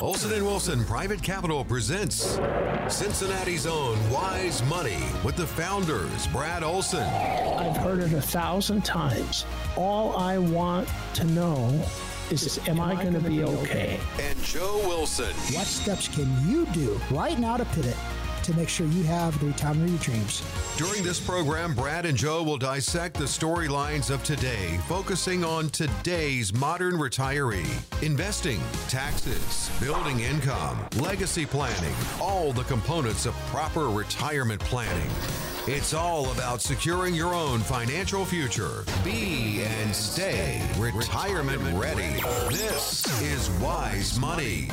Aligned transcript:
Olson 0.00 0.32
and 0.32 0.44
Wilson 0.44 0.84
Private 0.84 1.22
Capital 1.22 1.64
presents 1.64 2.38
Cincinnati's 2.88 3.64
own 3.64 3.96
Wise 4.10 4.62
Money 4.64 4.98
with 5.24 5.36
the 5.36 5.46
founders, 5.46 6.26
Brad 6.28 6.64
Olson. 6.64 7.04
I've 7.04 7.76
heard 7.76 8.00
it 8.00 8.12
a 8.12 8.20
thousand 8.20 8.84
times. 8.84 9.46
All 9.76 10.16
I 10.16 10.38
want 10.38 10.88
to 11.14 11.24
know 11.24 11.80
is, 12.30 12.58
am, 12.68 12.80
I 12.80 12.94
going 12.94 13.14
to 13.14 13.20
be 13.20 13.44
okay? 13.44 14.00
And 14.20 14.42
Joe 14.42 14.82
Wilson. 14.88 15.32
What 15.54 15.66
steps 15.66 16.08
can 16.08 16.28
you 16.48 16.66
do 16.66 17.00
right 17.10 17.38
now 17.38 17.56
to 17.56 17.64
pivot 17.66 17.96
to 18.44 18.54
make 18.56 18.68
sure 18.68 18.86
you 18.86 19.02
have 19.04 19.38
the 19.40 19.46
retirement 19.46 19.84
of 19.84 19.90
your 19.90 20.02
dreams? 20.02 20.42
During 20.76 21.02
this 21.02 21.18
program, 21.18 21.74
Brad 21.74 22.06
and 22.06 22.16
Joe 22.16 22.42
will 22.42 22.58
dissect 22.58 23.16
the 23.16 23.24
storylines 23.24 24.10
of 24.10 24.22
today, 24.22 24.78
focusing 24.86 25.44
on 25.44 25.70
today's 25.70 26.52
modern 26.52 26.94
retiree. 26.94 27.66
Investing, 28.02 28.60
taxes, 28.88 29.70
building 29.80 30.20
income, 30.20 30.78
legacy 30.96 31.46
planning, 31.46 31.94
all 32.20 32.52
the 32.52 32.64
components 32.64 33.26
of 33.26 33.34
proper 33.46 33.88
retirement 33.88 34.60
planning. 34.60 35.10
It's 35.66 35.94
all 35.94 36.30
about 36.32 36.60
securing 36.60 37.14
your 37.14 37.32
own 37.32 37.60
financial 37.60 38.26
future. 38.26 38.84
Be 39.02 39.62
and 39.62 39.94
stay 39.94 40.60
retirement 40.78 41.62
ready. 41.74 42.20
This 42.50 43.22
is 43.22 43.48
Wise 43.62 44.18
Money. 44.18 44.68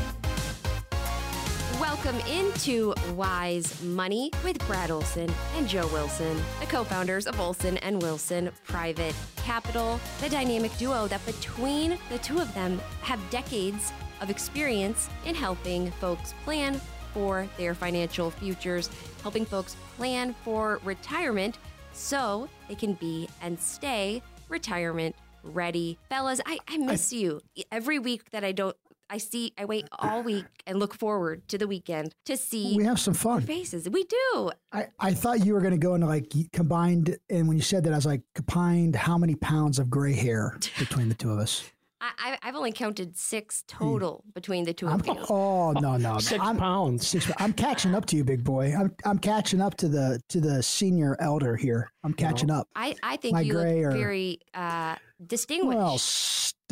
Welcome 1.81 2.19
into 2.27 2.93
Wise 3.15 3.81
Money 3.81 4.29
with 4.43 4.59
Brad 4.67 4.91
Olson 4.91 5.27
and 5.55 5.67
Joe 5.67 5.87
Wilson, 5.87 6.39
the 6.59 6.67
co 6.67 6.83
founders 6.83 7.25
of 7.25 7.39
Olson 7.39 7.77
and 7.77 7.99
Wilson 8.03 8.51
Private 8.63 9.15
Capital, 9.37 9.99
the 10.19 10.29
dynamic 10.29 10.77
duo 10.77 11.07
that 11.07 11.25
between 11.25 11.97
the 12.11 12.19
two 12.19 12.37
of 12.37 12.53
them 12.53 12.79
have 13.01 13.19
decades 13.31 13.91
of 14.21 14.29
experience 14.29 15.09
in 15.25 15.33
helping 15.33 15.89
folks 15.93 16.35
plan 16.43 16.79
for 17.15 17.47
their 17.57 17.73
financial 17.73 18.29
futures, 18.29 18.87
helping 19.23 19.43
folks 19.43 19.75
plan 19.97 20.35
for 20.45 20.79
retirement 20.83 21.57
so 21.93 22.47
they 22.69 22.75
can 22.75 22.93
be 22.93 23.27
and 23.41 23.59
stay 23.59 24.21
retirement 24.49 25.15
ready. 25.43 25.97
Fellas, 26.09 26.41
I, 26.45 26.59
I 26.67 26.77
miss 26.77 27.11
you. 27.11 27.41
Every 27.71 27.97
week 27.97 28.29
that 28.29 28.43
I 28.43 28.51
don't 28.51 28.77
I 29.11 29.17
see 29.17 29.53
I 29.57 29.65
wait 29.65 29.89
all 29.99 30.23
week 30.23 30.45
and 30.65 30.79
look 30.79 30.95
forward 30.97 31.45
to 31.49 31.57
the 31.57 31.67
weekend 31.67 32.15
to 32.25 32.37
see 32.37 32.77
We 32.77 32.85
have 32.85 32.99
some 32.99 33.13
fun. 33.13 33.41
faces. 33.41 33.89
We 33.89 34.05
do. 34.05 34.51
I, 34.71 34.87
I 34.99 35.13
thought 35.13 35.45
you 35.45 35.53
were 35.53 35.59
going 35.59 35.73
to 35.73 35.77
go 35.77 35.95
into 35.95 36.07
like 36.07 36.33
combined, 36.53 37.17
and 37.29 37.47
when 37.49 37.57
you 37.57 37.63
said 37.63 37.83
that, 37.83 37.91
I 37.91 37.97
was 37.97 38.05
like, 38.05 38.21
combined 38.35 38.95
how 38.95 39.17
many 39.17 39.35
pounds 39.35 39.79
of 39.79 39.89
gray 39.89 40.13
hair 40.13 40.57
between 40.79 41.09
the 41.09 41.15
two 41.15 41.29
of 41.29 41.39
us? 41.39 41.69
I, 41.99 42.11
I 42.17 42.37
I've 42.41 42.55
only 42.55 42.71
counted 42.71 43.17
six 43.17 43.63
total 43.67 44.23
between 44.33 44.63
the 44.63 44.73
2 44.73 44.87
I'm, 44.87 44.99
of 45.01 45.05
you. 45.07 45.25
oh 45.29 45.71
no 45.73 45.97
no 45.97 46.17
6 46.17 46.41
I'm, 46.41 46.57
pounds. 46.57 47.05
Six, 47.05 47.29
I'm 47.37 47.53
catching 47.53 47.93
up 47.93 48.05
to 48.07 48.15
you, 48.15 48.23
big 48.23 48.43
boy. 48.43 48.73
I'm 48.73 48.95
I'm 49.05 49.19
catching 49.19 49.61
up 49.61 49.75
to 49.77 49.87
the 49.87 50.19
to 50.29 50.39
the 50.39 50.63
senior 50.63 51.15
elder 51.19 51.55
here. 51.55 51.91
I'm 52.03 52.13
catching 52.13 52.49
up. 52.49 52.67
I, 52.75 52.95
I 53.03 53.17
think 53.17 53.33
My 53.33 53.41
you 53.41 53.53
look 53.53 53.63
gray 53.63 53.83
very 53.83 54.39
uh, 54.55 54.95
distinguished. 55.27 55.77
Well, 55.77 55.99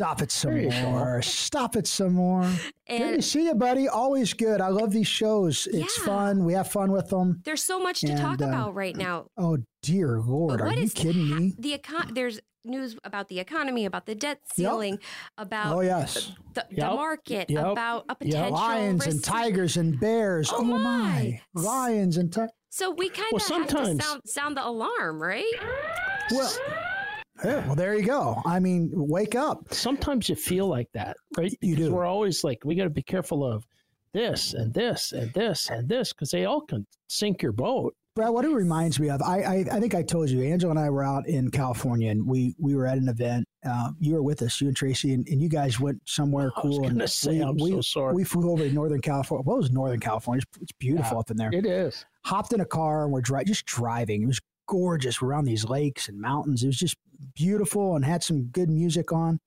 stop 0.00 0.22
it 0.22 0.30
some 0.32 0.54
There 0.54 0.70
go. 0.70 0.90
more. 0.90 1.20
Stop 1.20 1.76
it 1.76 1.86
some 1.86 2.14
more. 2.14 2.50
good 2.88 3.16
to 3.16 3.22
see 3.22 3.44
you, 3.44 3.54
buddy. 3.54 3.86
Always 3.86 4.32
good. 4.32 4.62
I 4.62 4.68
love 4.68 4.92
these 4.92 5.06
shows. 5.06 5.66
It's 5.70 5.98
Yeah. 5.98 6.04
fun. 6.06 6.44
We 6.46 6.54
have 6.54 6.68
fun 6.72 6.90
with 6.90 7.10
them. 7.10 7.42
there's 7.44 7.62
so 7.62 7.78
much 7.78 8.00
to 8.00 8.08
And, 8.12 8.18
talk 8.18 8.40
uh, 8.40 8.46
about 8.46 8.74
right 8.74 8.96
now. 8.96 9.26
Oh 9.36 9.58
dear 9.82 10.18
lord, 10.24 10.58
But 10.58 10.66
are 10.68 10.72
you 10.74 10.84
is 10.84 10.94
kidding 10.94 11.28
ha- 11.28 11.34
me? 11.40 11.54
The 11.58 11.76
econ- 11.76 12.14
there's 12.14 12.40
news 12.64 12.96
about 13.04 13.28
the 13.28 13.40
economy, 13.40 13.84
about 13.84 14.06
the 14.06 14.14
debt 14.14 14.38
ceiling, 14.54 14.98
about 15.36 15.74
Oh 15.76 15.80
yes. 15.80 16.32
the, 16.54 16.64
the 16.70 16.76
Yep. 16.76 16.92
market, 16.94 17.50
Yep. 17.50 17.66
about 17.66 18.04
a 18.08 18.12
Yep. 18.12 18.18
potential 18.20 18.52
Lions 18.52 19.06
and 19.06 19.22
tigers 19.22 19.76
and 19.76 20.00
bears. 20.00 20.50
Oh, 20.50 20.56
Oh, 20.60 20.64
my. 20.64 20.78
my. 20.78 21.40
Lions 21.62 22.16
and 22.16 22.32
tigers. 22.32 22.52
So 22.70 22.90
we 22.90 23.10
kind 23.10 23.26
of 23.34 23.42
Well, 23.50 23.58
have 23.58 23.68
to 23.68 23.74
sometimes- 23.76 24.04
sound, 24.04 24.20
sound 24.26 24.56
the 24.56 24.66
alarm, 24.66 25.20
right? 25.20 25.44
Well, 26.30 26.52
yeah, 27.44 27.66
well, 27.66 27.74
there 27.74 27.94
you 27.94 28.04
go. 28.04 28.40
I 28.44 28.58
mean, 28.60 28.90
wake 28.92 29.34
up. 29.34 29.72
Sometimes 29.72 30.28
you 30.28 30.34
feel 30.34 30.66
like 30.66 30.88
that, 30.92 31.16
right? 31.36 31.52
You 31.60 31.76
do. 31.76 31.92
We're 31.92 32.06
always 32.06 32.44
like, 32.44 32.64
we 32.64 32.74
got 32.74 32.84
to 32.84 32.90
be 32.90 33.02
careful 33.02 33.44
of 33.44 33.64
this 34.12 34.54
and 34.54 34.74
this 34.74 35.12
and 35.12 35.32
this 35.32 35.70
and 35.70 35.88
this 35.88 36.12
because 36.12 36.30
they 36.30 36.44
all 36.44 36.60
can 36.62 36.86
sink 37.08 37.42
your 37.42 37.52
boat. 37.52 37.94
Brad, 38.16 38.30
what 38.30 38.44
it 38.44 38.50
reminds 38.50 38.98
me 38.98 39.08
of, 39.08 39.22
I, 39.22 39.40
I, 39.42 39.64
I 39.70 39.78
think 39.80 39.94
I 39.94 40.02
told 40.02 40.30
you, 40.30 40.42
Angela 40.42 40.72
and 40.72 40.80
I 40.80 40.90
were 40.90 41.04
out 41.04 41.28
in 41.28 41.48
California 41.48 42.10
and 42.10 42.26
we, 42.26 42.56
we 42.58 42.74
were 42.74 42.88
at 42.88 42.98
an 42.98 43.08
event. 43.08 43.46
Uh, 43.64 43.90
you 44.00 44.14
were 44.14 44.22
with 44.22 44.42
us, 44.42 44.60
you 44.60 44.66
and 44.66 44.76
Tracy, 44.76 45.14
and, 45.14 45.24
and 45.28 45.40
you 45.40 45.48
guys 45.48 45.78
went 45.78 46.02
somewhere 46.06 46.50
I 46.56 46.66
was 46.66 46.78
cool. 46.78 46.86
and 46.88 47.08
say, 47.08 47.38
we, 47.38 47.42
I'm 47.42 47.56
we, 47.56 47.70
so 47.70 47.80
sorry. 47.82 48.14
We 48.14 48.24
flew 48.24 48.50
over 48.50 48.64
to 48.66 48.72
Northern 48.74 49.00
California. 49.00 49.44
What 49.44 49.58
was 49.58 49.70
Northern 49.70 50.00
California? 50.00 50.42
It's, 50.50 50.62
it's 50.62 50.72
beautiful 50.72 51.14
Yeah. 51.18 51.20
up 51.20 51.30
in 51.30 51.36
there. 51.36 51.50
It 51.52 51.66
is. 51.66 52.04
Hopped 52.24 52.52
in 52.52 52.60
a 52.60 52.66
car 52.66 53.04
and 53.04 53.12
we're 53.12 53.20
dri- 53.20 53.44
just 53.44 53.64
driving. 53.64 54.24
It 54.24 54.26
was 54.26 54.40
gorgeous. 54.70 55.20
We're 55.20 55.28
around 55.28 55.46
these 55.46 55.64
lakes 55.64 56.08
and 56.08 56.18
mountains. 56.20 56.62
It 56.62 56.68
was 56.68 56.78
just 56.78 56.96
beautiful 57.34 57.96
and 57.96 58.04
had 58.04 58.22
some 58.22 58.44
good 58.44 58.70
music 58.70 59.12
on. 59.12 59.40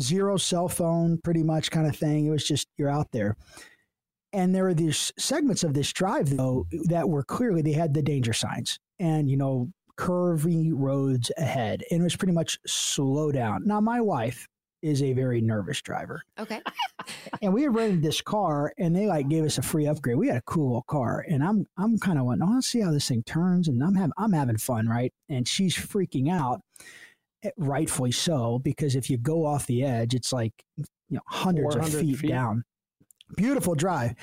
Zero 0.00 0.36
cell 0.36 0.68
phone, 0.68 1.18
pretty 1.22 1.42
much 1.42 1.70
kind 1.70 1.86
of 1.86 1.96
thing. 1.96 2.26
It 2.26 2.30
was 2.30 2.46
just, 2.46 2.68
you're 2.78 2.88
out 2.88 3.10
there. 3.12 3.36
And 4.32 4.54
there 4.54 4.64
were 4.64 4.74
these 4.74 5.12
segments 5.18 5.64
of 5.64 5.74
this 5.74 5.92
drive, 5.92 6.36
though, 6.36 6.66
that 6.88 7.08
were 7.08 7.24
clearly, 7.24 7.62
they 7.62 7.72
had 7.72 7.94
the 7.94 8.02
danger 8.02 8.32
signs 8.32 8.78
and, 8.98 9.28
you 9.28 9.36
know, 9.36 9.70
curvy 9.98 10.70
roads 10.72 11.30
ahead. 11.36 11.82
And 11.90 12.00
it 12.00 12.04
was 12.04 12.16
pretty 12.16 12.32
much 12.32 12.58
slow 12.66 13.30
down. 13.32 13.62
Now, 13.66 13.80
my 13.80 14.00
wife 14.00 14.48
is 14.84 15.02
a 15.02 15.12
very 15.14 15.40
nervous 15.40 15.80
driver 15.80 16.22
Okay. 16.38 16.60
and 17.42 17.52
we 17.52 17.62
had 17.62 17.74
rented 17.74 18.02
this 18.02 18.20
car 18.20 18.72
and 18.78 18.94
they 18.94 19.06
like 19.06 19.28
gave 19.28 19.44
us 19.44 19.58
a 19.58 19.62
free 19.62 19.86
upgrade. 19.86 20.16
We 20.16 20.28
had 20.28 20.36
a 20.36 20.42
cool 20.42 20.66
little 20.68 20.82
car 20.82 21.24
and 21.28 21.42
I'm 21.42 21.66
I'm 21.76 21.98
kind 21.98 22.18
of 22.18 22.26
wanting, 22.26 22.46
oh, 22.46 22.52
let's 22.54 22.66
see 22.66 22.80
how 22.80 22.90
this 22.92 23.08
thing 23.08 23.22
turns 23.22 23.68
and 23.68 23.82
I'm 23.82 23.94
having 23.94 24.12
I'm 24.18 24.32
having 24.32 24.58
fun, 24.58 24.86
right? 24.88 25.12
And 25.28 25.48
she's 25.48 25.74
freaking 25.76 26.30
out, 26.30 26.60
eh, 27.42 27.50
rightfully 27.56 28.12
so, 28.12 28.58
because 28.58 28.94
if 28.94 29.08
you 29.08 29.16
go 29.16 29.46
off 29.46 29.66
the 29.66 29.84
edge, 29.84 30.14
it's 30.14 30.32
like 30.32 30.52
you 30.76 30.84
know 31.16 31.22
hundreds 31.26 31.76
of 31.76 32.00
feet, 32.00 32.18
feet. 32.18 32.28
down. 32.28 32.64
Beautiful 33.36 33.74
drive, 33.74 34.14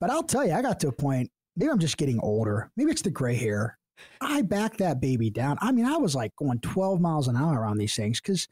but 0.00 0.10
I'll 0.10 0.22
tell 0.22 0.46
you, 0.46 0.52
I 0.52 0.62
got 0.62 0.80
to 0.80 0.88
a 0.88 0.92
point. 0.92 1.30
Maybe 1.56 1.70
I'm 1.70 1.78
just 1.78 1.96
getting 1.98 2.20
older. 2.20 2.70
Maybe 2.76 2.90
it's 2.90 3.02
the 3.02 3.10
gray 3.10 3.34
hair. 3.34 3.78
I 4.20 4.42
backed 4.42 4.78
that 4.78 5.00
baby 5.00 5.30
down. 5.30 5.56
I 5.60 5.72
mean, 5.72 5.86
I 5.86 5.96
was 5.96 6.14
like 6.14 6.34
going 6.36 6.60
12 6.60 7.00
miles 7.00 7.28
an 7.28 7.36
hour 7.36 7.64
on 7.64 7.78
these 7.78 7.94
things 7.94 8.20
because 8.20 8.46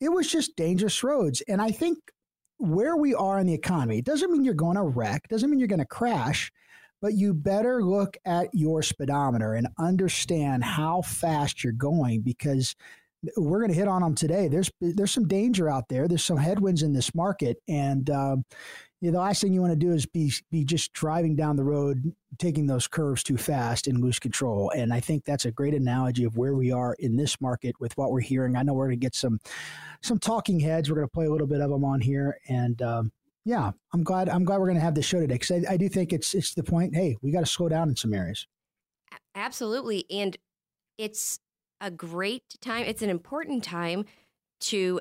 it 0.00 0.08
was 0.10 0.30
just 0.30 0.56
dangerous 0.56 1.02
roads. 1.02 1.42
And 1.48 1.60
I 1.60 1.70
think 1.70 1.98
where 2.58 2.96
we 2.96 3.14
are 3.14 3.38
in 3.38 3.46
the 3.46 3.54
economy 3.54 3.98
it 3.98 4.04
doesn't 4.04 4.30
mean 4.30 4.44
you're 4.44 4.54
going 4.54 4.76
to 4.76 4.82
wreck, 4.82 5.28
doesn't 5.28 5.48
mean 5.50 5.58
you're 5.58 5.68
going 5.68 5.78
to 5.78 5.86
crash, 5.86 6.52
but 7.00 7.14
you 7.14 7.32
better 7.32 7.82
look 7.82 8.16
at 8.24 8.48
your 8.52 8.82
speedometer 8.82 9.54
and 9.54 9.68
understand 9.78 10.62
how 10.62 11.02
fast 11.02 11.64
you're 11.64 11.72
going 11.72 12.20
because 12.20 12.74
we're 13.36 13.58
going 13.58 13.70
to 13.70 13.76
hit 13.76 13.88
on 13.88 14.02
them 14.02 14.14
today. 14.14 14.48
There's 14.48 14.70
there's 14.80 15.12
some 15.12 15.28
danger 15.28 15.68
out 15.68 15.88
there. 15.88 16.08
There's 16.08 16.24
some 16.24 16.36
headwinds 16.36 16.82
in 16.82 16.92
this 16.92 17.14
market, 17.14 17.58
and 17.68 18.08
um, 18.10 18.44
you 19.00 19.10
know, 19.10 19.18
the 19.18 19.24
last 19.24 19.40
thing 19.40 19.52
you 19.52 19.60
want 19.60 19.72
to 19.72 19.78
do 19.78 19.92
is 19.92 20.06
be 20.06 20.32
be 20.50 20.64
just 20.64 20.92
driving 20.92 21.36
down 21.36 21.56
the 21.56 21.64
road, 21.64 22.14
taking 22.38 22.66
those 22.66 22.86
curves 22.86 23.22
too 23.22 23.36
fast 23.36 23.86
and 23.86 24.00
lose 24.00 24.18
control. 24.18 24.70
And 24.70 24.92
I 24.92 25.00
think 25.00 25.24
that's 25.24 25.44
a 25.44 25.50
great 25.50 25.74
analogy 25.74 26.24
of 26.24 26.36
where 26.36 26.54
we 26.54 26.72
are 26.72 26.94
in 26.98 27.16
this 27.16 27.40
market 27.40 27.74
with 27.80 27.96
what 27.96 28.10
we're 28.10 28.20
hearing. 28.20 28.56
I 28.56 28.62
know 28.62 28.74
we're 28.74 28.86
going 28.86 29.00
to 29.00 29.04
get 29.04 29.14
some 29.14 29.38
some 30.02 30.18
talking 30.18 30.60
heads. 30.60 30.88
We're 30.88 30.96
going 30.96 31.08
to 31.08 31.12
play 31.12 31.26
a 31.26 31.30
little 31.30 31.46
bit 31.46 31.60
of 31.60 31.70
them 31.70 31.84
on 31.84 32.00
here, 32.00 32.38
and 32.48 32.80
um, 32.82 33.12
yeah, 33.44 33.70
I'm 33.92 34.02
glad 34.02 34.28
I'm 34.28 34.44
glad 34.44 34.58
we're 34.58 34.66
going 34.66 34.78
to 34.78 34.84
have 34.84 34.94
this 34.94 35.06
show 35.06 35.20
today 35.20 35.34
because 35.34 35.50
I, 35.50 35.74
I 35.74 35.76
do 35.76 35.88
think 35.88 36.12
it's 36.12 36.34
it's 36.34 36.54
the 36.54 36.62
point. 36.62 36.94
Hey, 36.94 37.16
we 37.22 37.32
got 37.32 37.40
to 37.40 37.46
slow 37.46 37.68
down 37.68 37.88
in 37.88 37.96
some 37.96 38.14
areas. 38.14 38.46
Absolutely. 39.34 40.04
And 40.10 40.36
it's 40.98 41.38
a 41.80 41.90
great 41.90 42.56
time. 42.60 42.84
It's 42.84 43.02
an 43.02 43.10
important 43.10 43.64
time 43.64 44.04
to 44.60 45.00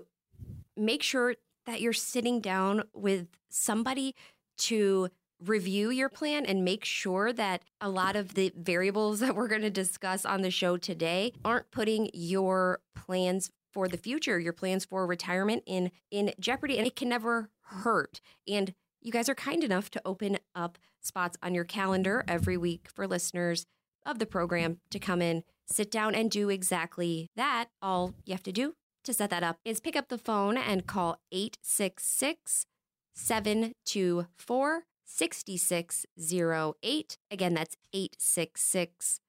make 0.75 1.03
sure 1.03 1.36
that 1.65 1.81
you're 1.81 1.94
sitting 1.94 2.39
down 2.39 2.83
with 2.94 3.27
somebody 3.50 4.15
to 4.57 5.09
review 5.45 5.89
your 5.89 6.09
plan 6.09 6.45
and 6.45 6.65
make 6.65 6.83
sure 6.83 7.31
that 7.31 7.63
a 7.80 7.89
lot 7.89 8.15
of 8.15 8.33
the 8.33 8.51
variables 8.57 9.19
that 9.19 9.36
we're 9.36 9.48
going 9.48 9.62
to 9.62 9.69
discuss 9.69 10.25
on 10.25 10.42
the 10.42 10.51
show 10.51 10.77
today 10.77 11.31
aren't 11.45 11.71
putting 11.71 12.09
your 12.13 12.80
plans 12.95 13.50
for 13.71 13.88
the 13.88 13.98
future, 13.98 14.39
your 14.39 14.53
plans 14.53 14.83
for 14.83 15.06
retirement 15.06 15.63
in 15.65 15.92
in 16.12 16.33
jeopardy 16.39 16.77
and 16.77 16.88
it 16.88 16.95
can 16.95 17.07
never 17.07 17.50
hurt. 17.62 18.19
And 18.48 18.74
you 19.01 19.12
guys 19.12 19.30
are 19.30 19.36
kind 19.36 19.63
enough 19.63 19.89
to 19.92 20.01
open 20.06 20.39
up 20.56 20.77
spots 21.01 21.38
on 21.42 21.53
your 21.53 21.63
calendar 21.63 22.24
every 22.27 22.57
week 22.57 22.89
for 22.94 23.07
listeners 23.07 23.65
of 24.06 24.19
the 24.19 24.25
program 24.25 24.80
to 24.89 25.00
come 25.00 25.21
in, 25.21 25.44
sit 25.69 25.92
down, 25.92 26.16
and 26.16 26.31
do 26.31 26.50
exactly 26.50 27.30
that. 27.36 27.68
All 27.81 28.13
you 28.25 28.33
have 28.33 28.44
to 28.44 28.51
do 28.51 28.74
to 29.04 29.13
set 29.13 29.30
that 29.30 29.44
up 29.44 29.57
is 29.63 29.80
pick 29.80 29.95
up 29.95 30.10
the 30.10 30.18
phone 30.18 30.57
and 30.57 30.88
call 30.88 31.19
866 31.31 32.66
724 33.13 34.83
6608. 35.06 37.18
Again, 37.31 37.54
that's 37.54 37.77
866 37.94 39.19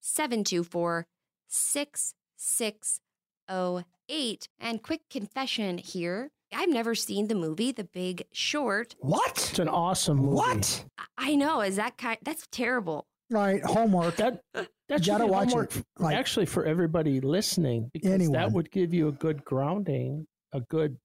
724 0.00 1.06
6608. 1.48 4.48
And 4.58 4.82
quick 4.82 5.02
confession 5.10 5.76
here 5.78 6.30
I've 6.54 6.68
never 6.68 6.94
seen 6.94 7.28
the 7.28 7.34
movie 7.34 7.72
The 7.72 7.84
Big 7.84 8.24
Short. 8.32 8.94
What? 8.98 9.48
It's 9.50 9.58
an 9.58 9.68
awesome 9.68 10.18
movie. 10.18 10.36
What? 10.36 10.84
I 11.16 11.34
know. 11.34 11.62
Is 11.62 11.76
that 11.76 11.96
kind? 11.96 12.18
That's 12.22 12.46
terrible. 12.52 13.06
All 13.34 13.40
right, 13.40 13.64
homework. 13.64 14.16
That 14.16 14.42
that 14.92 15.06
You 15.06 15.12
gotta 15.12 15.26
watch 15.26 15.48
homework 15.50 15.76
it. 15.76 15.84
Like 15.98 16.16
actually 16.16 16.46
for 16.46 16.64
everybody 16.64 17.20
listening 17.20 17.90
because 17.92 18.10
Anyone. 18.12 18.32
that 18.34 18.52
would 18.52 18.70
give 18.70 18.92
you 18.94 19.08
a 19.08 19.12
good 19.12 19.44
grounding, 19.44 20.26
a 20.52 20.60
good 20.60 20.98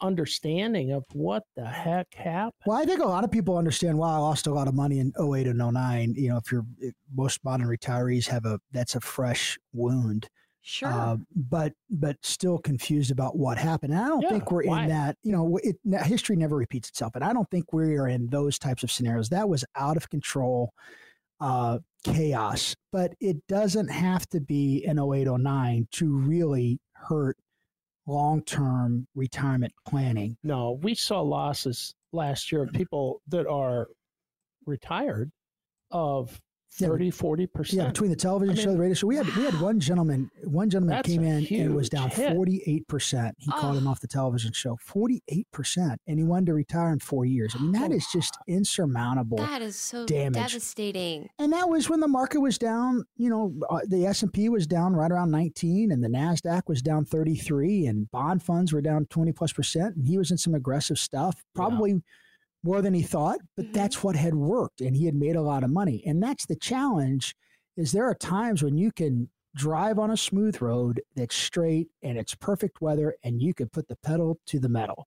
understanding 0.00 0.92
of 0.92 1.04
what 1.12 1.42
the 1.56 1.64
heck 1.64 2.12
happened. 2.14 2.52
Well, 2.66 2.76
I 2.76 2.84
think 2.84 3.00
a 3.00 3.06
lot 3.06 3.24
of 3.24 3.30
people 3.30 3.56
understand 3.56 3.96
why 3.98 4.12
I 4.12 4.18
lost 4.18 4.46
a 4.46 4.52
lot 4.52 4.68
of 4.68 4.74
money 4.74 4.98
in 4.98 5.12
08 5.18 5.46
and 5.46 5.58
09. 5.58 6.14
You 6.16 6.30
know, 6.30 6.36
if 6.36 6.52
you're 6.52 6.66
most 7.14 7.42
modern 7.44 7.66
retirees 7.66 8.26
have 8.28 8.44
a 8.44 8.58
that's 8.72 8.94
a 8.94 9.00
fresh 9.00 9.58
wound. 9.72 10.28
Sure. 10.68 10.92
Uh, 10.92 11.16
but 11.34 11.72
but 11.88 12.16
still 12.22 12.58
confused 12.58 13.12
about 13.12 13.38
what 13.38 13.56
happened. 13.56 13.92
And 13.92 14.02
I 14.02 14.08
don't 14.08 14.22
Yeah, 14.22 14.30
think 14.30 14.50
we're 14.50 14.64
why? 14.64 14.82
in 14.82 14.88
that. 14.88 15.16
You 15.22 15.30
know, 15.30 15.58
it, 15.62 15.76
history 16.04 16.34
never 16.34 16.56
repeats 16.56 16.88
itself, 16.88 17.14
and 17.14 17.22
I 17.22 17.32
don't 17.32 17.48
think 17.50 17.72
we 17.72 17.96
are 17.96 18.08
in 18.08 18.26
those 18.30 18.58
types 18.58 18.82
of 18.82 18.90
scenarios. 18.90 19.28
That 19.28 19.48
was 19.48 19.64
out 19.76 19.96
of 19.96 20.10
control 20.10 20.72
uh, 21.40 21.78
chaos. 22.04 22.74
But 22.92 23.14
it 23.20 23.46
doesn't 23.46 23.88
have 23.88 24.28
to 24.30 24.40
be 24.40 24.84
an 24.86 24.98
08, 24.98 25.28
09 25.28 25.88
to 25.92 26.16
really 26.16 26.80
hurt 26.92 27.36
long 28.06 28.42
term 28.42 29.06
retirement 29.14 29.72
planning. 29.86 30.36
No, 30.42 30.78
we 30.82 30.94
saw 30.94 31.20
losses 31.20 31.94
last 32.12 32.50
year 32.52 32.62
of 32.62 32.72
people 32.72 33.20
that 33.28 33.46
are 33.46 33.88
retired 34.64 35.30
of 35.90 36.40
Yeah, 36.78 36.88
but- 36.88 36.94
30, 36.94 37.10
40 37.10 37.46
percent. 37.46 37.82
Yeah, 37.82 37.88
between 37.88 38.10
the 38.10 38.16
television 38.16 38.56
I 38.58 38.60
show, 38.60 38.66
mean- 38.68 38.76
the 38.76 38.82
radio 38.82 38.94
show, 38.94 39.06
we 39.06 39.16
had 39.16 39.26
we 39.34 39.44
had 39.44 39.60
one 39.60 39.80
gentleman. 39.80 40.30
One 40.44 40.68
gentleman 40.70 41.02
came 41.02 41.22
in 41.24 41.46
and 41.46 41.74
was 41.74 41.88
down 41.88 42.10
forty 42.10 42.62
eight 42.66 42.86
percent. 42.88 43.34
He 43.38 43.50
called 43.50 43.76
him 43.76 43.86
Oh. 43.86 43.90
off 43.90 44.00
the 44.00 44.08
television 44.08 44.52
show, 44.52 44.76
forty 44.80 45.22
eight 45.28 45.46
percent, 45.52 46.00
and 46.06 46.18
he 46.18 46.24
wanted 46.24 46.46
to 46.46 46.54
retire 46.54 46.90
in 46.92 46.98
four 46.98 47.24
years. 47.24 47.54
I 47.58 47.62
mean, 47.62 47.72
that 47.72 47.92
is 47.92 48.06
just 48.12 48.36
insurmountable. 48.48 49.38
that 49.38 49.62
is 49.62 49.76
so 49.76 50.04
damage. 50.06 50.34
devastating. 50.34 51.28
and 51.38 51.52
that 51.52 51.68
was 51.68 51.88
when 51.88 52.00
the 52.00 52.08
market 52.08 52.40
was 52.40 52.58
down. 52.58 53.04
You 53.16 53.30
know, 53.30 53.54
uh, 53.70 53.80
the 53.86 54.06
S 54.06 54.22
and 54.22 54.32
P 54.32 54.48
was 54.48 54.66
down 54.66 54.94
right 54.94 55.10
around 55.10 55.30
nineteen, 55.30 55.90
and 55.90 56.02
the 56.04 56.08
Nasdaq 56.08 56.62
was 56.66 56.82
down 56.82 57.04
thirty 57.04 57.36
three, 57.36 57.86
and 57.86 58.10
bond 58.10 58.42
funds 58.42 58.72
were 58.72 58.82
down 58.82 59.06
twenty 59.06 59.32
plus 59.32 59.52
percent. 59.52 59.96
And 59.96 60.06
he 60.06 60.18
was 60.18 60.30
in 60.30 60.38
some 60.38 60.54
aggressive 60.54 60.98
stuff, 60.98 61.42
probably 61.54 62.02
more 62.66 62.82
than 62.82 62.94
he 62.94 63.02
thought. 63.02 63.40
But 63.56 63.66
Mhm. 63.66 63.72
that's 63.72 64.04
what 64.04 64.16
had 64.16 64.34
worked, 64.34 64.80
and 64.82 64.96
he 64.96 65.06
had 65.06 65.14
made 65.16 65.36
a 65.36 65.42
lot 65.42 65.64
of 65.64 65.70
money. 65.70 66.02
And 66.06 66.22
that's 66.22 66.46
the 66.46 66.56
challenge: 66.56 67.34
is 67.76 67.92
there 67.92 68.06
are 68.06 68.14
times 68.16 68.62
when 68.62 68.76
you 68.78 68.92
can 68.92 69.30
drive 69.56 69.98
on 69.98 70.10
a 70.10 70.16
smooth 70.18 70.60
road 70.62 71.00
that's 71.16 71.34
straight 71.36 71.88
and 72.02 72.18
it's 72.18 72.34
perfect 72.36 72.82
weather, 72.82 73.16
and 73.24 73.40
you 73.42 73.54
can 73.54 73.68
put 73.70 73.88
the 73.88 73.96
pedal 74.04 74.38
to 74.46 74.60
the 74.60 74.68
metal. 74.68 75.06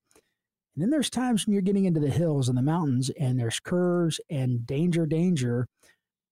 And 0.75 0.83
then 0.83 0.89
there's 0.91 1.09
times 1.09 1.45
when 1.45 1.53
you're 1.53 1.61
getting 1.63 1.85
into 1.85 1.99
the 2.01 2.09
hills 2.11 2.49
and 2.49 2.57
the 2.57 2.63
mountains, 2.63 3.09
and 3.19 3.39
there's 3.39 3.59
curves 3.59 4.19
and 4.29 4.65
danger, 4.67 5.05
danger, 5.05 5.67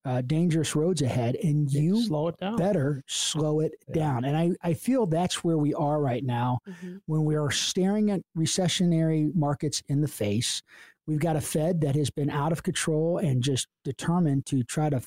uh, 0.05 0.21
dangerous 0.21 0.75
roads 0.75 1.01
ahead, 1.01 1.35
and 1.37 1.71
you 1.71 1.93
slow 1.93 2.27
it 2.29 2.37
down. 2.37 2.57
better 2.57 3.03
slow 3.07 3.59
it 3.61 3.73
Yeah. 3.87 3.95
down. 3.95 4.25
And 4.25 4.37
I, 4.37 4.51
I 4.63 4.73
feel 4.73 5.05
that's 5.07 5.43
where 5.43 5.57
we 5.57 5.73
are 5.75 6.01
right 6.01 6.23
now 6.23 6.59
Mhm. 6.65 7.01
when 7.07 7.25
we 7.25 7.35
are 7.35 7.51
staring 7.51 8.11
at 8.11 8.21
recessionary 8.37 9.33
markets 9.35 9.83
in 9.89 10.01
the 10.01 10.07
face. 10.07 10.61
We've 11.07 11.19
got 11.19 11.35
a 11.37 11.41
Fed 11.41 11.81
that 11.81 11.95
has 11.95 12.09
been 12.09 12.29
out 12.29 12.51
of 12.51 12.63
control 12.63 13.17
and 13.17 13.41
just 13.41 13.67
determined 13.83 14.45
to 14.47 14.63
try 14.63 14.89
to 14.89 15.01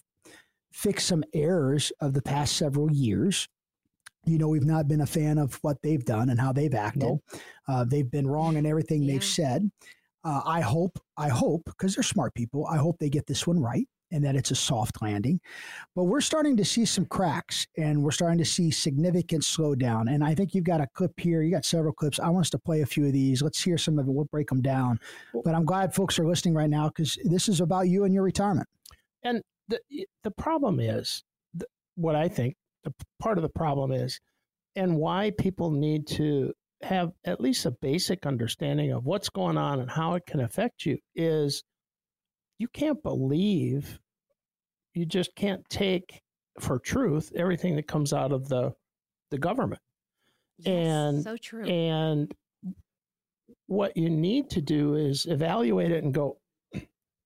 fix 0.73 1.05
some 1.05 1.23
errors 1.35 1.93
of 2.01 2.15
the 2.15 2.23
past 2.23 2.57
several 2.57 2.91
years. 2.91 3.47
You 4.25 4.39
know, 4.39 4.49
we've 4.49 4.65
not 4.67 4.89
been 4.89 5.01
a 5.03 5.07
fan 5.07 5.39
of 5.39 5.59
what 5.63 5.79
they've 5.83 6.05
done 6.05 6.31
and 6.31 6.41
how 6.41 6.53
they've 6.53 6.75
acted. 6.75 7.03
Nope. 7.03 7.25
Uh, 7.69 7.85
they've 7.85 8.11
been 8.11 8.27
wrong 8.27 8.57
in 8.57 8.67
everything 8.67 9.03
Yeah. 9.03 9.13
they've 9.15 9.25
said. 9.25 9.71
Uh, 10.25 10.43
I 10.45 10.61
hope, 10.61 10.99
I 11.17 11.29
hope, 11.29 11.63
because 11.65 11.95
they're 11.95 12.03
smart 12.03 12.35
people, 12.35 12.67
I 12.67 12.77
hope 12.77 12.99
they 12.99 13.09
get 13.09 13.27
this 13.27 13.47
one 13.47 13.59
right 13.59 13.89
and 14.11 14.25
that 14.25 14.37
it's 14.37 14.51
a 14.51 14.55
soft 14.55 15.03
landing. 15.03 15.41
But 15.95 16.05
we're 16.05 16.21
starting 16.21 16.57
to 16.57 16.65
see 16.65 16.85
some 16.85 17.07
cracks 17.07 17.67
and 17.77 18.03
we're 18.03 18.11
starting 18.11 18.39
to 18.39 18.45
see 18.45 18.71
significant 18.71 19.43
slowdown. 19.43 20.13
And 20.13 20.25
I 20.25 20.35
think 20.35 20.55
you've 20.55 20.65
got 20.65 20.81
a 20.81 20.87
clip 20.95 21.19
here. 21.19 21.43
You 21.43 21.51
got 21.51 21.65
several 21.65 21.93
clips. 21.93 22.19
I 22.19 22.29
want 22.29 22.47
us 22.47 22.51
to 22.51 22.59
play 22.59 22.83
a 22.83 22.87
few 22.87 23.07
of 23.07 23.13
these. 23.13 23.43
Let's 23.43 23.63
hear 23.63 23.79
some 23.79 23.99
of 23.99 24.07
it. 24.07 24.13
We'll 24.13 24.27
break 24.27 24.49
them 24.49 24.63
down. 24.63 24.99
But 25.45 25.55
I'm 25.55 25.65
glad 25.65 25.95
folks 25.95 26.19
are 26.19 26.27
listening 26.27 26.55
right 26.55 26.71
now 26.71 26.89
because 26.89 27.19
this 27.25 27.49
is 27.49 27.61
about 27.61 27.89
you 27.89 28.05
and 28.05 28.15
your 28.15 28.25
retirement. 28.25 28.69
And 29.23 29.43
the 29.69 29.81
the 30.25 30.31
problem 30.31 30.81
is, 30.81 31.23
the, 31.55 31.67
what 31.95 32.17
I 32.17 32.29
think 32.29 32.57
the 32.85 32.93
part 33.21 33.39
of 33.39 33.43
the 33.43 33.49
problem 33.51 33.93
is, 33.93 34.19
and 34.77 34.97
why 34.97 35.33
people 35.39 35.71
need 35.71 36.07
to 36.09 36.53
have 36.83 37.13
at 37.25 37.41
least 37.41 37.67
a 37.67 37.71
basic 37.71 38.25
understanding 38.25 38.93
of 38.93 39.05
what's 39.05 39.29
going 39.29 39.59
on 39.59 39.81
and 39.81 39.91
how 39.91 40.15
it 40.15 40.25
can 40.27 40.41
affect 40.41 40.87
you 40.87 40.99
is, 41.15 41.63
you 42.61 42.69
can't 42.69 43.03
believe, 43.03 43.99
you 44.95 45.07
just 45.07 45.35
can't 45.35 45.69
take 45.71 46.21
for 46.61 46.79
truth 46.79 47.33
everything 47.35 47.75
that 47.77 47.89
comes 47.89 48.13
out 48.13 48.33
of 48.33 48.49
the 48.49 48.73
the 49.31 49.39
government. 49.39 49.81
Yes, 50.59 50.69
And- 50.69 51.23
so 51.23 51.37
true. 51.37 51.65
And 51.65 52.33
what 53.67 53.97
you 53.97 54.11
need 54.11 54.51
to 54.51 54.61
do 54.61 54.97
is 54.97 55.27
evaluate 55.27 55.91
it 55.91 56.05
and 56.05 56.13
go, 56.13 56.39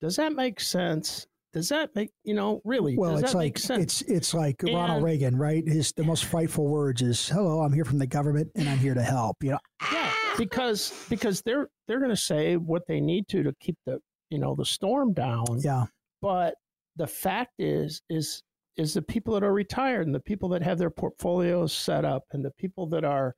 does 0.01 0.17
that 0.17 0.35
make 0.35 0.61
sense? 0.61 1.27
Does 1.53 1.69
that 1.71 1.95
make 1.95 2.11
you 2.25 2.35
know 2.35 2.61
really? 2.65 2.97
Well, 2.97 3.13
does 3.13 3.23
it's 3.23 3.33
that 3.33 3.39
like 3.39 3.47
make 3.55 3.59
sense? 3.59 3.83
it's 3.83 4.03
it's 4.03 4.35
like 4.35 4.63
Ronald 4.63 5.03
Reagan, 5.03 5.37
right? 5.37 5.67
His 5.67 5.93
the 5.93 6.05
most 6.05 6.25
frightful 6.27 6.67
words 6.69 7.01
is 7.01 7.29
"Hello, 7.29 7.61
I'm 7.63 7.73
here 7.73 7.85
from 7.85 7.99
the 7.99 8.07
government 8.09 8.51
and 8.57 8.69
I'm 8.69 8.79
here 8.79 8.95
to 8.95 9.03
help." 9.03 9.37
You 9.41 9.53
know, 9.53 9.59
yeah, 9.93 10.13
because 10.37 11.07
because 11.09 11.43
they're 11.43 11.69
they're 11.87 12.01
going 12.01 12.11
to 12.11 12.17
say 12.17 12.57
what 12.57 12.83
they 12.89 13.01
need 13.01 13.29
to 13.29 13.45
to 13.45 13.55
keep 13.61 13.77
the 13.87 14.01
you 14.35 14.41
know 14.41 14.57
the 14.57 14.67
storm 14.67 15.13
down. 15.13 15.61
yeah, 15.61 15.85
But 16.21 16.57
the 16.97 17.07
fact 17.07 17.53
is 17.61 18.03
is 18.11 18.43
is 18.77 18.95
the 18.95 19.03
people 19.03 19.33
that 19.35 19.45
are 19.45 19.53
retired 19.53 20.07
and 20.07 20.15
the 20.15 20.21
people 20.21 20.49
that 20.49 20.63
have 20.63 20.79
their 20.79 20.91
portfolios 20.91 21.73
set 21.73 22.05
up 22.05 22.25
and 22.33 22.45
the 22.45 22.51
people 22.59 22.87
that 22.89 23.05
are 23.05 23.37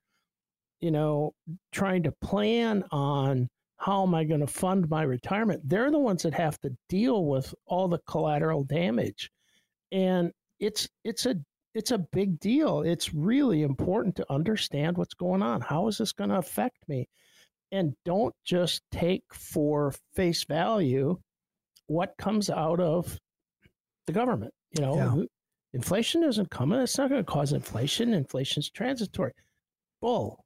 you 0.81 0.91
know 0.91 1.35
trying 1.71 2.03
to 2.03 2.13
plan 2.23 2.83
on 2.91 3.47
how 3.77 4.03
am 4.03 4.15
I 4.15 4.25
going 4.25 4.41
to 4.41 4.47
fund 4.47 4.89
my 4.89 5.03
retirement? 5.03 5.61
They're 5.69 5.91
the 5.91 5.99
ones 5.99 6.23
that 6.23 6.33
have 6.33 6.59
to 6.63 6.75
deal 6.89 7.27
with 7.27 7.55
all 7.67 7.89
the 7.89 8.01
collateral 8.09 8.65
damage. 8.65 9.31
And 9.93 10.33
it's 10.61 10.89
it's 11.05 11.27
a 11.27 11.37
it's 11.75 11.91
a 11.91 11.99
big 11.99 12.41
deal. 12.41 12.81
It's 12.81 13.13
really 13.13 13.63
important 13.63 14.17
to 14.17 14.33
understand 14.33 14.97
what's 14.97 15.13
going 15.13 15.43
on. 15.43 15.61
How 15.61 15.89
is 15.89 15.99
this 15.99 16.13
going 16.13 16.31
to 16.31 16.39
affect 16.39 16.79
me? 16.89 17.07
And 17.73 17.95
don't 18.05 18.35
just 18.45 18.83
take 18.93 19.25
for 19.33 19.93
face 20.15 20.45
value 20.45 21.19
what 21.89 22.15
comes 22.19 22.49
out 22.51 22.81
of 22.81 23.19
the 24.07 24.13
government. 24.13 24.53
You 24.77 24.83
know, 24.83 24.97
Yeah. 24.97 25.25
inflation 25.73 26.23
isn't 26.23 26.51
coming. 26.51 26.81
It's 26.81 26.97
not 26.99 27.11
going 27.11 27.25
to 27.25 27.31
cause 27.31 27.53
inflation. 27.53 28.13
Inflation's 28.15 28.71
transitory. 28.71 29.33
Bull. 30.01 30.45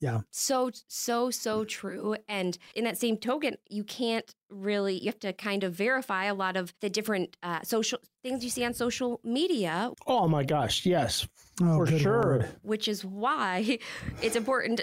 Yeah. 0.00 0.22
So 0.32 0.70
so 0.88 1.30
so 1.30 1.64
true 1.64 2.16
and 2.28 2.58
in 2.74 2.82
that 2.84 2.98
same 2.98 3.16
token 3.18 3.54
you 3.70 3.84
can't 3.84 4.28
really 4.50 4.98
you 4.98 5.06
have 5.06 5.20
to 5.20 5.32
kind 5.32 5.62
of 5.62 5.74
verify 5.74 6.24
a 6.24 6.34
lot 6.34 6.56
of 6.56 6.74
the 6.80 6.90
different 6.90 7.36
uh, 7.44 7.60
social 7.62 8.00
things 8.24 8.42
you 8.42 8.50
see 8.50 8.64
on 8.64 8.74
social 8.74 9.20
media 9.22 9.92
Oh 10.08 10.26
my 10.26 10.42
gosh, 10.42 10.84
yes, 10.86 11.28
oh, 11.62 11.78
for 11.78 11.98
sure. 11.98 12.22
Lord. 12.22 12.48
which 12.62 12.88
is 12.88 13.04
why 13.04 13.78
it's 14.22 14.34
important 14.34 14.80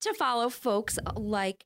to 0.00 0.14
follow 0.14 0.48
folks 0.48 0.98
like 1.14 1.64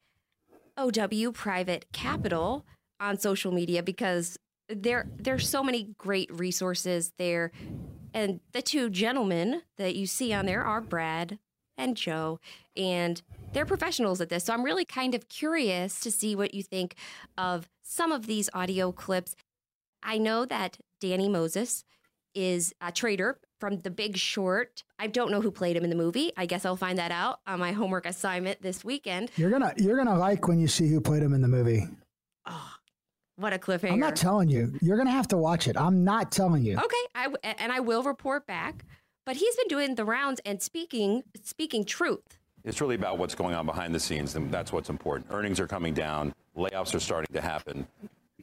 OW 0.76 1.32
Private 1.32 1.86
Capital 1.92 2.64
on 2.98 3.18
social 3.18 3.52
media 3.52 3.82
because 3.82 4.38
there 4.68 5.08
there's 5.16 5.48
so 5.48 5.62
many 5.62 5.94
great 5.98 6.30
resources 6.32 7.12
there. 7.18 7.50
And 8.12 8.40
the 8.52 8.62
two 8.62 8.90
gentlemen 8.90 9.62
that 9.78 9.94
you 9.96 10.06
see 10.06 10.32
on 10.32 10.46
there 10.46 10.64
are 10.64 10.80
Brad 10.80 11.38
and 11.76 11.96
Joe 11.96 12.38
and 12.76 13.22
they're 13.52 13.66
professionals 13.66 14.20
at 14.20 14.28
this. 14.28 14.44
So 14.44 14.52
I'm 14.52 14.62
really 14.62 14.84
kind 14.84 15.14
of 15.14 15.28
curious 15.28 16.00
to 16.00 16.10
see 16.10 16.36
what 16.36 16.54
you 16.54 16.62
think 16.62 16.94
of 17.36 17.68
some 17.82 18.12
of 18.12 18.26
these 18.26 18.48
audio 18.54 18.92
clips. 18.92 19.34
I 20.02 20.18
know 20.18 20.44
that 20.44 20.78
Danny 21.00 21.28
Moses 21.28 21.84
is 22.34 22.72
a 22.80 22.92
trader 22.92 23.38
from 23.60 23.78
The 23.80 23.90
Big 23.90 24.16
Short. 24.16 24.82
I 24.98 25.06
don't 25.06 25.30
know 25.30 25.40
who 25.40 25.50
played 25.50 25.76
him 25.76 25.84
in 25.84 25.90
the 25.90 25.96
movie. 25.96 26.32
I 26.36 26.46
guess 26.46 26.64
I'll 26.64 26.76
find 26.76 26.98
that 26.98 27.12
out 27.12 27.40
on 27.46 27.60
my 27.60 27.72
homework 27.72 28.06
assignment 28.06 28.62
this 28.62 28.84
weekend. 28.84 29.30
You're 29.36 29.50
gonna 29.50 29.72
you're 29.76 29.96
gonna 29.96 30.18
like 30.18 30.48
when 30.48 30.58
you 30.58 30.66
see 30.66 30.88
who 30.88 31.00
played 31.00 31.22
him 31.22 31.34
in 31.34 31.42
the 31.42 31.48
movie. 31.48 31.86
Oh, 32.46 32.72
what 33.36 33.52
a 33.52 33.58
cliffhanger! 33.58 33.92
I'm 33.92 34.00
not 34.00 34.16
telling 34.16 34.48
you. 34.48 34.76
You're 34.80 34.96
gonna 34.96 35.10
have 35.10 35.28
to 35.28 35.36
watch 35.36 35.68
it. 35.68 35.76
I'm 35.76 36.02
not 36.02 36.32
telling 36.32 36.64
you. 36.64 36.76
okay, 36.78 36.96
I 37.14 37.24
w- 37.24 37.38
and 37.42 37.70
I 37.70 37.80
will 37.80 38.02
report 38.02 38.46
back. 38.46 38.84
But 39.26 39.36
he's 39.36 39.54
been 39.56 39.68
doing 39.68 39.94
the 39.94 40.04
rounds 40.04 40.40
and 40.44 40.60
speaking 40.60 41.22
speaking 41.44 41.84
truth. 41.84 42.38
It's 42.64 42.80
really 42.80 42.94
about 42.94 43.18
what's 43.18 43.34
going 43.34 43.54
on 43.54 43.64
behind 43.66 43.94
the 43.94 44.00
scenes, 44.00 44.34
and 44.34 44.50
that's 44.50 44.72
what's 44.72 44.90
important. 44.90 45.30
Earnings 45.30 45.60
are 45.60 45.66
coming 45.66 45.94
down, 45.94 46.34
layoffs 46.56 46.94
are 46.94 47.00
starting 47.00 47.32
to 47.34 47.40
happen. 47.40 47.86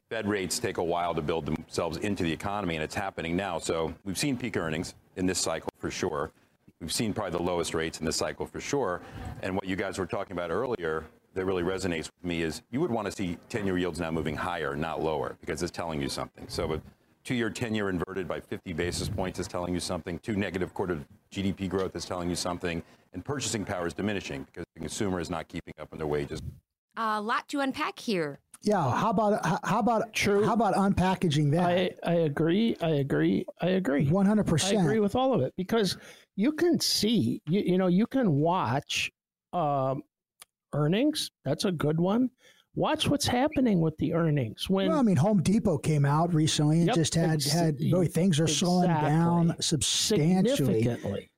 Fed 0.09 0.27
rates 0.27 0.57
take 0.57 0.77
a 0.77 0.83
while 0.83 1.13
to 1.13 1.21
build 1.21 1.45
themselves 1.45 1.97
into 1.97 2.23
the 2.23 2.31
economy, 2.31 2.75
and 2.75 2.83
it's 2.83 2.95
happening 2.95 3.35
now. 3.35 3.59
So 3.59 3.93
we've 4.05 4.17
seen 4.17 4.37
peak 4.37 4.55
earnings 4.55 4.95
in 5.17 5.25
this 5.25 5.37
cycle 5.37 5.69
for 5.79 5.91
sure. 5.91 6.31
We've 6.79 6.91
seen 6.91 7.13
probably 7.13 7.31
the 7.31 7.43
lowest 7.43 7.73
rates 7.73 7.99
in 7.99 8.05
this 8.05 8.15
cycle 8.15 8.45
for 8.45 8.61
sure. 8.61 9.01
And 9.41 9.55
what 9.55 9.65
you 9.65 9.75
guys 9.75 9.97
were 9.97 10.05
talking 10.05 10.31
about 10.31 10.49
earlier 10.49 11.03
that 11.33 11.43
really 11.43 11.63
resonates 11.63 12.05
with 12.05 12.23
me 12.23 12.41
is 12.41 12.61
you 12.71 12.79
would 12.79 12.91
want 12.91 13.05
to 13.07 13.11
see 13.11 13.37
10-year 13.49 13.77
yields 13.77 13.99
now 13.99 14.09
moving 14.09 14.35
higher, 14.35 14.75
not 14.75 15.03
lower, 15.03 15.35
because 15.41 15.61
it's 15.61 15.71
telling 15.71 16.01
you 16.01 16.07
something. 16.07 16.45
So 16.47 16.73
a 16.73 16.81
two-year 17.25 17.49
10-year 17.49 17.89
inverted 17.89 18.27
by 18.27 18.39
50 18.39 18.73
basis 18.73 19.09
points 19.09 19.39
is 19.39 19.47
telling 19.47 19.73
you 19.73 19.79
something. 19.81 20.19
Two 20.19 20.37
negative 20.37 20.73
quarter 20.73 20.99
GDP 21.31 21.67
growth 21.67 21.95
is 21.95 22.05
telling 22.05 22.29
you 22.29 22.35
something. 22.35 22.81
And 23.13 23.25
purchasing 23.25 23.65
power 23.65 23.87
is 23.87 23.93
diminishing 23.93 24.43
because 24.43 24.65
the 24.73 24.79
consumer 24.79 25.19
is 25.19 25.29
not 25.29 25.47
keeping 25.49 25.73
up 25.79 25.89
on 25.91 25.97
their 25.97 26.07
wages. 26.07 26.41
A 26.95 27.21
lot 27.21 27.47
to 27.49 27.59
unpack 27.59 27.99
here. 27.99 28.39
Yeah. 28.61 28.91
How 28.91 29.11
about 29.11 29.45
how 29.63 29.79
about 29.79 30.13
True. 30.13 30.45
How 30.45 30.53
about 30.53 30.73
unpackaging 30.75 31.51
that? 31.51 31.63
I, 31.63 31.91
I 32.03 32.13
agree. 32.15 32.75
I 32.81 32.89
agree. 32.89 33.45
I 33.61 33.67
agree. 33.69 34.07
One 34.07 34.25
hundred 34.25 34.47
percent. 34.47 34.79
I 34.79 34.81
agree 34.81 34.99
with 34.99 35.15
all 35.15 35.33
of 35.33 35.41
it 35.41 35.53
because 35.57 35.97
you 36.35 36.51
can 36.51 36.79
see, 36.79 37.41
you, 37.47 37.61
you 37.61 37.77
know, 37.77 37.87
you 37.87 38.07
can 38.07 38.33
watch 38.33 39.11
um, 39.53 40.03
earnings. 40.73 41.31
That's 41.45 41.65
a 41.65 41.71
good 41.71 41.99
one. 41.99 42.29
Watch 42.75 43.07
what's 43.09 43.25
happening 43.25 43.81
with 43.81 43.97
the 43.97 44.13
earnings 44.13 44.69
when 44.69 44.89
Well, 44.89 44.99
I 44.99 45.01
mean, 45.01 45.15
Home 45.15 45.41
Depot 45.41 45.79
came 45.79 46.05
out 46.05 46.31
recently 46.31 46.77
and 46.77 46.87
Yep, 46.87 46.95
just 46.95 47.15
had 47.15 47.31
ex- 47.31 47.51
had 47.51 47.77
really 47.81 48.07
things 48.07 48.39
are 48.39 48.45
slowing 48.45 48.89
down 48.89 49.55
substantially, 49.59 50.87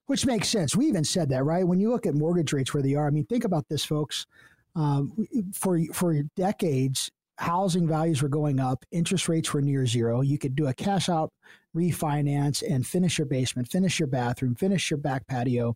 which 0.07 0.25
makes 0.25 0.49
sense. 0.49 0.75
We 0.75 0.88
even 0.88 1.05
said 1.05 1.29
that, 1.29 1.45
right? 1.45 1.65
When 1.65 1.79
you 1.79 1.91
look 1.91 2.05
at 2.05 2.13
mortgage 2.13 2.51
rates 2.51 2.73
where 2.73 2.83
they 2.83 2.95
are, 2.95 3.07
I 3.07 3.09
mean, 3.11 3.25
think 3.25 3.45
about 3.45 3.69
this, 3.69 3.85
folks. 3.85 4.25
Um, 4.79 5.27
for 5.53 5.77
for 5.93 6.24
decades, 6.38 7.12
housing 7.38 7.86
values 7.86 8.21
were 8.21 8.29
going 8.29 8.62
up, 8.62 8.86
interest 8.91 9.27
rates 9.27 9.53
were 9.53 9.62
near 9.62 9.86
zero. 9.86 10.21
You 10.21 10.38
could 10.38 10.55
do 10.55 10.67
a 10.67 10.74
cash 10.74 11.09
out 11.09 11.31
refinance 11.75 12.63
and 12.67 12.88
finish 12.88 13.17
your 13.17 13.27
basement, 13.27 13.69
finish 13.69 14.00
your 14.00 14.07
bathroom, 14.07 14.55
finish 14.55 14.89
your 14.89 14.98
back 14.98 15.27
patio. 15.27 15.75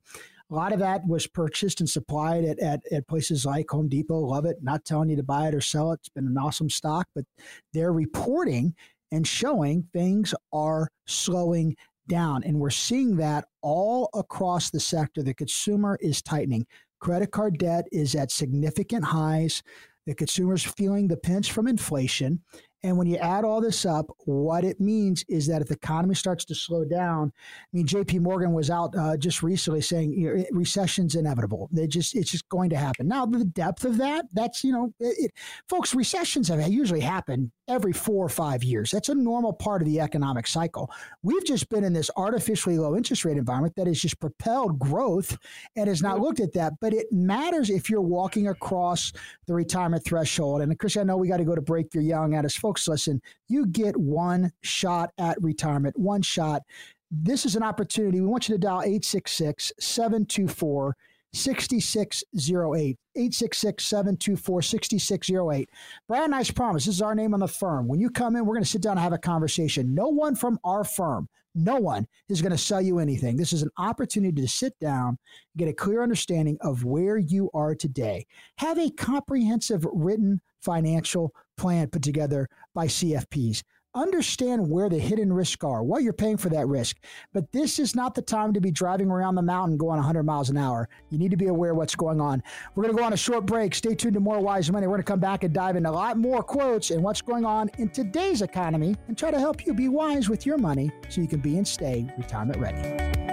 A 0.49 0.55
lot 0.55 0.71
of 0.71 0.79
that 0.79 1.05
was 1.05 1.27
purchased 1.27 1.81
and 1.81 1.89
supplied 1.89 2.45
at, 2.45 2.59
at, 2.59 2.81
at 2.91 3.07
places 3.07 3.45
like 3.45 3.69
Home 3.71 3.89
Depot. 3.89 4.19
Love 4.19 4.45
it. 4.45 4.57
Not 4.61 4.85
telling 4.85 5.09
you 5.09 5.17
to 5.17 5.23
buy 5.23 5.49
it 5.49 5.55
or 5.55 5.61
sell 5.61 5.91
it. 5.91 5.99
It's 6.01 6.09
been 6.09 6.27
an 6.27 6.37
awesome 6.37 6.69
stock, 6.69 7.07
but 7.13 7.25
they're 7.73 7.93
reporting 7.93 8.73
and 9.11 9.27
showing 9.27 9.87
things 9.91 10.33
are 10.53 10.89
slowing 11.07 11.75
down. 12.07 12.43
And 12.43 12.59
we're 12.59 12.69
seeing 12.69 13.17
that 13.17 13.45
all 13.61 14.09
across 14.13 14.69
the 14.69 14.79
sector. 14.79 15.23
The 15.23 15.33
consumer 15.33 15.97
is 16.01 16.21
tightening. 16.21 16.67
Credit 17.03 17.31
card 17.31 17.57
debt 17.57 17.85
is 17.91 18.15
at 18.15 18.31
significant 18.31 19.03
highs. 19.03 19.61
The 20.05 20.15
consumer's 20.15 20.63
feeling 20.63 21.09
the 21.09 21.17
pinch 21.17 21.51
from 21.51 21.67
inflation. 21.67 22.41
And 22.83 22.97
when 22.97 23.07
you 23.07 23.15
add 23.17 23.45
all 23.45 23.61
this 23.61 23.85
up, 23.85 24.07
what 24.25 24.65
it 24.65 24.79
means 24.81 25.23
is 25.29 25.47
that 25.47 25.61
if 25.61 25.69
the 25.69 25.75
economy 25.75 26.15
starts 26.15 26.43
to 26.45 26.55
slow 26.55 26.83
down, 26.83 27.31
I 27.37 27.67
mean, 27.71 27.87
J.P. 27.87 28.19
Morgan 28.19 28.51
was 28.51 28.69
out 28.69 28.93
uh, 28.97 29.15
just 29.15 29.41
recently 29.41 29.81
saying 29.81 30.13
you 30.13 30.35
know, 30.35 30.45
recession's 30.51 31.15
inevitable. 31.15 31.69
They 31.71 31.87
just 31.87 32.13
it's 32.15 32.31
just 32.31 32.47
going 32.49 32.69
to 32.71 32.77
happen. 32.77 33.07
Now, 33.07 33.25
the 33.25 33.45
depth 33.45 33.85
of 33.85 33.97
that, 33.97 34.25
that's 34.33 34.63
you 34.63 34.73
know, 34.73 34.93
it, 34.99 35.25
it, 35.25 35.31
folks, 35.69 35.95
recessions 35.95 36.49
have 36.49 36.67
usually 36.67 36.99
happened 36.99 37.51
every 37.67 37.93
four 37.93 38.25
or 38.25 38.29
five 38.29 38.63
years. 38.63 38.91
That's 38.91 39.09
a 39.09 39.15
normal 39.15 39.53
part 39.53 39.81
of 39.81 39.87
the 39.87 40.01
economic 40.01 40.47
cycle. 40.47 40.91
We've 41.21 41.45
just 41.45 41.69
been 41.69 41.83
in 41.83 41.93
this 41.93 42.11
artificially 42.17 42.77
low 42.77 42.95
interest 42.97 43.23
rate 43.23 43.37
environment 43.37 43.75
that 43.77 43.87
has 43.87 44.01
just 44.01 44.19
propelled 44.19 44.79
growth 44.79 45.37
and 45.75 45.87
has 45.87 46.01
not 46.01 46.19
looked 46.19 46.41
at 46.41 46.53
that. 46.53 46.73
But 46.81 46.93
it 46.93 47.07
matters 47.11 47.69
if 47.69 47.89
you're 47.89 48.01
walking 48.01 48.49
across 48.49 49.13
the 49.47 49.53
retirement 49.53 50.03
threshold. 50.03 50.61
And 50.61 50.77
Chris, 50.77 50.97
I 50.97 51.03
know 51.03 51.15
we 51.15 51.29
got 51.29 51.37
to 51.37 51.45
go 51.45 51.55
to 51.55 51.61
break. 51.61 51.93
You're 51.93 52.03
yelling 52.03 52.35
at 52.35 52.43
us, 52.43 52.55
folks. 52.55 52.72
Listen, 52.87 53.21
you 53.47 53.65
get 53.65 53.95
one 53.97 54.51
shot 54.61 55.11
at 55.17 55.41
retirement, 55.41 55.97
one 55.97 56.21
shot. 56.21 56.63
This 57.11 57.45
is 57.45 57.55
an 57.55 57.63
opportunity. 57.63 58.21
We 58.21 58.27
want 58.27 58.49
you 58.49 58.55
to 58.55 58.59
dial 58.59 58.81
866 58.81 59.73
724 59.79 60.95
6608. 61.33 62.97
866 63.15 63.83
724 63.83 64.61
6608. 64.61 65.69
Brad 66.07 66.25
and 66.25 66.35
I's 66.35 66.51
promise 66.51 66.85
this 66.85 66.95
is 66.95 67.01
our 67.01 67.15
name 67.15 67.33
on 67.33 67.39
the 67.39 67.47
firm. 67.47 67.87
When 67.87 67.99
you 67.99 68.09
come 68.09 68.35
in, 68.35 68.45
we're 68.45 68.55
going 68.55 68.63
to 68.63 68.69
sit 68.69 68.81
down 68.81 68.93
and 68.93 69.01
have 69.01 69.13
a 69.13 69.17
conversation. 69.17 69.93
No 69.93 70.07
one 70.07 70.35
from 70.35 70.59
our 70.63 70.83
firm, 70.83 71.27
no 71.55 71.75
one 71.75 72.07
is 72.29 72.41
going 72.41 72.51
to 72.51 72.57
sell 72.57 72.81
you 72.81 72.99
anything. 72.99 73.37
This 73.37 73.53
is 73.53 73.61
an 73.61 73.69
opportunity 73.77 74.41
to 74.41 74.47
sit 74.47 74.77
down, 74.79 75.17
get 75.57 75.67
a 75.67 75.73
clear 75.73 76.01
understanding 76.01 76.57
of 76.61 76.83
where 76.83 77.17
you 77.17 77.49
are 77.53 77.75
today. 77.75 78.25
Have 78.57 78.79
a 78.79 78.89
comprehensive 78.91 79.85
written 79.91 80.41
financial 80.61 81.33
plan 81.57 81.87
put 81.87 82.01
together 82.01 82.49
by 82.73 82.87
CFPs 82.87 83.63
understand 83.95 84.69
where 84.69 84.89
the 84.89 84.99
hidden 84.99 85.31
risks 85.31 85.63
are, 85.63 85.83
what 85.83 86.03
you're 86.03 86.13
paying 86.13 86.37
for 86.37 86.49
that 86.49 86.67
risk. 86.67 86.97
But 87.33 87.51
this 87.51 87.79
is 87.79 87.95
not 87.95 88.15
the 88.15 88.21
time 88.21 88.53
to 88.53 88.61
be 88.61 88.71
driving 88.71 89.09
around 89.09 89.35
the 89.35 89.41
mountain 89.41 89.77
going 89.77 89.97
100 89.97 90.23
miles 90.23 90.49
an 90.49 90.57
hour. 90.57 90.89
You 91.09 91.17
need 91.17 91.31
to 91.31 91.37
be 91.37 91.47
aware 91.47 91.73
what's 91.73 91.95
going 91.95 92.19
on. 92.19 92.41
We're 92.75 92.83
going 92.83 92.95
to 92.95 92.99
go 92.99 93.05
on 93.05 93.13
a 93.13 93.17
short 93.17 93.45
break. 93.45 93.75
Stay 93.75 93.95
tuned 93.95 94.15
to 94.15 94.19
more 94.19 94.39
Wise 94.39 94.71
Money. 94.71 94.87
We're 94.87 94.93
going 94.93 95.03
to 95.03 95.11
come 95.11 95.19
back 95.19 95.43
and 95.43 95.53
dive 95.53 95.75
into 95.75 95.89
a 95.89 95.91
lot 95.91 96.17
more 96.17 96.43
quotes 96.43 96.91
and 96.91 97.03
what's 97.03 97.21
going 97.21 97.45
on 97.45 97.69
in 97.77 97.89
today's 97.89 98.41
economy 98.41 98.95
and 99.07 99.17
try 99.17 99.31
to 99.31 99.39
help 99.39 99.65
you 99.65 99.73
be 99.73 99.89
wise 99.89 100.29
with 100.29 100.45
your 100.45 100.57
money 100.57 100.91
so 101.09 101.21
you 101.21 101.27
can 101.27 101.39
be 101.39 101.57
and 101.57 101.67
stay 101.67 102.09
retirement 102.17 102.59
ready. 102.59 103.32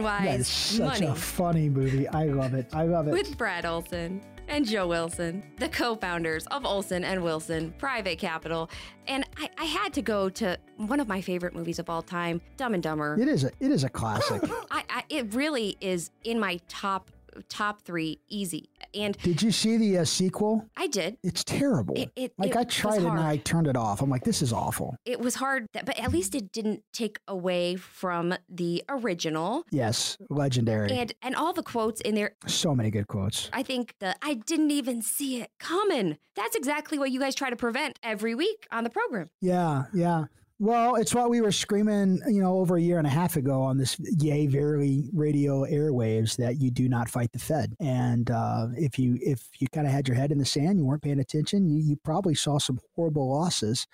Back 0.00 0.20
on 0.20 0.24
That 0.24 0.40
is 0.40 0.48
Wise 0.48 0.48
such 0.48 1.00
Money 1.00 1.06
a 1.06 1.14
funny 1.14 1.68
movie. 1.68 2.08
I 2.08 2.24
love 2.24 2.54
it. 2.54 2.68
I 2.72 2.84
love 2.84 3.08
it. 3.08 3.12
with 3.12 3.36
Brad 3.36 3.66
Olson 3.66 4.20
and 4.48 4.66
Joe 4.66 4.86
Wilson, 4.86 5.42
the 5.58 5.68
co-founders 5.68 6.46
of 6.48 6.64
Olson 6.64 7.04
and 7.04 7.22
Wilson 7.22 7.72
Private 7.78 8.18
Capital. 8.18 8.70
And 9.06 9.24
I, 9.36 9.48
I 9.58 9.64
had 9.64 9.92
to 9.94 10.02
go 10.02 10.28
to 10.30 10.58
one 10.76 11.00
of 11.00 11.08
my 11.08 11.20
favorite 11.20 11.54
movies 11.54 11.78
of 11.78 11.88
all 11.88 12.02
time, 12.02 12.40
Dumb 12.56 12.74
and 12.74 12.82
Dumber. 12.82 13.16
It 13.20 13.28
is 13.28 13.44
a 13.44 13.50
it 13.60 13.70
is 13.70 13.84
a 13.84 13.88
classic. 13.88 14.42
I, 14.70 14.84
I 14.88 15.04
it 15.08 15.34
really 15.34 15.76
is 15.80 16.10
in 16.24 16.38
my 16.38 16.58
top 16.68 17.10
top 17.48 17.82
three, 17.82 18.20
easy. 18.28 18.68
And 18.94 19.16
Did 19.22 19.42
you 19.42 19.50
see 19.50 19.76
the 19.76 19.98
uh, 19.98 20.04
sequel? 20.04 20.68
I 20.76 20.86
did. 20.86 21.16
It's 21.22 21.44
terrible. 21.44 21.94
It- 21.96 22.10
it- 22.16 22.32
like 22.38 22.50
it 22.52 22.56
I 22.56 22.64
tried 22.64 23.02
it 23.02 23.06
and. 23.06 23.18
I 23.18 23.36
turned 23.38 23.66
it 23.66 23.76
off. 23.76 24.02
I'm 24.02 24.10
like, 24.10 24.24
this 24.24 24.42
is 24.42 24.52
awful. 24.52 24.96
It 25.04 25.20
was 25.20 25.36
hard, 25.36 25.66
but 25.72 25.98
at 25.98 26.10
least 26.12 26.34
it 26.34 26.52
didn't 26.52 26.82
take 26.92 27.18
away 27.28 27.76
from 27.76 28.34
the 28.48 28.82
original. 28.88 29.64
Yes, 29.70 30.16
legendary. 30.28 30.90
And 30.92 31.12
and 31.22 31.34
all 31.36 31.52
the 31.52 31.62
quotes 31.62 32.00
in 32.02 32.14
there 32.14 32.32
so 32.46 32.74
many 32.74 32.90
good 32.90 33.06
quotes. 33.08 33.48
I 33.52 33.62
think 33.62 33.94
the 34.00 34.14
I 34.22 34.34
didn't 34.34 34.70
even 34.70 35.02
see 35.02 35.40
it 35.40 35.50
coming. 35.58 36.18
That's 36.34 36.56
exactly 36.56 36.98
what 36.98 37.10
you 37.10 37.20
guys 37.20 37.34
try 37.34 37.50
to 37.50 37.56
prevent 37.56 37.98
every 38.02 38.34
week 38.34 38.66
on 38.72 38.84
the 38.84 38.90
program. 38.90 39.30
Yeah, 39.40 39.84
yeah. 39.92 40.24
Well, 40.62 40.94
it's 40.94 41.12
what 41.12 41.28
we 41.28 41.40
were 41.40 41.50
screaming, 41.50 42.22
you 42.28 42.40
know, 42.40 42.56
over 42.56 42.76
a 42.76 42.80
year 42.80 42.98
and 42.98 43.06
a 43.08 43.10
half 43.10 43.34
ago 43.34 43.62
on 43.62 43.78
this 43.78 43.96
Yay 43.98 44.46
Verily 44.46 45.10
radio 45.12 45.64
airwaves 45.64 46.36
that 46.36 46.60
you 46.60 46.70
do 46.70 46.88
not 46.88 47.08
fight 47.08 47.32
the 47.32 47.40
Fed. 47.40 47.74
And 47.80 48.30
uh, 48.30 48.68
if 48.76 48.96
you 48.96 49.18
if 49.20 49.48
you 49.58 49.66
kind 49.72 49.88
of 49.88 49.92
had 49.92 50.06
your 50.06 50.16
head 50.16 50.30
in 50.30 50.38
the 50.38 50.44
sand, 50.44 50.78
you 50.78 50.84
weren't 50.84 51.02
paying 51.02 51.18
attention, 51.18 51.68
you, 51.68 51.82
you 51.82 51.96
probably 52.04 52.36
saw 52.36 52.60
some 52.60 52.78
horrible 52.94 53.28
losses. 53.28 53.88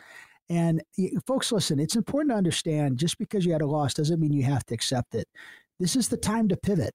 And 0.51 0.83
folks, 1.27 1.53
listen, 1.53 1.81
it's 1.81 1.97
important 1.97 2.33
to 2.33 2.37
understand 2.37 2.99
just 2.99 3.17
because 3.17 3.47
you 3.47 3.53
had 3.53 3.63
a 3.63 3.67
loss 3.67 3.95
doesn't 3.95 4.21
mean 4.21 4.35
you 4.35 4.45
have 4.45 4.67
to 4.67 4.75
accept 4.75 5.15
it. 5.15 5.27
This 5.81 5.97
is 5.97 6.11
the 6.11 6.19
time 6.19 6.49
to 6.49 6.57
pivot. 6.59 6.95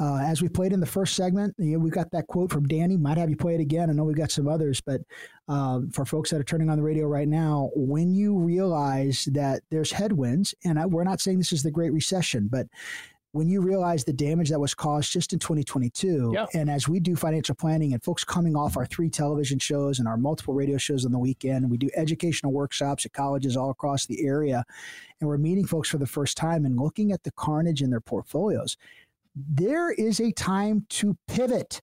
Uh, 0.00 0.16
as 0.18 0.42
we 0.42 0.48
played 0.48 0.72
in 0.72 0.80
the 0.80 0.86
first 0.86 1.14
segment, 1.14 1.54
you 1.56 1.72
know, 1.74 1.78
we 1.78 1.88
got 1.88 2.10
that 2.10 2.26
quote 2.26 2.50
from 2.50 2.66
Danny. 2.66 2.96
Might 2.96 3.16
have 3.16 3.30
you 3.30 3.36
play 3.36 3.54
it 3.54 3.60
again. 3.60 3.88
I 3.88 3.92
know 3.92 4.02
we've 4.02 4.16
got 4.16 4.32
some 4.32 4.48
others, 4.48 4.80
but 4.80 5.00
um, 5.46 5.88
for 5.90 6.04
folks 6.04 6.30
that 6.30 6.40
are 6.40 6.44
turning 6.44 6.68
on 6.68 6.76
the 6.76 6.82
radio 6.82 7.06
right 7.06 7.28
now, 7.28 7.70
when 7.76 8.12
you 8.12 8.36
realize 8.36 9.28
that 9.32 9.62
there's 9.70 9.92
headwinds, 9.92 10.52
and 10.64 10.80
I, 10.80 10.86
we're 10.86 11.04
not 11.04 11.20
saying 11.20 11.38
this 11.38 11.52
is 11.52 11.62
the 11.62 11.70
Great 11.70 11.92
Recession, 11.92 12.48
but 12.50 12.66
when 13.30 13.48
you 13.48 13.60
realize 13.60 14.04
the 14.04 14.12
damage 14.12 14.48
that 14.50 14.60
was 14.60 14.74
caused 14.74 15.12
just 15.12 15.32
in 15.32 15.40
2022, 15.40 16.32
Yeah. 16.34 16.46
and 16.54 16.70
as 16.70 16.88
we 16.88 17.00
do 17.00 17.16
financial 17.16 17.54
planning 17.56 17.92
and 17.92 18.02
folks 18.02 18.22
coming 18.24 18.54
off 18.54 18.76
our 18.76 18.86
three 18.86 19.10
television 19.10 19.58
shows 19.58 19.98
and 19.98 20.06
our 20.06 20.16
multiple 20.16 20.54
radio 20.54 20.76
shows 20.78 21.04
on 21.04 21.10
the 21.12 21.18
weekend, 21.18 21.68
we 21.68 21.76
do 21.76 21.90
educational 21.96 22.52
workshops 22.52 23.04
at 23.06 23.12
colleges 23.12 23.56
all 23.56 23.70
across 23.70 24.06
the 24.06 24.24
area, 24.24 24.64
and 25.20 25.28
we're 25.28 25.36
meeting 25.36 25.66
folks 25.66 25.88
for 25.88 25.98
the 25.98 26.06
first 26.06 26.36
time 26.36 26.64
and 26.64 26.78
looking 26.78 27.10
at 27.12 27.22
the 27.24 27.32
carnage 27.32 27.82
in 27.82 27.90
their 27.90 28.00
portfolios. 28.00 28.76
There 29.34 29.90
is 29.92 30.20
a 30.20 30.32
time 30.32 30.86
to 30.90 31.16
pivot. 31.28 31.80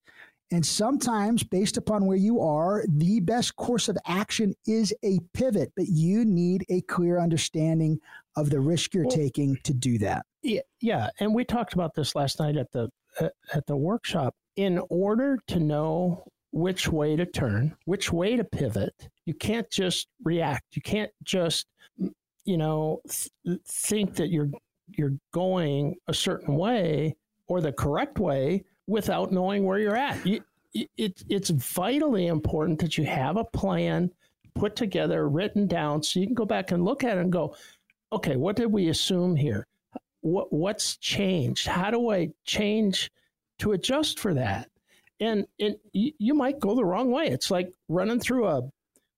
And 0.53 0.65
sometimes, 0.65 1.43
based 1.43 1.77
upon 1.77 2.05
where 2.05 2.17
you 2.17 2.41
are, 2.41 2.83
the 2.87 3.21
best 3.21 3.55
course 3.55 3.87
of 3.87 3.97
action 4.05 4.53
is 4.67 4.93
a 5.03 5.19
pivot, 5.33 5.71
but 5.77 5.87
you 5.87 6.25
need 6.25 6.65
a 6.69 6.81
clear 6.81 7.19
understanding 7.19 7.99
of 8.35 8.49
the 8.49 8.59
risk 8.59 8.93
you're 8.93 9.05
Well- 9.05 9.15
taking 9.15 9.57
to 9.63 9.73
do 9.73 9.97
that. 9.99 10.25
Yeah, 10.43 10.61
yeah, 10.81 11.09
and 11.19 11.33
we 11.35 11.45
talked 11.45 11.73
about 11.73 11.93
this 11.93 12.15
last 12.15 12.39
night 12.39 12.57
at 12.57 12.71
the 12.71 12.89
at, 13.19 13.33
at 13.53 13.65
the 13.67 13.77
workshop. 13.77 14.35
In 14.55 14.81
order 14.89 15.37
to 15.47 15.59
know 15.59 16.25
which 16.51 16.87
way 16.89 17.15
to 17.15 17.25
turn, 17.25 17.77
which 17.85 18.11
way 18.11 18.35
to 18.35 18.43
pivot, 18.43 19.09
you 19.25 19.33
can't 19.33 19.69
just 19.69 20.07
react. 20.23 20.75
You 20.75 20.81
can't 20.81 21.11
just 21.23 21.67
you 22.43 22.57
know 22.57 23.01
th- 23.07 23.59
think 23.65 24.15
that 24.15 24.29
you're 24.31 24.49
you're 24.87 25.13
going 25.31 25.95
a 26.07 26.13
certain 26.13 26.55
way 26.55 27.15
or 27.51 27.59
the 27.59 27.73
correct 27.73 28.17
way 28.17 28.63
without 28.87 29.33
knowing 29.33 29.65
where 29.65 29.77
you're 29.77 29.97
at. 29.97 30.25
You, 30.25 30.41
it, 30.73 31.21
it's 31.27 31.49
vitally 31.49 32.27
important 32.27 32.79
that 32.79 32.97
you 32.97 33.03
have 33.03 33.35
a 33.35 33.43
plan 33.43 34.09
put 34.55 34.77
together, 34.77 35.27
written 35.27 35.67
down, 35.67 36.01
so 36.01 36.21
you 36.21 36.27
can 36.27 36.33
go 36.33 36.45
back 36.45 36.71
and 36.71 36.85
look 36.85 37.03
at 37.03 37.17
it 37.17 37.19
and 37.19 37.29
go, 37.29 37.53
okay, 38.13 38.37
what 38.37 38.55
did 38.55 38.71
we 38.71 38.87
assume 38.87 39.35
here? 39.35 39.67
What 40.21 40.53
what's 40.53 40.95
changed? 40.95 41.67
How 41.67 41.91
do 41.91 42.09
I 42.09 42.29
change 42.45 43.11
to 43.59 43.73
adjust 43.73 44.17
for 44.17 44.33
that? 44.33 44.69
And 45.19 45.45
and 45.59 45.75
you, 45.91 46.13
you 46.19 46.33
might 46.33 46.57
go 46.61 46.73
the 46.73 46.85
wrong 46.85 47.11
way. 47.11 47.25
It's 47.27 47.51
like 47.51 47.73
running 47.89 48.21
through 48.21 48.47
a 48.47 48.61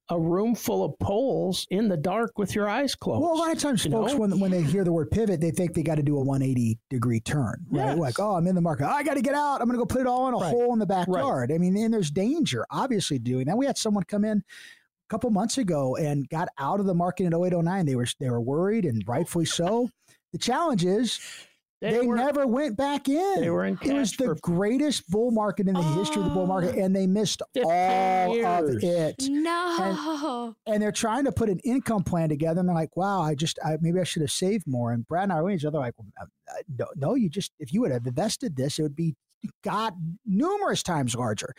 a 0.10 0.20
room 0.20 0.54
full 0.54 0.84
of 0.84 1.00
poles 1.00 1.66
in 1.70 1.88
the 1.88 1.96
dark 1.96 2.38
with 2.38 2.54
your 2.54 2.68
eyes 2.68 2.94
closed. 2.94 3.22
Well, 3.22 3.34
a 3.34 3.40
lot 3.40 3.52
of 3.56 3.60
times 3.60 3.86
folks, 3.86 4.12
know? 4.14 4.20
when, 4.20 4.40
when 4.40 4.52
they 4.52 4.62
hear 4.62 4.84
the 4.84 4.92
word 4.92 5.10
pivot, 5.12 5.40
they 5.40 5.52
think 5.52 5.74
they 5.74 5.84
got 5.84 5.96
to 5.96 6.04
do 6.04 6.18
a 6.18 6.22
180 6.22 6.78
degree 6.90 7.22
turn, 7.22 7.66
right? 7.72 7.88
Yes. 7.92 7.98
Like, 7.98 8.20
oh, 8.20 8.36
I'm 8.36 8.46
in 8.48 8.56
the 8.56 8.62
market. 8.62 8.86
I 8.88 9.04
got 9.04 9.14
to 9.14 9.22
get 9.22 9.34
out. 9.34 9.62
I'm 9.62 9.68
going 9.68 9.80
to 9.80 9.82
go 9.82 9.86
put 9.86 10.02
it 10.02 10.08
all 10.08 10.28
in 10.28 10.34
a 10.34 10.38
Right. 10.38 10.50
hole 10.50 10.74
in 10.74 10.80
the 10.80 10.86
backyard. 10.86 11.52
I 11.54 11.58
mean, 11.58 11.78
and 11.78 11.94
there's 11.94 12.12
danger, 12.12 12.66
obviously, 12.70 13.18
doing 13.18 13.46
that. 13.46 13.58
We 13.58 13.66
had 13.66 13.78
someone 13.78 14.04
come 14.04 14.26
in 14.26 14.40
a 14.40 15.10
couple 15.10 15.30
months 15.30 15.58
ago 15.58 15.96
and 15.96 16.28
got 16.28 16.50
out 16.60 16.82
of 16.82 16.86
the 16.86 16.94
market 16.94 17.24
in 17.26 17.34
08, 17.34 17.54
09. 17.64 17.86
They 17.86 17.96
were, 17.96 18.08
they 18.20 18.30
were 18.30 18.42
worried 18.42 18.84
and 18.86 19.04
rightfully 19.08 19.46
so. 19.46 19.90
The 20.34 20.38
challenge 20.38 20.84
is 20.84 21.22
they, 21.92 22.06
were, 22.06 22.16
never 22.16 22.48
went 22.48 22.78
back 22.78 23.08
in. 23.10 23.42
they 23.42 23.50
were 23.50 23.66
in 23.66 23.78
it 23.82 23.94
was 23.94 24.14
the 24.14 24.36
greatest 24.42 25.10
bull 25.10 25.32
market 25.32 25.68
in 25.68 25.74
the 25.74 25.82
history 25.82 26.22
of 26.22 26.30
the 26.30 26.34
bull 26.34 26.48
market, 26.48 26.76
and 26.76 26.96
they 26.96 27.08
missed 27.08 27.42
15 27.54 27.72
all 27.72 28.70
of 28.70 28.84
it. 28.84 29.16
No. 29.30 30.56
and 30.66 30.82
they're 30.82 30.92
trying 30.92 31.26
to 31.26 31.32
put 31.32 31.50
an 31.50 31.60
income 31.60 32.04
plan 32.04 32.30
together 32.30 32.60
and 32.60 32.70
they're 32.70 32.76
like 32.76 32.96
wow 32.96 33.22
i 33.22 33.36
just 33.36 33.60
I, 33.64 33.78
maybe 33.82 34.00
i 34.00 34.04
should 34.04 34.22
have 34.22 34.32
saved 34.32 34.66
more. 34.68 34.92
And 34.92 35.08
brad 35.08 35.24
and 35.24 35.34
i 35.34 35.42
were 35.42 35.52
each 35.52 35.66
other 35.66 35.80
like 35.80 35.94
well, 35.98 36.08
uh, 36.20 36.26
uh, 36.52 36.62
no, 36.78 36.88
no 36.96 37.16
you 37.16 37.30
just 37.30 37.52
if 37.60 37.74
you 37.74 37.82
would 37.82 37.92
have 37.92 38.06
invested 38.06 38.56
this 38.56 38.80
it 38.80 38.84
would 38.84 38.96
be 38.96 39.16
got 39.64 39.94
numerous 40.26 40.84
times 40.84 41.16
larger. 41.16 41.54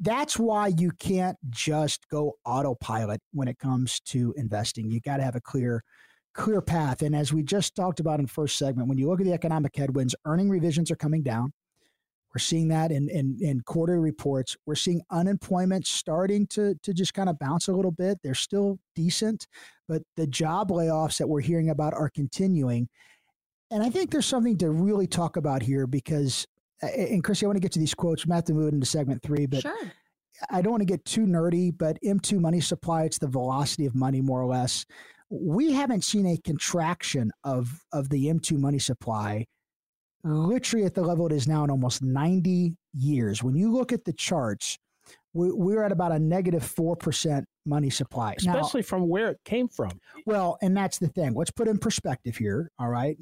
That's 0.00 0.38
why 0.38 0.68
you 0.68 0.90
can't 0.98 1.38
just 1.50 2.08
go 2.08 2.34
autopilot 2.44 3.20
when 3.32 3.48
it 3.48 3.58
comes 3.58 4.00
to 4.06 4.34
investing. 4.36 4.90
You 4.90 5.00
got 5.00 5.18
to 5.18 5.22
have 5.22 5.36
a 5.36 5.40
clear 5.40 5.82
clear 6.34 6.60
path 6.60 7.02
and 7.02 7.14
as 7.14 7.32
we 7.32 7.42
just 7.42 7.74
talked 7.74 8.00
about 8.00 8.18
in 8.18 8.26
the 8.26 8.32
first 8.32 8.56
segment 8.56 8.88
when 8.88 8.98
you 8.98 9.08
look 9.08 9.20
at 9.20 9.26
the 9.26 9.32
economic 9.32 9.74
headwinds 9.76 10.14
earning 10.24 10.48
revisions 10.48 10.90
are 10.90 10.96
coming 10.96 11.22
down 11.22 11.52
we're 12.34 12.40
seeing 12.40 12.68
that 12.68 12.90
in, 12.90 13.10
in, 13.10 13.36
in 13.40 13.60
quarterly 13.60 14.00
reports. 14.00 14.56
We're 14.64 14.74
seeing 14.74 15.02
unemployment 15.10 15.86
starting 15.86 16.46
to, 16.48 16.74
to 16.82 16.94
just 16.94 17.12
kind 17.12 17.28
of 17.28 17.38
bounce 17.38 17.68
a 17.68 17.72
little 17.72 17.90
bit. 17.90 18.18
They're 18.22 18.34
still 18.34 18.78
decent, 18.94 19.46
but 19.86 20.02
the 20.16 20.26
job 20.26 20.70
layoffs 20.70 21.18
that 21.18 21.28
we're 21.28 21.42
hearing 21.42 21.68
about 21.68 21.92
are 21.92 22.08
continuing. 22.08 22.88
And 23.70 23.82
I 23.82 23.90
think 23.90 24.10
there's 24.10 24.26
something 24.26 24.56
to 24.58 24.70
really 24.70 25.06
talk 25.06 25.36
about 25.36 25.62
here 25.62 25.86
because, 25.86 26.46
and 26.80 27.22
Chrissy, 27.22 27.44
I 27.44 27.48
want 27.48 27.56
to 27.56 27.60
get 27.60 27.72
to 27.72 27.78
these 27.78 27.94
quotes. 27.94 28.24
I'm 28.24 28.28
going 28.28 28.34
to 28.34 28.38
have 28.38 28.44
to 28.44 28.54
move 28.54 28.72
into 28.72 28.86
segment 28.86 29.22
three, 29.22 29.46
but 29.46 29.62
sure. 29.62 29.92
I 30.50 30.62
don't 30.62 30.72
want 30.72 30.80
to 30.80 30.86
get 30.86 31.04
too 31.04 31.26
nerdy, 31.26 31.70
but 31.76 31.98
M2 32.02 32.40
money 32.40 32.60
supply, 32.60 33.04
it's 33.04 33.18
the 33.18 33.28
velocity 33.28 33.84
of 33.84 33.94
money, 33.94 34.22
more 34.22 34.40
or 34.40 34.46
less. 34.46 34.86
We 35.34 35.72
haven't 35.72 36.04
seen 36.04 36.26
a 36.26 36.36
contraction 36.36 37.32
of, 37.42 37.80
of 37.92 38.10
the 38.10 38.26
M2 38.26 38.58
money 38.58 38.78
supply 38.78 39.46
literally 40.24 40.86
at 40.86 40.94
the 40.94 41.02
level 41.02 41.26
it 41.26 41.32
is 41.32 41.48
now 41.48 41.64
in 41.64 41.70
almost 41.70 42.02
90 42.02 42.76
years. 42.94 43.42
When 43.42 43.56
you 43.56 43.72
look 43.72 43.92
at 43.92 44.04
the 44.04 44.12
charts, 44.12 44.78
we, 45.34 45.50
we're 45.50 45.82
at 45.82 45.92
about 45.92 46.12
a 46.12 46.18
negative 46.18 46.62
4% 46.62 47.44
money 47.64 47.90
supply. 47.90 48.36
Now, 48.44 48.56
especially 48.56 48.82
from 48.82 49.08
where 49.08 49.30
it 49.30 49.40
came 49.44 49.68
from. 49.68 49.92
well, 50.26 50.58
and 50.62 50.76
that's 50.76 50.98
the 50.98 51.08
thing. 51.08 51.34
Let's 51.34 51.50
put 51.50 51.68
in 51.68 51.78
perspective 51.78 52.36
here, 52.36 52.70
all 52.78 52.88
right? 52.88 53.16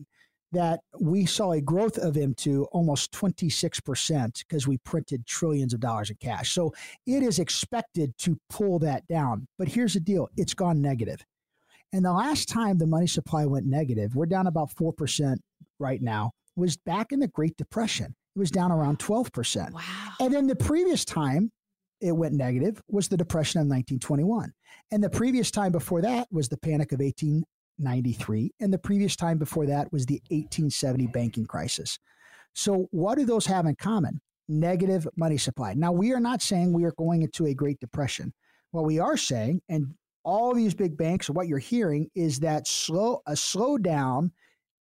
That 0.52 0.80
we 0.98 1.26
saw 1.26 1.52
a 1.52 1.60
growth 1.60 1.96
of 1.96 2.14
M2 2.14 2.66
almost 2.72 3.12
26% 3.12 4.44
because 4.48 4.66
we 4.66 4.78
printed 4.78 5.24
trillions 5.24 5.72
of 5.72 5.80
dollars 5.80 6.10
in 6.10 6.16
cash. 6.16 6.52
So 6.52 6.74
it 7.06 7.22
is 7.22 7.38
expected 7.38 8.18
to 8.18 8.36
pull 8.50 8.80
that 8.80 9.06
down. 9.06 9.46
But 9.58 9.68
here's 9.68 9.94
the 9.94 10.00
deal 10.00 10.28
it's 10.36 10.54
gone 10.54 10.82
negative. 10.82 11.24
And 11.92 12.04
the 12.04 12.12
last 12.12 12.48
time 12.48 12.78
the 12.78 12.86
money 12.86 13.06
supply 13.06 13.46
went 13.46 13.66
negative, 13.66 14.14
we're 14.14 14.26
down 14.26 14.46
about 14.46 14.70
4% 14.74 15.36
right 15.78 16.00
now, 16.00 16.30
was 16.56 16.76
back 16.76 17.12
in 17.12 17.20
the 17.20 17.28
Great 17.28 17.56
Depression. 17.56 18.14
It 18.36 18.38
was 18.38 18.50
down 18.50 18.70
around 18.70 18.98
12%. 18.98 19.72
Wow. 19.72 19.82
And 20.20 20.32
then 20.32 20.46
the 20.46 20.56
previous 20.56 21.04
time 21.04 21.50
it 22.00 22.12
went 22.12 22.34
negative 22.34 22.80
was 22.88 23.08
the 23.08 23.16
Depression 23.16 23.60
of 23.60 23.64
1921. 23.64 24.52
And 24.90 25.02
the 25.02 25.10
previous 25.10 25.50
time 25.50 25.72
before 25.72 26.00
that 26.02 26.28
was 26.30 26.48
the 26.48 26.56
Panic 26.56 26.92
of 26.92 27.00
1893. 27.00 28.52
And 28.60 28.72
the 28.72 28.78
previous 28.78 29.16
time 29.16 29.38
before 29.38 29.66
that 29.66 29.92
was 29.92 30.06
the 30.06 30.20
1870 30.30 31.08
banking 31.08 31.46
crisis. 31.46 31.98
So, 32.54 32.88
what 32.90 33.18
do 33.18 33.24
those 33.24 33.46
have 33.46 33.66
in 33.66 33.76
common? 33.76 34.20
Negative 34.48 35.06
money 35.16 35.36
supply. 35.36 35.74
Now, 35.74 35.92
we 35.92 36.12
are 36.12 36.20
not 36.20 36.42
saying 36.42 36.72
we 36.72 36.84
are 36.84 36.94
going 36.96 37.22
into 37.22 37.46
a 37.46 37.54
Great 37.54 37.78
Depression. 37.78 38.32
What 38.72 38.84
we 38.84 38.98
are 38.98 39.16
saying, 39.16 39.62
and 39.68 39.94
all 40.24 40.54
these 40.54 40.74
big 40.74 40.96
banks, 40.96 41.30
what 41.30 41.48
you're 41.48 41.58
hearing 41.58 42.10
is 42.14 42.40
that 42.40 42.66
slow 42.66 43.22
a 43.26 43.32
slowdown 43.32 44.30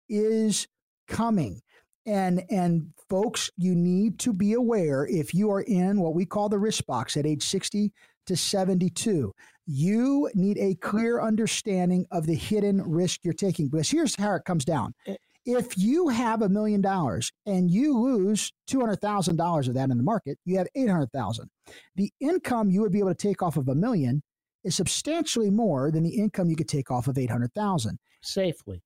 is 0.08 0.68
coming. 1.08 1.62
And 2.06 2.44
and 2.50 2.94
folks 3.10 3.50
you 3.58 3.76
need 3.76 4.20
to 4.20 4.34
be 4.34 4.54
aware 4.54 5.06
if 5.08 5.34
you 5.34 5.52
are 5.52 5.62
in 5.62 6.00
what 6.00 6.16
we 6.16 6.26
call 6.26 6.50
the 6.50 6.60
risk 6.60 6.86
box 6.86 7.18
at 7.18 7.26
age 7.26 7.44
60 7.44 7.92
to 8.28 8.38
72 8.38 9.34
you 9.72 10.28
need 10.34 10.58
a 10.58 10.74
clear 10.76 11.22
understanding 11.22 12.08
of 12.12 12.26
the 12.26 12.34
hidden 12.34 12.82
risk 12.82 13.20
you're 13.24 13.36
taking. 13.36 13.70
Because 13.70 13.88
here's 13.88 14.16
how 14.16 14.34
it 14.34 14.44
comes 14.44 14.66
down. 14.66 14.96
Eh. 15.06 15.16
If 15.46 15.78
you 15.78 16.10
have 16.10 16.42
a 16.42 16.50
million 16.50 16.82
dollars 16.82 17.32
and 17.46 17.70
you 17.70 17.98
lose 17.98 18.52
$200,000 18.70 19.68
of 19.68 19.74
that 19.76 19.90
in 19.90 19.98
the 19.98 20.04
market 20.04 20.38
you 20.46 20.58
have 20.58 20.68
800,000 20.76 21.50
the 21.96 22.12
income 22.20 22.70
you 22.70 22.82
would 22.82 22.92
be 22.92 23.00
able 23.00 23.10
to 23.10 23.16
take 23.16 23.42
off 23.42 23.58
of 23.58 23.68
a 23.68 23.74
million 23.74 24.22
is 24.64 24.76
substantially 24.76 25.50
more 25.50 25.92
than 25.92 26.04
the 26.04 26.16
income 26.18 26.50
you 26.50 26.56
could 26.56 26.68
take 26.68 26.92
off 26.92 27.08
of 27.08 27.18
800,000 27.18 27.98
Safely. 28.22 28.82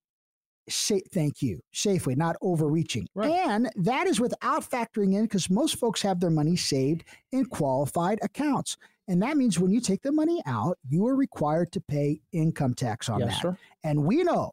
Sa- 0.70 1.00
thank 1.12 1.42
you 1.42 1.60
safely 1.74 2.16
not 2.16 2.38
overreaching 2.42 3.06
Right. 3.14 3.32
and 3.32 3.70
that 3.76 4.08
is 4.08 4.22
without 4.22 4.64
factoring 4.64 5.14
in 5.14 5.24
because 5.24 5.50
most 5.50 5.76
folks 5.78 6.02
have 6.04 6.22
their 6.22 6.30
money 6.30 6.56
saved 6.56 7.04
in 7.34 7.44
qualified 7.46 8.18
accounts 8.22 8.78
and 9.10 9.22
that 9.22 9.36
means 9.36 9.60
when 9.60 9.72
you 9.72 9.82
take 9.82 10.02
the 10.04 10.12
money 10.14 10.42
out 10.46 10.78
you 10.88 11.06
are 11.06 11.18
required 11.18 11.74
to 11.74 11.82
pay 11.82 12.22
income 12.32 12.74
tax 12.74 13.10
on 13.10 13.20
yes, 13.20 13.30
that 13.34 13.42
sir. 13.42 13.58
and 13.84 14.06
we 14.06 14.24
know 14.24 14.52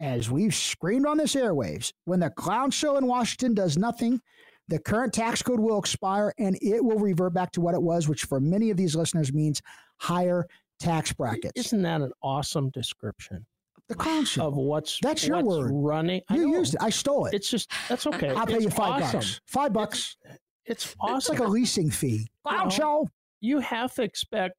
as 0.00 0.30
we've 0.30 0.54
screamed 0.54 1.04
on 1.04 1.18
this 1.18 1.34
airwaves 1.34 1.92
when 2.06 2.20
the 2.20 2.30
clown 2.30 2.70
show 2.70 2.96
in 2.96 3.06
washington 3.06 3.52
does 3.52 3.76
nothing 3.76 4.22
the 4.68 4.78
current 4.78 5.12
tax 5.12 5.42
code 5.42 5.60
will 5.60 5.78
expire 5.78 6.32
and 6.38 6.56
it 6.62 6.82
will 6.84 6.98
revert 6.98 7.34
back 7.34 7.50
to 7.52 7.60
what 7.60 7.74
it 7.74 7.82
was 7.82 8.08
which 8.08 8.22
for 8.24 8.40
many 8.40 8.70
of 8.70 8.76
these 8.76 8.94
listeners 8.96 9.32
means 9.32 9.60
higher 9.98 10.46
tax 10.80 11.12
brackets 11.12 11.52
Isn't 11.56 11.82
that 11.82 12.00
an 12.00 12.12
awesome 12.22 12.70
description 12.70 13.44
the 13.88 13.94
clown 13.94 14.24
show 14.24 14.46
of 14.46 14.56
what's 14.56 14.98
That's 15.02 15.26
your 15.26 15.42
what's 15.42 15.58
word. 15.58 15.70
running? 15.72 16.22
I 16.30 16.36
you 16.36 16.48
know. 16.48 16.58
used 16.58 16.74
it 16.74 16.82
i 16.82 16.88
stole 16.88 17.26
it 17.26 17.34
It's 17.34 17.50
just 17.50 17.70
that's 17.88 18.06
okay. 18.06 18.30
I'll 18.30 18.46
pay 18.46 18.54
It's 18.54 18.64
you 18.64 18.70
five 18.70 19.02
awesome. 19.02 19.20
bucks. 19.20 19.40
Five 19.46 19.72
bucks. 19.74 20.16
It's 20.64 20.86
It's 20.86 20.96
awesome. 21.00 21.36
like 21.36 21.46
a 21.46 21.50
leasing 21.50 21.90
fee. 21.90 22.26
Clown 22.46 22.64
know, 22.64 22.70
show. 22.70 23.08
you 23.42 23.58
have 23.60 23.92
to 23.96 24.02
expect 24.02 24.54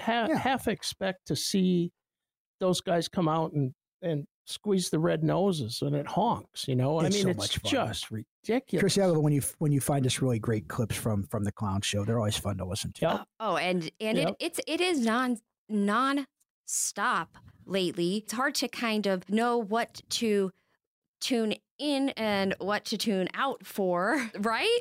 ha- 0.00 0.26
Yeah. 0.30 0.38
half 0.38 0.68
expect 0.68 1.26
to 1.26 1.36
see 1.36 1.92
those 2.58 2.80
guys 2.80 3.08
come 3.08 3.28
out 3.28 3.52
and 3.52 3.74
and 4.00 4.26
squeeze 4.46 4.88
the 4.90 4.98
red 4.98 5.22
noses 5.24 5.82
and 5.82 5.94
it 5.94 6.06
honks. 6.06 6.66
You 6.68 6.76
know, 6.76 7.00
It's 7.00 7.06
I 7.14 7.18
mean, 7.18 7.22
so 7.24 7.28
it's 7.30 7.38
much 7.38 7.58
fun. 7.58 7.70
just 7.70 8.10
ridiculous. 8.10 8.80
Chris 8.80 8.98
Elliott, 8.98 9.22
when 9.22 9.32
you 9.32 9.42
when 9.58 9.72
you 9.72 9.80
find 9.80 10.06
us 10.06 10.22
really 10.22 10.38
great 10.38 10.68
clips 10.68 10.96
from 10.96 11.24
from 11.24 11.44
the 11.44 11.52
clown 11.52 11.80
show, 11.82 12.04
they're 12.04 12.18
always 12.18 12.36
fun 12.38 12.56
to 12.58 12.64
listen 12.64 12.92
to. 12.92 13.00
Yep. 13.02 13.20
Oh, 13.20 13.26
oh 13.52 13.56
and 13.56 13.90
and 14.00 14.18
Yep. 14.18 14.28
it 14.28 14.36
it's 14.40 14.60
it 14.66 14.80
is 14.80 15.00
non 15.00 15.38
non 15.68 16.26
stop 16.64 17.36
lately. 17.66 18.18
It's 18.18 18.32
hard 18.32 18.54
to 18.56 18.68
kind 18.68 19.06
of 19.06 19.28
know 19.28 19.58
what 19.58 20.00
to 20.10 20.52
tune 21.20 21.54
in 21.78 22.10
and 22.10 22.54
what 22.58 22.84
to 22.86 22.98
tune 22.98 23.28
out 23.34 23.64
for, 23.66 24.30
right? 24.40 24.78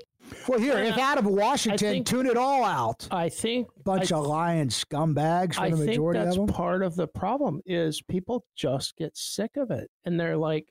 Well, 0.47 0.59
here, 0.59 0.77
if 0.79 0.97
I- 0.97 1.01
out 1.01 1.17
of 1.17 1.25
Washington, 1.25 1.91
think- 1.93 2.07
tune 2.07 2.25
it 2.25 2.37
all 2.37 2.63
out. 2.63 3.07
I 3.11 3.29
think 3.29 3.67
Bunch 3.83 4.11
I, 4.11 4.17
of 4.17 4.25
lying 4.25 4.69
scumbags 4.69 5.55
for 5.55 5.61
I 5.61 5.69
the 5.69 5.77
think 5.77 5.89
majority 5.89 6.19
that's 6.19 6.37
of 6.37 6.47
them. 6.47 6.55
part 6.55 6.81
of 6.83 6.95
the 6.95 7.07
problem 7.07 7.61
is 7.65 8.01
people 8.01 8.43
just 8.55 8.95
get 8.95 9.15
sick 9.15 9.51
of 9.57 9.71
it 9.71 9.89
and 10.05 10.19
they're 10.19 10.37
like, 10.37 10.67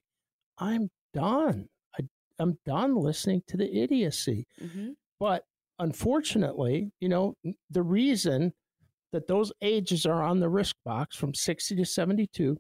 I'm 0.59 0.89
done. 1.13 1.69
I, 1.99 2.05
I'm 2.39 2.59
done 2.67 2.97
listening 2.97 3.43
to 3.49 3.57
the 3.57 3.73
idiocy. 3.83 4.47
Mm-hmm. 4.61 4.91
But 5.21 5.45
unfortunately, 5.79 6.91
you 7.01 7.09
know, 7.09 7.35
the 7.71 7.83
reason 7.83 8.53
that 9.13 9.29
those 9.29 9.53
ages 9.63 10.07
are 10.07 10.23
on 10.23 10.41
the 10.41 10.49
risk 10.49 10.75
box 10.85 11.17
from 11.17 11.33
60 11.35 11.77
to 11.77 11.85
72, 11.85 12.57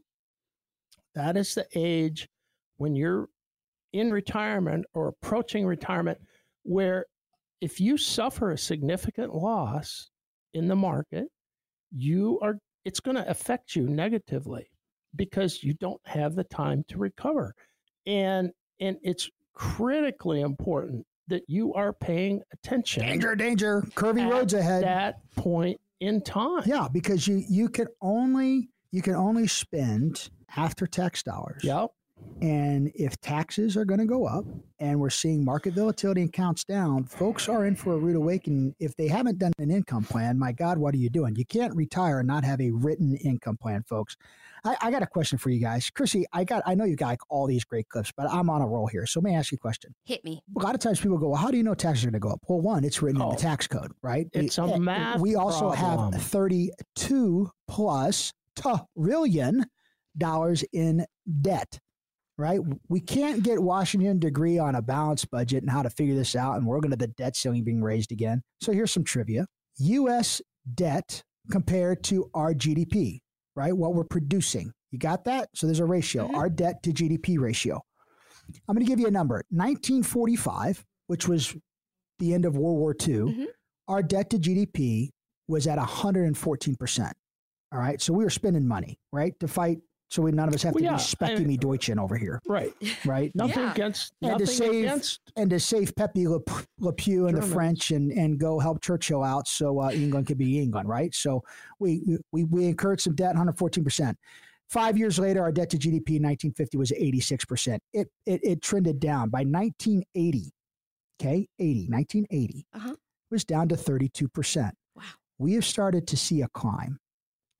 that 1.16 1.36
is 1.36 1.54
the 1.54 1.66
age 1.74 2.28
when 2.76 2.94
you're 2.94 3.28
in 3.94 4.10
retirement 4.10 4.84
or 4.92 5.08
approaching 5.08 5.64
retirement, 5.64 6.18
where 6.64 7.06
if 7.60 7.80
you 7.80 7.96
suffer 7.96 8.50
a 8.50 8.58
significant 8.58 9.34
loss 9.34 10.10
in 10.52 10.68
the 10.68 10.76
market, 10.76 11.28
you 11.90 12.38
are 12.42 12.58
it's 12.84 13.00
going 13.00 13.16
to 13.16 13.26
affect 13.30 13.74
you 13.74 13.88
negatively 13.88 14.68
because 15.16 15.62
you 15.62 15.72
don't 15.74 16.00
have 16.04 16.34
the 16.34 16.44
time 16.44 16.84
to 16.88 16.98
recover. 16.98 17.54
And 18.04 18.50
and 18.80 18.98
it's 19.02 19.30
critically 19.54 20.40
important 20.40 21.06
that 21.28 21.44
you 21.46 21.72
are 21.72 21.92
paying 21.92 22.42
attention 22.52 23.04
Danger, 23.04 23.34
danger. 23.34 23.82
Curvy 23.94 24.28
roads 24.28 24.52
ahead. 24.52 24.82
At 24.82 25.14
that 25.22 25.34
point 25.36 25.80
in 26.00 26.20
time. 26.20 26.64
Yeah, 26.66 26.88
because 26.92 27.28
you 27.28 27.44
you 27.48 27.68
can 27.68 27.86
only 28.02 28.68
you 28.90 29.02
can 29.02 29.14
only 29.14 29.46
spend 29.46 30.30
after 30.56 30.86
tax 30.86 31.22
dollars. 31.22 31.62
Yep. 31.62 31.90
And 32.42 32.90
if 32.94 33.18
taxes 33.20 33.76
are 33.76 33.84
going 33.84 34.00
to 34.00 34.06
go 34.06 34.26
up 34.26 34.44
and 34.78 35.00
we're 35.00 35.08
seeing 35.08 35.44
market 35.44 35.74
volatility 35.74 36.20
and 36.20 36.32
counts 36.32 36.64
down, 36.64 37.04
folks 37.04 37.48
are 37.48 37.64
in 37.64 37.74
for 37.76 37.94
a 37.94 37.96
rude 37.98 38.16
awakening. 38.16 38.74
If 38.80 38.94
they 38.96 39.08
haven't 39.08 39.38
done 39.38 39.52
an 39.58 39.70
income 39.70 40.04
plan, 40.04 40.38
my 40.38 40.52
God, 40.52 40.76
what 40.76 40.92
are 40.94 40.98
you 40.98 41.08
doing? 41.08 41.36
You 41.36 41.46
can't 41.46 41.74
retire 41.74 42.18
and 42.18 42.26
not 42.26 42.44
have 42.44 42.60
a 42.60 42.70
written 42.70 43.16
income 43.16 43.56
plan, 43.56 43.82
folks. 43.84 44.16
I, 44.64 44.76
I 44.82 44.90
got 44.90 45.02
a 45.02 45.06
question 45.06 45.38
for 45.38 45.50
you 45.50 45.60
guys. 45.60 45.88
Chrissy, 45.90 46.26
I 46.32 46.44
got 46.44 46.62
I 46.66 46.74
know 46.74 46.84
you 46.84 46.96
got 46.96 47.06
like 47.08 47.20
all 47.30 47.46
these 47.46 47.64
great 47.64 47.88
clips, 47.88 48.12
but 48.16 48.28
I'm 48.30 48.50
on 48.50 48.60
a 48.62 48.66
roll 48.66 48.88
here. 48.88 49.06
So 49.06 49.20
let 49.20 49.24
me 49.30 49.36
ask 49.36 49.52
you 49.52 49.56
a 49.56 49.58
question. 49.58 49.94
Hit 50.04 50.24
me. 50.24 50.42
A 50.58 50.62
lot 50.62 50.74
of 50.74 50.80
times 50.80 51.00
people 51.00 51.18
go, 51.18 51.28
Well, 51.28 51.40
how 51.40 51.50
do 51.50 51.56
you 51.56 51.62
know 51.62 51.74
taxes 51.74 52.04
are 52.04 52.08
going 52.10 52.20
to 52.20 52.26
go 52.26 52.30
up? 52.30 52.40
Well, 52.48 52.60
one, 52.60 52.84
it's 52.84 53.00
written 53.00 53.20
in 53.22 53.26
Oh. 53.26 53.30
the 53.32 53.36
tax 53.38 53.66
code, 53.66 53.92
right? 54.02 54.26
It's 54.32 54.58
a 54.58 54.66
We- 54.66 54.78
math 54.80 55.20
We 55.20 55.36
also 55.36 55.70
problem. 55.72 56.12
have 56.14 56.22
32 56.22 57.50
plus 57.68 58.32
trillion 58.56 59.64
dollars 60.16 60.64
in 60.72 61.04
debt, 61.42 61.78
right? 62.38 62.60
We 62.88 63.00
can't 63.00 63.42
get 63.42 63.60
Washington 63.62 64.18
degree 64.18 64.58
on 64.58 64.74
a 64.74 64.82
balanced 64.82 65.30
budget 65.30 65.62
and 65.62 65.70
how 65.70 65.82
to 65.82 65.90
figure 65.90 66.14
this 66.14 66.34
out. 66.36 66.56
And 66.56 66.66
we're 66.66 66.80
going 66.80 66.90
to 66.90 66.96
the 66.96 67.06
debt 67.08 67.36
ceiling 67.36 67.64
being 67.64 67.82
raised 67.82 68.12
again. 68.12 68.42
So 68.60 68.72
here's 68.72 68.90
some 68.92 69.04
trivia 69.04 69.46
U.S. 69.78 70.40
debt 70.74 71.22
compared 71.50 72.02
to 72.04 72.30
our 72.34 72.54
GDP, 72.54 73.20
right? 73.56 73.76
What 73.76 73.94
we're 73.94 74.04
producing. 74.04 74.72
You 74.90 74.98
got 74.98 75.24
that? 75.24 75.48
So 75.54 75.66
there's 75.66 75.80
a 75.80 75.84
ratio, 75.84 76.28
Mhm. 76.28 76.34
our 76.34 76.48
debt 76.48 76.82
to 76.84 76.92
GDP 76.92 77.38
ratio. 77.38 77.80
I'm 78.68 78.74
going 78.74 78.84
to 78.84 78.90
give 78.90 79.00
you 79.00 79.06
a 79.06 79.10
number 79.10 79.42
1945, 79.50 80.84
which 81.08 81.26
was 81.28 81.56
the 82.18 82.34
end 82.34 82.44
of 82.44 82.56
World 82.56 82.78
War 82.78 82.92
II, 82.92 83.16
Mhm. 83.32 83.46
our 83.88 84.02
debt 84.02 84.30
to 84.30 84.38
GDP 84.38 85.10
was 85.48 85.66
at 85.66 85.78
114%. 85.78 87.12
All 87.72 87.78
right. 87.78 88.00
So 88.00 88.12
we 88.12 88.22
were 88.24 88.30
spending 88.30 88.66
money, 88.66 88.98
right, 89.12 89.38
to 89.40 89.48
fight. 89.48 89.78
So 90.10 90.22
we, 90.22 90.30
none 90.32 90.48
of 90.48 90.54
us 90.54 90.62
have 90.62 90.74
Well, 90.74 90.80
to 90.80 90.84
yeah, 90.84 90.96
be 90.96 91.02
specking 91.02 91.46
me 91.46 91.56
Deutschen 91.56 91.98
over 91.98 92.16
here, 92.16 92.40
Right. 92.46 92.72
right? 93.04 93.34
Nothing 93.34 93.62
Yeah. 93.64 93.72
against 93.72 94.12
And 94.22 94.38
to 94.38 94.46
save- 94.46 94.84
against 94.84 95.20
and 95.36 95.50
to 95.50 95.58
save 95.58 95.94
Pepe 95.96 96.28
Le, 96.28 96.38
Le 96.78 96.92
Pew 96.92 97.26
and 97.26 97.36
the 97.36 97.42
French 97.42 97.90
and, 97.90 98.12
and 98.12 98.38
go 98.38 98.58
help 98.60 98.80
Churchill 98.80 99.24
out 99.24 99.48
so 99.48 99.80
uh, 99.80 99.90
England 99.90 100.26
could 100.28 100.38
be 100.38 100.60
England, 100.60 100.88
right? 100.88 101.12
So 101.14 101.42
we, 101.80 102.18
we, 102.32 102.44
we 102.44 102.66
incurred 102.66 103.00
some 103.00 103.14
debt, 103.14 103.34
114%. 103.34 104.14
Five 104.70 104.96
years 104.96 105.18
later, 105.18 105.42
our 105.42 105.52
debt 105.52 105.70
to 105.70 105.78
GDP 105.78 106.16
in 106.16 106.22
1950 106.22 106.76
was 106.78 106.90
86%. 106.90 107.78
It, 107.92 108.08
it, 108.26 108.40
it 108.44 108.62
trended 108.62 108.98
down 109.00 109.30
by 109.30 109.40
1980, 109.40 110.50
okay, 111.20 111.46
80, 111.58 111.86
1980, 111.90 112.66
Uh-huh. 112.74 112.94
was 113.30 113.44
down 113.44 113.68
to 113.68 113.74
32%. 113.76 114.70
Wow. 114.96 115.02
We 115.38 115.54
have 115.54 115.64
started 115.64 116.06
to 116.08 116.16
see 116.16 116.42
a 116.42 116.48
climb. 116.48 116.98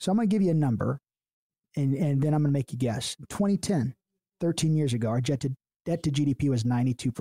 So 0.00 0.12
I'm 0.12 0.16
going 0.18 0.28
to 0.28 0.32
give 0.34 0.42
you 0.42 0.50
a 0.50 0.54
number 0.54 1.00
and, 1.76 1.94
and 1.94 2.22
then 2.22 2.34
I'm 2.34 2.42
going 2.42 2.52
to 2.52 2.58
make 2.58 2.72
you 2.72 2.78
guess. 2.78 3.16
2010, 3.28 3.94
13 4.40 4.76
years 4.76 4.94
ago, 4.94 5.08
our 5.08 5.20
debt 5.20 5.40
to, 5.40 5.54
debt 5.84 6.02
to 6.04 6.10
GDP 6.10 6.48
was 6.48 6.64
92%. 6.64 7.14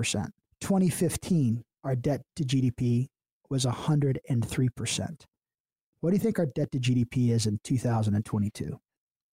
2015, 0.62 1.64
our 1.84 1.96
debt 1.96 2.22
to 2.36 2.44
GDP 2.44 3.08
was 3.50 3.66
103%. 3.66 5.26
What 6.00 6.10
do 6.10 6.16
you 6.16 6.20
think 6.20 6.40
our 6.40 6.48
debt 6.48 6.72
to 6.72 6.80
GDP 6.80 7.30
is 7.30 7.46
in 7.46 7.60
2022? 7.64 8.80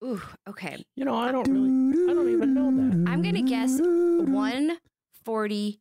Ooh, 0.03 0.21
okay. 0.49 0.83
you 0.97 1.05
know, 1.05 1.15
I 1.15 1.31
don't 1.31 1.47
really 1.47 2.11
I 2.11 2.15
don't 2.15 2.33
even 2.33 2.55
know 2.55 2.71
that. 2.71 3.11
I'm 3.11 3.21
gonna 3.23 3.43
guess 3.43 3.79
140. 3.81 5.81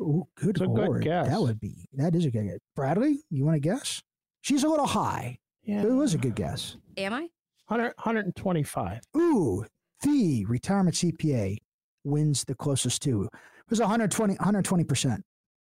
Oh, 0.00 0.28
good 0.36 0.56
It's 0.56 0.60
a 0.60 0.66
good 0.66 1.02
guess. 1.02 1.28
That 1.28 1.40
would 1.40 1.60
be, 1.60 1.86
that 1.94 2.14
is 2.14 2.24
a 2.24 2.30
good 2.30 2.44
guess. 2.44 2.58
Bradley, 2.74 3.24
you 3.30 3.44
want 3.44 3.56
to 3.56 3.60
guess? 3.60 4.02
She's 4.40 4.64
a 4.64 4.68
little 4.68 4.86
high. 4.86 5.38
Yeah. 5.64 5.82
But 5.82 5.90
it 5.90 5.94
was 5.94 6.14
a 6.14 6.18
good 6.18 6.36
guess. 6.36 6.76
Am 6.96 7.12
I? 7.12 7.28
100, 7.68 7.94
125. 7.96 9.00
Ooh, 9.16 9.64
the 10.02 10.44
retirement 10.46 10.96
CPA 10.96 11.56
wins 12.04 12.44
the 12.44 12.54
closest 12.54 13.02
to. 13.02 13.24
It 13.24 13.70
was 13.70 13.80
120, 13.80 14.36
120%. 14.36 15.20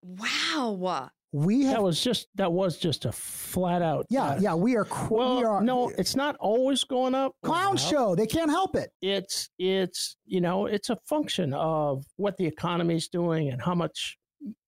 Wow. 0.03 1.09
We 1.31 1.63
have, 1.63 1.75
That 1.75 1.83
was 1.83 2.01
just 2.01 2.27
that 2.35 2.51
was 2.53 2.77
just 2.77 3.03
a 3.03 3.11
flat 3.11 3.81
out 3.81 4.05
yeah, 4.09 4.35
guess. 4.35 4.41
yeah, 4.43 4.55
we 4.55 4.77
are, 4.77 4.85
qu- 4.85 5.15
Well, 5.15 5.37
we 5.39 5.43
are 5.43 5.61
no, 5.61 5.89
it's 5.97 6.15
not 6.15 6.37
always 6.37 6.85
going 6.85 7.13
up. 7.13 7.33
clown 7.43 7.73
up. 7.73 7.79
show. 7.79 8.15
They 8.15 8.25
can't 8.27 8.49
help 8.49 8.77
it. 8.77 8.91
It's 9.01 9.49
it's 9.59 10.15
you 10.25 10.39
know 10.39 10.65
it's 10.67 10.89
a 10.91 10.95
function 11.05 11.53
of 11.53 12.05
what 12.15 12.37
the 12.37 12.45
economy 12.45 12.95
is 12.95 13.09
doing 13.09 13.49
and 13.49 13.61
how 13.61 13.75
much 13.75 14.17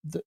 the 0.03 0.21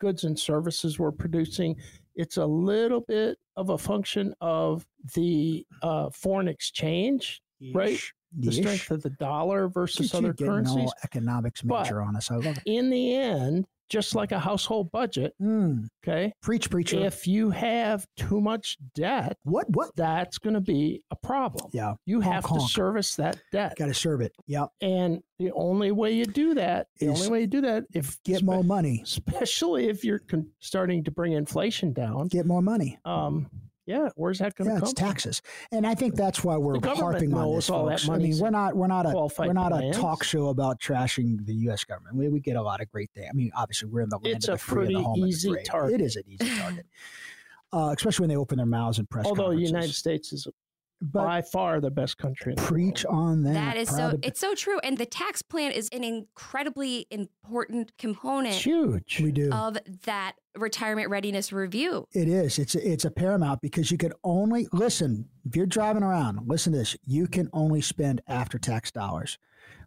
goods 0.00 0.22
and 0.22 0.38
services 0.38 1.00
we're 1.00 1.10
producing. 1.10 1.74
It's 2.14 2.36
a 2.36 2.46
little 2.46 3.00
bit 3.00 3.38
of 3.56 3.70
a 3.70 3.78
function 3.78 4.34
of 4.40 4.86
the 5.14 5.66
uh, 5.82 6.10
foreign 6.10 6.48
exchange, 6.48 7.42
right? 7.74 7.98
the 8.38 8.50
strength 8.52 8.90
of 8.90 9.02
the 9.02 9.10
dollar 9.10 9.68
versus 9.68 10.12
you 10.12 10.18
other 10.18 10.32
currencies. 10.32 10.90
economics 11.04 11.60
But- 11.62 11.82
major 11.84 12.00
on 12.00 12.16
us. 12.16 12.30
I 12.30 12.36
love 12.36 12.46
it. 12.56 12.62
In 12.66 12.88
the 12.90 13.14
end, 13.14 13.66
just 13.92 14.14
like 14.14 14.32
a 14.32 14.38
household 14.38 14.90
budget, 14.90 15.34
Mm, 15.40 15.86
okay, 16.02 16.32
preach, 16.40 16.70
preacher. 16.70 16.98
if 17.00 17.26
you 17.26 17.50
have 17.50 18.06
too 18.16 18.40
much 18.40 18.78
debt, 18.94 19.36
what? 19.44 19.66
What? 19.68 19.94
that's 19.96 20.38
going 20.38 20.54
to 20.54 20.62
be 20.62 21.02
a 21.10 21.16
problem. 21.16 21.70
Yeah, 21.74 21.94
You 22.06 22.22
Honk, 22.22 22.34
have 22.34 22.42
to 22.44 22.48
honk. 22.60 22.70
service 22.70 23.14
that 23.16 23.36
debt. 23.52 23.74
got 23.76 23.86
to 23.86 23.94
serve 23.94 24.22
it. 24.22 24.32
Yep. 24.46 24.70
And 24.80 25.20
the 25.38 25.52
only 25.52 25.92
way 25.92 26.12
you 26.12 26.24
do 26.24 26.54
that, 26.54 26.86
the 27.00 27.08
only 27.08 27.28
way 27.28 27.40
you 27.42 27.46
do 27.46 27.60
that, 27.60 27.84
if 27.92 28.16
Get 28.24 28.38
spe- 28.38 28.44
more 28.44 28.64
money. 28.64 29.02
especially 29.04 29.88
if 29.88 30.04
you're 30.04 30.20
con- 30.20 30.48
starting 30.60 31.04
to 31.04 31.10
bring 31.10 31.34
inflation 31.34 31.92
down, 31.92 32.28
Get 32.28 32.46
more 32.46 32.62
money. 32.62 32.98
um, 33.04 33.50
yeah, 33.92 34.08
where's 34.16 34.38
that 34.38 34.54
going 34.54 34.68
to 34.68 34.74
Yeah, 34.74 34.80
come? 34.80 34.88
it's 34.88 34.92
taxes, 34.94 35.42
and 35.70 35.86
I 35.86 35.94
think 35.94 36.14
that's 36.14 36.42
why 36.42 36.56
we're 36.56 36.80
harping 36.82 37.34
on 37.34 37.54
this. 37.56 37.68
all 37.70 37.86
that 37.86 38.00
folks. 38.00 38.08
I 38.08 38.18
mean, 38.18 38.38
we're 38.38 38.50
not 38.50 38.74
we're 38.76 38.86
not 38.86 39.06
a 39.06 39.10
we're 39.38 39.52
not 39.52 39.72
plans. 39.72 39.96
a 39.96 40.00
talk 40.00 40.24
show 40.24 40.48
about 40.48 40.80
trashing 40.80 41.44
the 41.46 41.54
U.S. 41.66 41.84
government. 41.84 42.16
We, 42.16 42.28
we 42.28 42.40
get 42.40 42.56
a 42.56 42.62
lot 42.62 42.80
of 42.80 42.90
great 42.90 43.10
things. 43.14 43.28
I 43.30 43.34
mean, 43.34 43.50
obviously, 43.56 43.88
we're 43.88 44.00
in 44.02 44.08
the 44.08 44.18
land 44.18 44.36
It's 44.36 44.48
of 44.48 44.58
the 44.58 44.64
free 44.64 44.86
and 44.86 44.88
the 44.88 44.92
pretty 44.94 45.04
home 45.04 45.14
and 45.14 45.22
the 45.24 45.28
easy 45.28 45.50
brave. 45.50 45.64
target. 45.66 46.00
It 46.00 46.04
is 46.04 46.16
an 46.16 46.22
easy 46.26 46.56
target, 46.58 46.86
uh, 47.72 47.94
especially 47.96 48.24
when 48.24 48.30
they 48.30 48.36
open 48.36 48.56
their 48.56 48.66
mouths 48.66 48.98
and 48.98 49.08
press 49.10 49.26
Although 49.26 49.50
the. 49.50 49.60
United 49.60 49.92
States 49.94 50.32
is 50.32 50.46
but 51.02 51.24
by 51.24 51.42
far 51.42 51.80
the 51.80 51.90
best 51.90 52.16
country 52.16 52.52
in 52.52 52.56
the 52.56 52.62
preach 52.62 53.04
world. 53.04 53.18
on 53.18 53.42
that. 53.42 53.54
That 53.54 53.76
is 53.76 53.88
Proud 53.90 54.12
so 54.12 54.18
it's 54.22 54.38
so 54.40 54.54
true. 54.54 54.78
And 54.84 54.96
the 54.96 55.06
tax 55.06 55.42
plan 55.42 55.72
is 55.72 55.88
an 55.92 56.04
incredibly 56.04 57.06
important 57.10 57.92
component 57.98 58.54
It's 58.54 58.64
huge. 58.64 59.20
we 59.20 59.32
do. 59.32 59.50
of 59.52 59.76
that 60.04 60.34
retirement 60.56 61.10
readiness 61.10 61.52
review. 61.52 62.06
It 62.12 62.28
is. 62.28 62.58
It's 62.58 62.74
a, 62.74 62.92
it's 62.92 63.04
a 63.04 63.10
paramount 63.10 63.60
because 63.62 63.90
you 63.90 63.98
can 63.98 64.12
only 64.22 64.68
listen 64.72 65.28
if 65.44 65.56
you're 65.56 65.66
driving 65.66 66.02
around. 66.02 66.40
Listen 66.46 66.72
to 66.72 66.78
this. 66.78 66.96
You 67.04 67.26
can 67.26 67.48
only 67.52 67.80
spend 67.80 68.20
after 68.28 68.58
tax 68.58 68.90
dollars. 68.90 69.38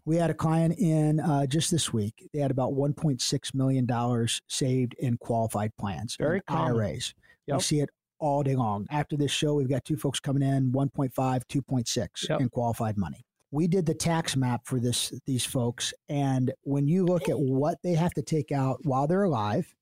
We 0.03 0.17
had 0.17 0.29
a 0.29 0.35
client 0.35 0.77
in 0.77 1.19
uh, 1.19 1.47
just 1.47 1.71
this 1.71 1.91
week. 1.91 2.29
They 2.33 2.39
had 2.39 2.51
about 2.51 2.73
1.6 2.73 3.53
million 3.55 3.85
dollars 3.87 4.41
saved 4.47 4.93
in 4.99 5.17
qualified 5.17 5.75
plans, 5.77 6.15
Very 6.19 6.37
in 6.37 6.43
common. 6.47 6.75
IRAs. 6.75 7.13
We 7.47 7.53
Yep. 7.53 7.61
see 7.61 7.79
it 7.79 7.89
all 8.19 8.43
day 8.43 8.55
long. 8.55 8.85
After 8.89 9.17
this 9.17 9.31
show, 9.31 9.53
we've 9.55 9.69
got 9.69 9.85
two 9.85 9.97
folks 9.97 10.19
coming 10.19 10.43
in 10.43 10.71
1.5, 10.71 11.11
2.6 11.13 12.29
Yep. 12.29 12.41
in 12.41 12.49
qualified 12.49 12.97
money. 12.97 13.25
We 13.51 13.67
did 13.67 13.85
the 13.85 13.93
tax 13.93 14.35
map 14.35 14.61
for 14.65 14.79
this 14.79 15.13
these 15.25 15.45
folks, 15.45 15.93
and 16.09 16.51
when 16.63 16.87
you 16.87 17.05
look 17.05 17.29
at 17.29 17.39
what 17.39 17.77
they 17.83 17.93
have 17.93 18.13
to 18.15 18.21
take 18.21 18.51
out 18.51 18.79
while 18.83 19.07
they're 19.07 19.23
alive, 19.23 19.73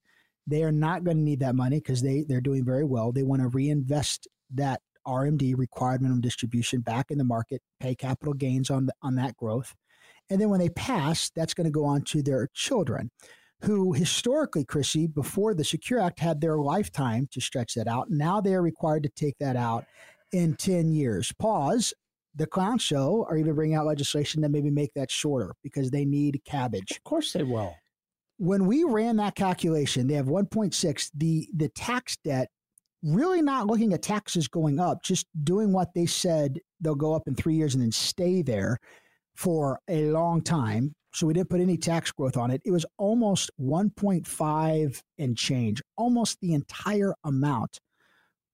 they 0.46 0.63
are 0.63 0.72
not 0.72 1.04
going 1.04 1.17
to 1.17 1.24
need 1.24 1.39
that 1.39 1.56
money 1.56 1.78
because 1.78 2.02
they 2.02 2.24
they're 2.28 2.41
doing 2.41 2.65
very 2.65 2.84
well. 2.84 3.12
They 3.12 3.24
want 3.24 3.41
to 3.41 3.48
reinvest 3.48 4.28
that 4.54 4.82
RMD 5.08 5.58
required 5.58 6.02
minimum 6.02 6.22
distribution 6.22 6.82
back 6.82 7.10
in 7.10 7.17
the 7.17 7.24
market, 7.24 7.62
pay 7.80 7.96
capital 7.96 8.34
gains 8.34 8.69
on 8.69 8.86
the, 8.86 8.93
on 9.02 9.15
that 9.15 9.36
growth, 9.38 9.74
and 10.30 10.39
then 10.39 10.50
when 10.50 10.60
they 10.60 10.69
pass, 10.69 11.32
that's 11.36 11.54
going 11.54 11.65
to 11.65 11.72
go 11.72 11.86
on 11.86 12.04
to 12.04 12.22
their 12.22 12.50
children, 12.54 13.10
who 13.63 13.93
historically, 13.93 14.65
Chrissy, 14.65 15.08
before 15.08 15.54
the 15.54 15.63
Secure 15.63 15.99
Act 15.99 16.19
had 16.19 16.41
their 16.41 16.58
lifetime 16.58 17.28
to 17.32 17.39
stretch 17.41 17.73
that 17.76 17.88
out. 17.88 18.10
Now 18.10 18.41
they 18.41 18.54
are 18.54 18.62
required 18.62 19.04
to 19.04 19.10
take 19.10 19.38
that 19.39 19.56
out 19.56 19.86
in 20.32 20.56
ten 20.56 20.91
years. 20.91 21.32
Pause. 21.39 21.93
The 22.36 22.47
clown 22.47 22.80
show 22.80 23.26
are 23.30 23.38
even 23.38 23.54
bringing 23.54 23.76
out 23.78 23.86
legislation 23.86 24.41
that 24.41 24.49
maybe 24.49 24.71
make 24.71 24.91
that 24.95 25.12
shorter 25.12 25.54
because 25.63 25.91
they 25.91 26.04
need 26.04 26.41
cabbage 26.45 26.91
Of 26.91 27.04
course 27.04 27.32
they 27.32 27.43
will. 27.43 27.76
when 28.38 28.65
we 28.65 28.84
ran 28.84 29.17
that 29.17 29.36
calculation, 29.36 30.08
they 30.08 30.15
have 30.15 30.26
1.6. 30.26 31.12
The 31.15 31.47
the 31.56 31.69
tax 31.69 32.17
debt, 32.23 32.49
really 33.04 33.41
not 33.41 33.67
looking 33.67 33.93
at 33.93 34.02
taxes 34.02 34.47
going 34.47 34.80
up, 34.80 35.04
just 35.04 35.28
doing 35.43 35.71
what 35.71 35.93
they 35.93 36.06
said 36.08 36.60
they'll 36.82 36.95
go 36.95 37.13
up 37.13 37.28
in 37.28 37.36
three 37.36 37.56
years 37.56 37.76
and 37.76 37.84
then 37.84 37.91
stay 37.91 38.41
there 38.41 38.80
for 39.36 39.80
a 39.88 40.06
long 40.12 40.41
time. 40.41 40.93
So 41.13 41.28
we 41.28 41.34
didn't 41.34 41.50
put 41.50 41.60
any 41.62 41.78
tax 41.78 42.12
growth 42.12 42.38
on 42.38 42.50
it. 42.50 42.62
It 42.65 42.72
was 42.72 42.86
almost 42.98 43.52
1.5 43.60 45.02
and 45.19 45.38
change, 45.38 45.82
almost 45.98 46.39
the 46.41 46.54
entire 46.54 47.13
amount 47.24 47.80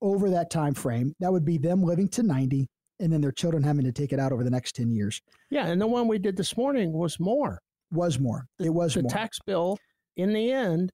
over 0.01 0.29
that 0.29 0.49
time 0.49 0.73
frame. 0.73 1.13
That 1.19 1.31
would 1.31 1.45
be 1.45 1.57
them 1.57 1.83
living 1.83 2.07
to 2.09 2.23
90 2.23 2.67
and 3.01 3.13
then 3.13 3.21
their 3.21 3.31
children 3.31 3.63
having 3.63 3.85
to 3.85 3.91
take 3.93 4.11
it 4.11 4.19
out 4.19 4.31
over 4.33 4.43
the 4.43 4.49
next 4.49 4.75
10 4.75 4.91
years. 4.91 5.21
Yeah, 5.49 5.67
and 5.67 5.79
the 5.81 5.87
one 5.87 6.07
we 6.07 6.17
did 6.19 6.35
this 6.35 6.57
morning 6.57 6.91
was 6.91 7.17
more. 7.19 7.59
Was 7.91 8.19
more. 8.19 8.45
It 8.59 8.69
was 8.73 8.93
The 8.93 9.03
more. 9.03 9.09
tax 9.09 9.39
bill 9.45 9.77
in 10.17 10.33
the 10.33 10.51
end 10.51 10.91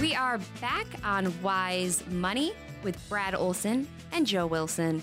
We 0.00 0.16
are 0.16 0.38
back 0.60 0.86
on 1.04 1.32
Wise 1.42 2.04
Money 2.10 2.52
with 2.82 2.98
Brad 3.08 3.34
Olson 3.34 3.86
and 4.12 4.26
Joe 4.26 4.46
Wilson, 4.46 5.02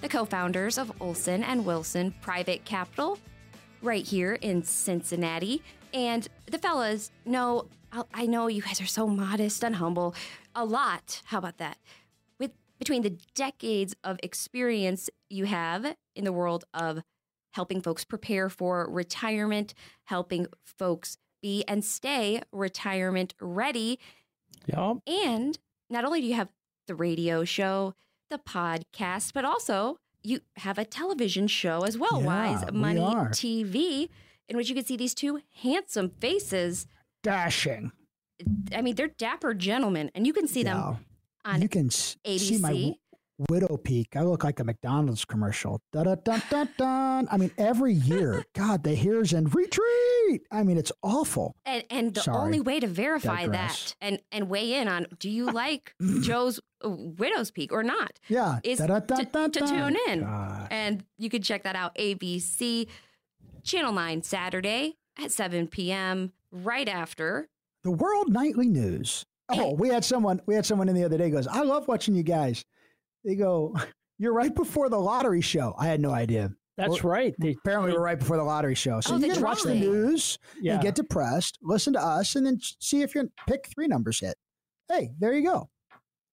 the 0.00 0.08
co 0.08 0.24
founders 0.24 0.78
of 0.78 0.92
Olson 1.00 1.42
and 1.42 1.64
Wilson 1.64 2.14
Private 2.20 2.64
Capital, 2.64 3.18
right 3.82 4.04
here 4.06 4.34
in 4.34 4.62
Cincinnati. 4.62 5.62
And 5.92 6.28
the 6.46 6.58
fellas 6.58 7.10
know, 7.24 7.66
I- 7.92 8.04
I 8.14 8.26
know 8.26 8.46
you 8.46 8.62
guys 8.62 8.80
are 8.80 8.86
so 8.86 9.06
modest 9.06 9.64
and 9.64 9.76
humble. 9.76 10.14
A 10.54 10.64
lot. 10.64 11.22
How 11.26 11.38
about 11.38 11.58
that? 11.58 11.78
With 12.38 12.52
between 12.78 13.02
the 13.02 13.18
decades 13.34 13.94
of 14.04 14.18
experience 14.22 15.10
you 15.28 15.46
have 15.46 15.96
in 16.14 16.24
the 16.24 16.32
world 16.32 16.64
of 16.74 17.02
helping 17.54 17.80
folks 17.80 18.04
prepare 18.04 18.48
for 18.48 18.88
retirement, 18.88 19.74
helping 20.04 20.46
folks 20.64 21.16
be 21.42 21.64
and 21.66 21.84
stay 21.84 22.40
retirement 22.52 23.34
ready, 23.40 23.98
Yep. 24.66 24.98
and 25.08 25.58
not 25.88 26.04
only 26.04 26.20
do 26.20 26.26
you 26.28 26.34
have 26.34 26.48
the 26.90 26.94
radio 26.96 27.44
show, 27.44 27.94
the 28.30 28.38
podcast, 28.38 29.32
but 29.32 29.44
also 29.44 29.96
you 30.24 30.40
have 30.56 30.76
a 30.76 30.84
television 30.84 31.46
show 31.46 31.84
as 31.84 31.96
well, 31.96 32.20
Yeah, 32.20 32.26
Wise 32.26 32.72
Money 32.72 33.00
are. 33.00 33.28
TV, 33.30 34.08
in 34.48 34.56
which 34.56 34.68
you 34.68 34.74
can 34.74 34.84
see 34.84 34.96
these 34.96 35.14
two 35.14 35.40
handsome 35.62 36.10
faces. 36.10 36.86
dashing 37.22 37.92
I 38.74 38.80
mean, 38.82 38.94
they're 38.96 39.06
dapper 39.18 39.52
gentlemen, 39.54 40.10
and 40.14 40.26
you 40.26 40.32
can 40.32 40.48
see 40.48 40.62
them 40.64 40.96
on 41.44 41.60
you 41.62 41.68
can 41.68 41.86
s- 41.86 42.16
see 42.26 42.58
my 42.58 42.72
ABC. 42.72 42.94
Widow 43.48 43.76
peak 43.78 44.08
i 44.16 44.20
look 44.22 44.44
like 44.44 44.60
a 44.60 44.64
mcdonald's 44.64 45.24
commercial 45.24 45.80
dun, 45.92 46.04
dun, 46.04 46.18
dun, 46.24 46.42
dun, 46.50 46.68
dun. 46.76 47.28
i 47.30 47.36
mean 47.36 47.50
every 47.56 47.94
year 47.94 48.44
god 48.54 48.82
the 48.84 48.94
hairs 48.94 49.32
and 49.32 49.54
retreat 49.54 50.42
i 50.50 50.62
mean 50.62 50.76
it's 50.76 50.92
awful 51.02 51.54
And 51.64 51.84
and 51.90 52.14
the 52.14 52.20
Sorry. 52.20 52.36
only 52.38 52.60
way 52.60 52.80
to 52.80 52.86
verify 52.86 53.46
Digress. 53.46 53.94
that 54.00 54.06
and 54.06 54.20
and 54.30 54.48
weigh 54.48 54.74
in 54.74 54.88
on 54.88 55.06
do 55.18 55.30
you 55.30 55.46
like 55.50 55.94
Joe's 56.20 56.60
Widow's 56.84 57.50
Peak 57.50 57.72
or 57.72 57.82
not 57.82 58.18
yeah 58.28 58.58
is 58.62 58.78
to, 58.78 58.86
to 59.08 59.60
tune 59.60 59.96
in. 60.08 60.22
And 60.70 61.04
you 61.18 61.28
can 61.30 61.42
check 61.42 61.62
that 61.64 61.76
out 61.76 61.94
ABC 61.96 62.86
Channel 63.62 63.92
9 63.92 64.22
Saturday 64.22 64.96
at 65.22 65.30
7 65.30 65.66
p.m. 65.68 66.32
right 66.50 66.88
after. 66.88 67.48
the 67.84 67.90
world 67.90 68.32
nightly 68.32 68.68
news 68.68 69.24
oh 69.50 69.72
we 69.74 69.88
had 69.88 70.04
someone 70.04 70.40
we 70.46 70.54
had 70.54 70.64
someone 70.64 70.88
in 70.88 70.94
the 70.94 71.04
other 71.04 71.18
day 71.18 71.28
goes 71.30 71.46
i 71.48 71.62
love 71.62 71.88
watching 71.88 72.14
you 72.14 72.22
guys 72.22 72.64
they 73.24 73.34
go 73.34 73.74
you're 74.18 74.32
right 74.34 74.54
before 74.54 74.88
the 74.88 74.98
lottery 74.98 75.40
show 75.40 75.74
i 75.78 75.86
had 75.86 76.00
no 76.00 76.10
idea 76.10 76.50
That's 76.76 77.02
Well, 77.02 77.12
right. 77.12 77.34
They, 77.38 77.56
apparently 77.62 77.92
we're 77.92 78.00
right 78.02 78.18
before 78.18 78.36
the 78.36 78.44
lottery 78.44 78.74
show 78.74 79.00
so 79.00 79.12
Oh, 79.12 79.16
you 79.16 79.20
the 79.22 79.26
get 79.28 79.36
to 79.36 79.42
watch 79.44 79.62
the 79.62 79.74
news 79.74 80.38
yeah. 80.60 80.74
and 80.74 80.82
get 80.82 80.94
depressed 80.94 81.58
listen 81.62 81.92
to 81.94 82.00
us 82.02 82.36
and 82.36 82.46
then 82.46 82.58
see 82.80 83.02
if 83.02 83.14
your 83.14 83.24
pick 83.46 83.66
three 83.74 83.86
numbers 83.88 84.20
hit 84.20 84.34
hey 84.88 85.10
there 85.18 85.34
you 85.34 85.42
go 85.44 85.68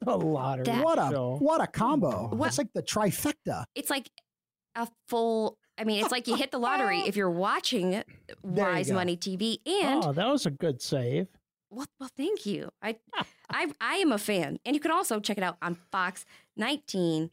a 0.06 0.16
lottery 0.16 0.64
That- 0.66 0.84
what 0.86 1.00
a 1.00 1.10
show. 1.12 1.38
what 1.40 1.62
a 1.62 1.68
combo 1.68 2.30
What- 2.30 2.48
it's 2.48 2.58
like 2.58 2.72
the 2.74 2.84
trifecta 2.84 3.66
It's 3.76 3.90
like 3.90 4.10
a 4.76 4.88
full. 5.08 5.58
I 5.80 5.84
mean, 5.86 6.04
it's 6.04 6.12
like 6.12 6.28
you 6.28 6.36
hit 6.36 6.52
the 6.52 6.60
lottery 6.60 7.00
if 7.02 7.16
you're 7.16 7.32
watching 7.32 8.04
Wise 8.44 8.90
go. 8.90 8.94
Money 8.96 9.18
TV. 9.18 9.58
And 9.66 10.04
oh, 10.06 10.14
that 10.14 10.28
was 10.28 10.46
a 10.46 10.52
good 10.52 10.82
save. 10.84 11.28
well, 11.72 11.88
well, 12.00 12.10
thank 12.16 12.46
you. 12.46 12.70
I, 12.84 12.98
I, 13.50 13.72
I 13.82 13.96
am 13.96 14.12
a 14.12 14.20
fan, 14.20 14.60
and 14.66 14.76
you 14.76 14.80
can 14.80 14.92
also 14.92 15.20
check 15.20 15.38
it 15.38 15.44
out 15.44 15.58
on 15.64 15.74
Fox 15.92 16.26
19 16.58 17.32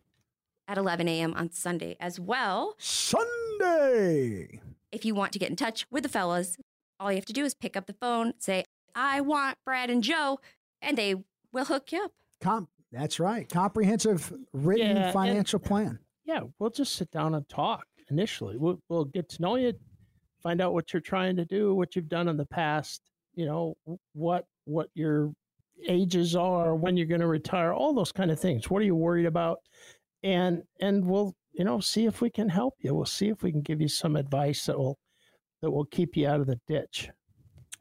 at 0.68 0.78
11 0.78 1.08
a.m. 1.08 1.34
on 1.34 1.50
Sunday 1.50 1.96
as 2.00 2.18
well. 2.20 2.74
sunday 2.78 4.60
If 4.92 5.04
you 5.04 5.14
want 5.14 5.32
to 5.32 5.38
get 5.38 5.50
in 5.50 5.56
touch 5.56 5.86
with 5.90 6.02
the 6.02 6.08
fellas, 6.08 6.56
all 7.00 7.10
you 7.10 7.16
have 7.16 7.26
to 7.26 7.32
do 7.32 7.44
is 7.44 7.54
pick 7.54 7.76
up 7.76 7.86
the 7.86 7.92
phone, 7.94 8.34
say, 8.38 8.64
"I 8.94 9.20
want 9.20 9.58
Brad 9.64 9.90
and 9.90 10.02
Joe," 10.02 10.38
and 10.80 10.96
they 10.96 11.16
will 11.52 11.64
hook 11.64 11.92
you 11.92 12.04
up. 12.04 12.12
Com- 12.40 12.68
that's 12.92 13.18
right 13.18 13.48
comprehensive 13.48 14.32
written 14.52 14.96
Yeah, 14.96 15.04
and- 15.06 15.12
financial 15.12 15.58
plan 15.58 15.98
Yeah, 16.24 16.40
we'll 16.58 16.70
just 16.70 16.94
sit 16.94 17.10
down 17.10 17.34
and 17.34 17.48
talk 17.48 17.86
initially. 18.08 18.56
We'll, 18.56 18.80
we'll 18.88 19.04
get 19.06 19.28
to 19.30 19.42
know 19.42 19.56
you, 19.56 19.72
find 20.42 20.60
out 20.60 20.72
what 20.74 20.92
you're 20.92 21.00
trying 21.00 21.36
to 21.36 21.44
do, 21.44 21.74
what 21.74 21.96
you've 21.96 22.08
done 22.08 22.28
in 22.28 22.36
the 22.36 22.46
past, 22.46 23.00
you 23.34 23.46
know, 23.46 23.76
what 24.12 24.46
what 24.66 24.88
your 24.94 25.32
ages 25.88 26.36
are, 26.36 26.74
when 26.74 26.96
you're 26.96 27.06
going 27.06 27.20
to 27.20 27.26
retire, 27.26 27.72
all 27.72 27.94
those 27.94 28.12
kind 28.12 28.30
of 28.30 28.40
things. 28.40 28.70
What 28.70 28.82
are 28.82 28.86
you 28.86 28.96
worried 28.96 29.26
about? 29.26 29.58
And 30.22 30.62
and 30.80 31.04
we'll, 31.04 31.34
you 31.52 31.64
know, 31.64 31.80
see 31.80 32.06
if 32.06 32.20
we 32.20 32.30
can 32.30 32.48
help 32.48 32.74
you. 32.80 32.94
We'll 32.94 33.04
see 33.04 33.28
if 33.28 33.42
we 33.42 33.52
can 33.52 33.60
give 33.62 33.80
you 33.80 33.88
some 33.88 34.16
advice 34.16 34.64
that 34.66 34.78
will 34.78 34.98
that 35.64 35.70
will 35.70 35.86
keep 35.86 36.16
you 36.16 36.28
out 36.28 36.40
of 36.40 36.46
the 36.46 36.60
ditch. 36.68 37.08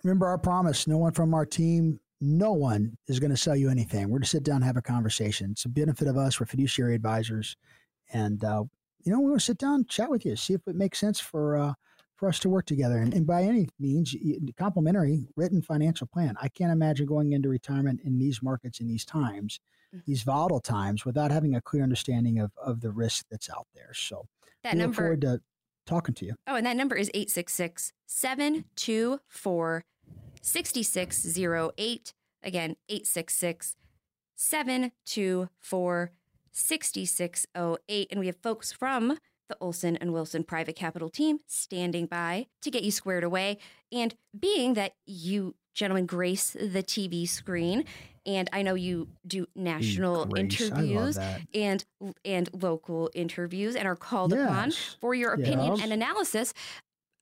remember 0.04 0.26
our 0.26 0.38
promise 0.38 0.88
no 0.88 0.98
one 0.98 1.12
from 1.12 1.34
our 1.34 1.46
team 1.46 2.00
no 2.22 2.54
one 2.54 2.98
is 3.08 3.20
going 3.20 3.30
to 3.30 3.36
sell 3.38 3.56
you 3.56 3.70
anything 3.70 4.10
we're 4.10 4.20
to 4.20 4.26
sit 4.26 4.44
down 4.44 4.62
have 4.62 4.78
a 4.78 4.82
conversation 4.82 5.52
it's 5.52 5.66
a 5.66 5.70
benefit 5.70 6.08
of 6.08 6.18
us 6.18 6.40
we're 6.40 6.46
fiduciary 6.46 6.96
advisors 6.96 7.58
and 8.14 8.46
uh, 8.46 8.64
you 9.04 9.12
know 9.12 9.20
we 9.20 9.30
want 9.30 9.40
to 9.40 9.46
sit 9.46 9.58
down 9.58 9.86
chat 9.90 10.10
with 10.10 10.26
you 10.26 10.36
see 10.36 10.54
if 10.54 10.62
it 10.66 10.76
makes 10.76 10.98
sense 10.98 11.20
for 11.20 11.58
uh, 11.58 11.74
for 12.24 12.30
us 12.30 12.40
to 12.40 12.48
work 12.48 12.66
together 12.66 13.00
and, 13.00 13.14
and 13.14 13.28
by 13.28 13.44
any 13.44 13.68
means 13.82 14.16
complimentary 14.58 15.28
written 15.36 15.62
financial 15.62 16.08
plan 16.08 16.34
i 16.42 16.48
can't 16.48 16.72
imagine 16.72 17.06
going 17.06 17.34
into 17.34 17.50
retirement 17.50 18.00
in 18.06 18.18
these 18.18 18.42
markets 18.42 18.80
in 18.80 18.88
these 18.88 19.04
times 19.04 19.60
Mhm. 19.94 20.06
these 20.06 20.24
volatile 20.24 20.62
times 20.62 21.04
without 21.04 21.32
having 21.32 21.54
a 21.54 21.60
clear 21.62 21.84
understanding 21.84 22.40
of, 22.40 22.54
of 22.56 22.80
the 22.80 22.92
risk 22.92 23.26
that's 23.30 23.50
out 23.50 23.68
there 23.76 23.94
so 23.94 24.26
That 24.64 24.74
we 24.76 24.80
look 24.80 24.84
number 24.86 24.96
forward 24.96 25.20
to 25.22 25.42
talking 25.86 26.16
to 26.16 26.26
you 26.26 26.36
Oh, 26.48 26.56
and 26.56 26.66
that 26.66 26.78
number 26.78 26.96
is 26.96 27.12
866 27.14 27.92
724 28.08 29.84
6608. 30.42 32.14
Again, 32.42 32.76
866 32.88 33.76
724 34.36 36.12
6608. 36.52 38.08
And 38.12 38.20
we 38.20 38.26
have 38.28 38.38
folks 38.38 38.72
from 38.72 39.18
the 39.54 39.64
Olson 39.64 39.96
and 39.98 40.14
Wilson 40.14 40.44
Private 40.44 40.76
Capital 40.76 41.10
team 41.10 41.40
standing 41.48 42.06
by 42.06 42.48
to 42.62 42.72
get 42.72 42.84
you 42.84 42.92
squared 42.92 43.24
away. 43.24 43.58
And 43.92 44.16
being 44.38 44.74
that 44.76 44.94
you 45.06 45.56
gentlemen 45.76 46.06
grace 46.06 46.52
the 46.52 46.84
TV 46.84 47.28
screen, 47.28 47.86
and 48.26 48.50
I 48.54 48.62
know 48.62 48.74
you 48.76 49.10
do 49.28 49.48
national 49.56 50.26
Grace, 50.26 50.62
interviews 50.62 51.18
and 51.54 51.84
and 52.24 52.50
local 52.54 53.10
interviews 53.14 53.76
and 53.76 53.88
are 53.88 53.96
called 53.96 54.34
upon 54.34 54.72
for 55.02 55.14
your 55.14 55.34
opinion 55.34 55.76
Yes. 55.76 55.84
and 55.84 55.94
analysis. 55.94 56.54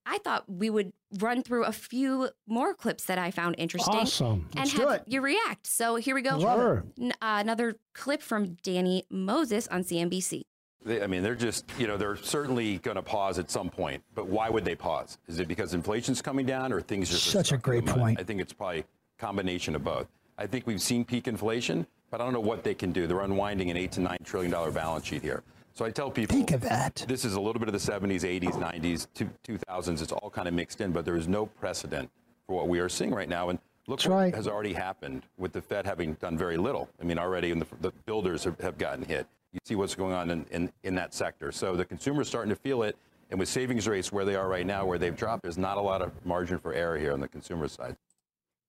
I 0.06 0.18
thought 0.18 0.46
we 0.50 0.70
would 0.70 0.94
run 1.20 1.44
through 1.44 1.66
a 1.66 1.72
few 1.72 2.30
more 2.48 2.74
clips 2.74 3.06
that 3.06 3.20
I 3.20 3.30
found 3.32 3.56
interesting 3.60 3.94
Awesome. 3.96 4.50
and 4.56 4.66
Let's 4.66 4.74
do 4.74 4.82
have 4.88 4.96
it. 5.02 5.04
you 5.08 5.22
react. 5.22 5.68
So 5.68 5.96
here 5.96 6.16
we 6.16 6.24
go. 6.24 6.40
Sure. 6.40 6.84
N- 7.00 7.12
uh, 7.22 7.38
another 7.40 7.76
clip 7.94 8.22
from 8.24 8.58
Danny 8.64 9.04
Moses 9.12 9.68
on 9.68 9.84
CNBC. 9.84 10.42
They, 10.84 11.04
I 11.04 11.08
mean, 11.08 11.22
they're 11.22 11.36
just, 11.36 11.66
you 11.78 11.88
know, 11.88 11.98
they're 11.98 12.16
certainly 12.16 12.80
going 12.80 12.96
to 12.96 13.04
pause 13.04 13.38
at 13.38 13.52
some 13.52 13.70
point. 13.70 14.04
But 14.16 14.28
why 14.28 14.50
would 14.50 14.66
they 14.66 14.76
pause? 14.76 15.18
Is 15.28 15.40
it 15.40 15.48
because 15.48 15.74
inflation's 15.74 16.22
coming 16.22 16.46
down 16.46 16.74
or 16.74 16.82
things 16.82 17.10
just 17.10 17.28
are 17.28 17.32
Such 17.32 17.52
a 17.52 17.58
great 17.58 17.86
point. 17.86 18.20
I 18.20 18.24
think 18.24 18.42
it's 18.42 18.54
probably 18.54 18.80
a 18.80 18.86
combination 19.20 19.76
of 19.76 19.84
both. 19.84 20.08
I 20.38 20.48
think 20.48 20.66
we've 20.66 20.82
seen 20.82 21.06
peak 21.06 21.28
inflation, 21.28 21.86
but 22.10 22.20
I 22.20 22.24
don't 22.24 22.34
know 22.34 22.40
what 22.40 22.64
they 22.64 22.74
can 22.74 22.92
do. 22.92 23.06
They're 23.06 23.22
unwinding 23.22 23.70
an 23.70 23.78
eight 23.78 23.92
to 23.94 24.02
nine 24.02 24.18
trillion 24.24 24.52
dollar 24.52 24.72
balance 24.72 25.06
sheet 25.06 25.22
here. 25.22 25.44
So 25.74 25.86
I 25.86 25.92
tell 25.92 26.12
people, 26.12 26.36
Think 26.36 26.52
of 26.52 26.62
that. 26.62 27.06
This 27.08 27.24
is 27.24 27.36
a 27.36 27.42
little 27.42 27.60
bit 27.60 27.70
of 27.70 27.74
the 27.74 27.92
70s, 27.92 28.22
80s, 28.24 28.54
90s, 28.54 29.08
2000s. 29.46 30.02
It's 30.02 30.12
all 30.12 30.30
kind 30.30 30.48
of 30.48 30.54
mixed 30.54 30.82
in, 30.82 30.92
but 30.92 31.06
there 31.06 31.16
is 31.16 31.28
no 31.28 31.46
precedent 31.46 32.10
for 32.46 32.56
what 32.56 32.68
we 32.68 32.80
are 32.80 32.90
seeing 32.90 33.14
right 33.14 33.30
now. 33.30 33.50
And 33.50 33.60
look 33.88 34.00
That's 34.00 34.10
what 34.10 34.16
right. 34.16 34.36
has 34.36 34.48
already 34.48 34.74
happened 34.74 35.24
with 35.38 35.54
the 35.54 35.62
Fed 35.62 35.86
having 35.86 36.14
done 36.16 36.38
very 36.38 36.58
little. 36.58 36.90
I 37.00 37.06
mean, 37.06 37.18
already 37.18 37.54
the, 37.54 37.66
the 37.80 37.92
builders 38.06 38.44
have, 38.44 38.60
have 38.60 38.78
gotten 38.78 39.06
hit. 39.06 39.28
You 39.52 39.60
see 39.66 39.76
what's 39.76 39.96
going 39.96 40.14
on 40.14 40.30
in, 40.30 40.46
in, 40.52 40.72
in 40.84 40.96
that 40.96 41.14
sector. 41.14 41.52
So 41.52 41.76
the 41.76 41.86
consumer's 41.86 42.28
starting 42.28 42.50
to 42.50 42.56
feel 42.56 42.84
it. 42.84 42.96
And 43.30 43.40
with 43.40 43.50
savings 43.50 43.88
rates 43.88 44.12
where 44.12 44.26
they 44.26 44.36
are 44.36 44.48
right 44.48 44.66
now, 44.66 44.86
where 44.86 44.98
they've 44.98 45.16
dropped, 45.16 45.44
there's 45.44 45.58
not 45.58 45.78
a 45.78 45.82
lot 45.82 46.02
of 46.02 46.12
margin 46.26 46.58
for 46.58 46.74
error 46.74 46.98
here 46.98 47.14
on 47.14 47.20
the 47.20 47.28
consumer 47.28 47.68
side. 47.68 47.96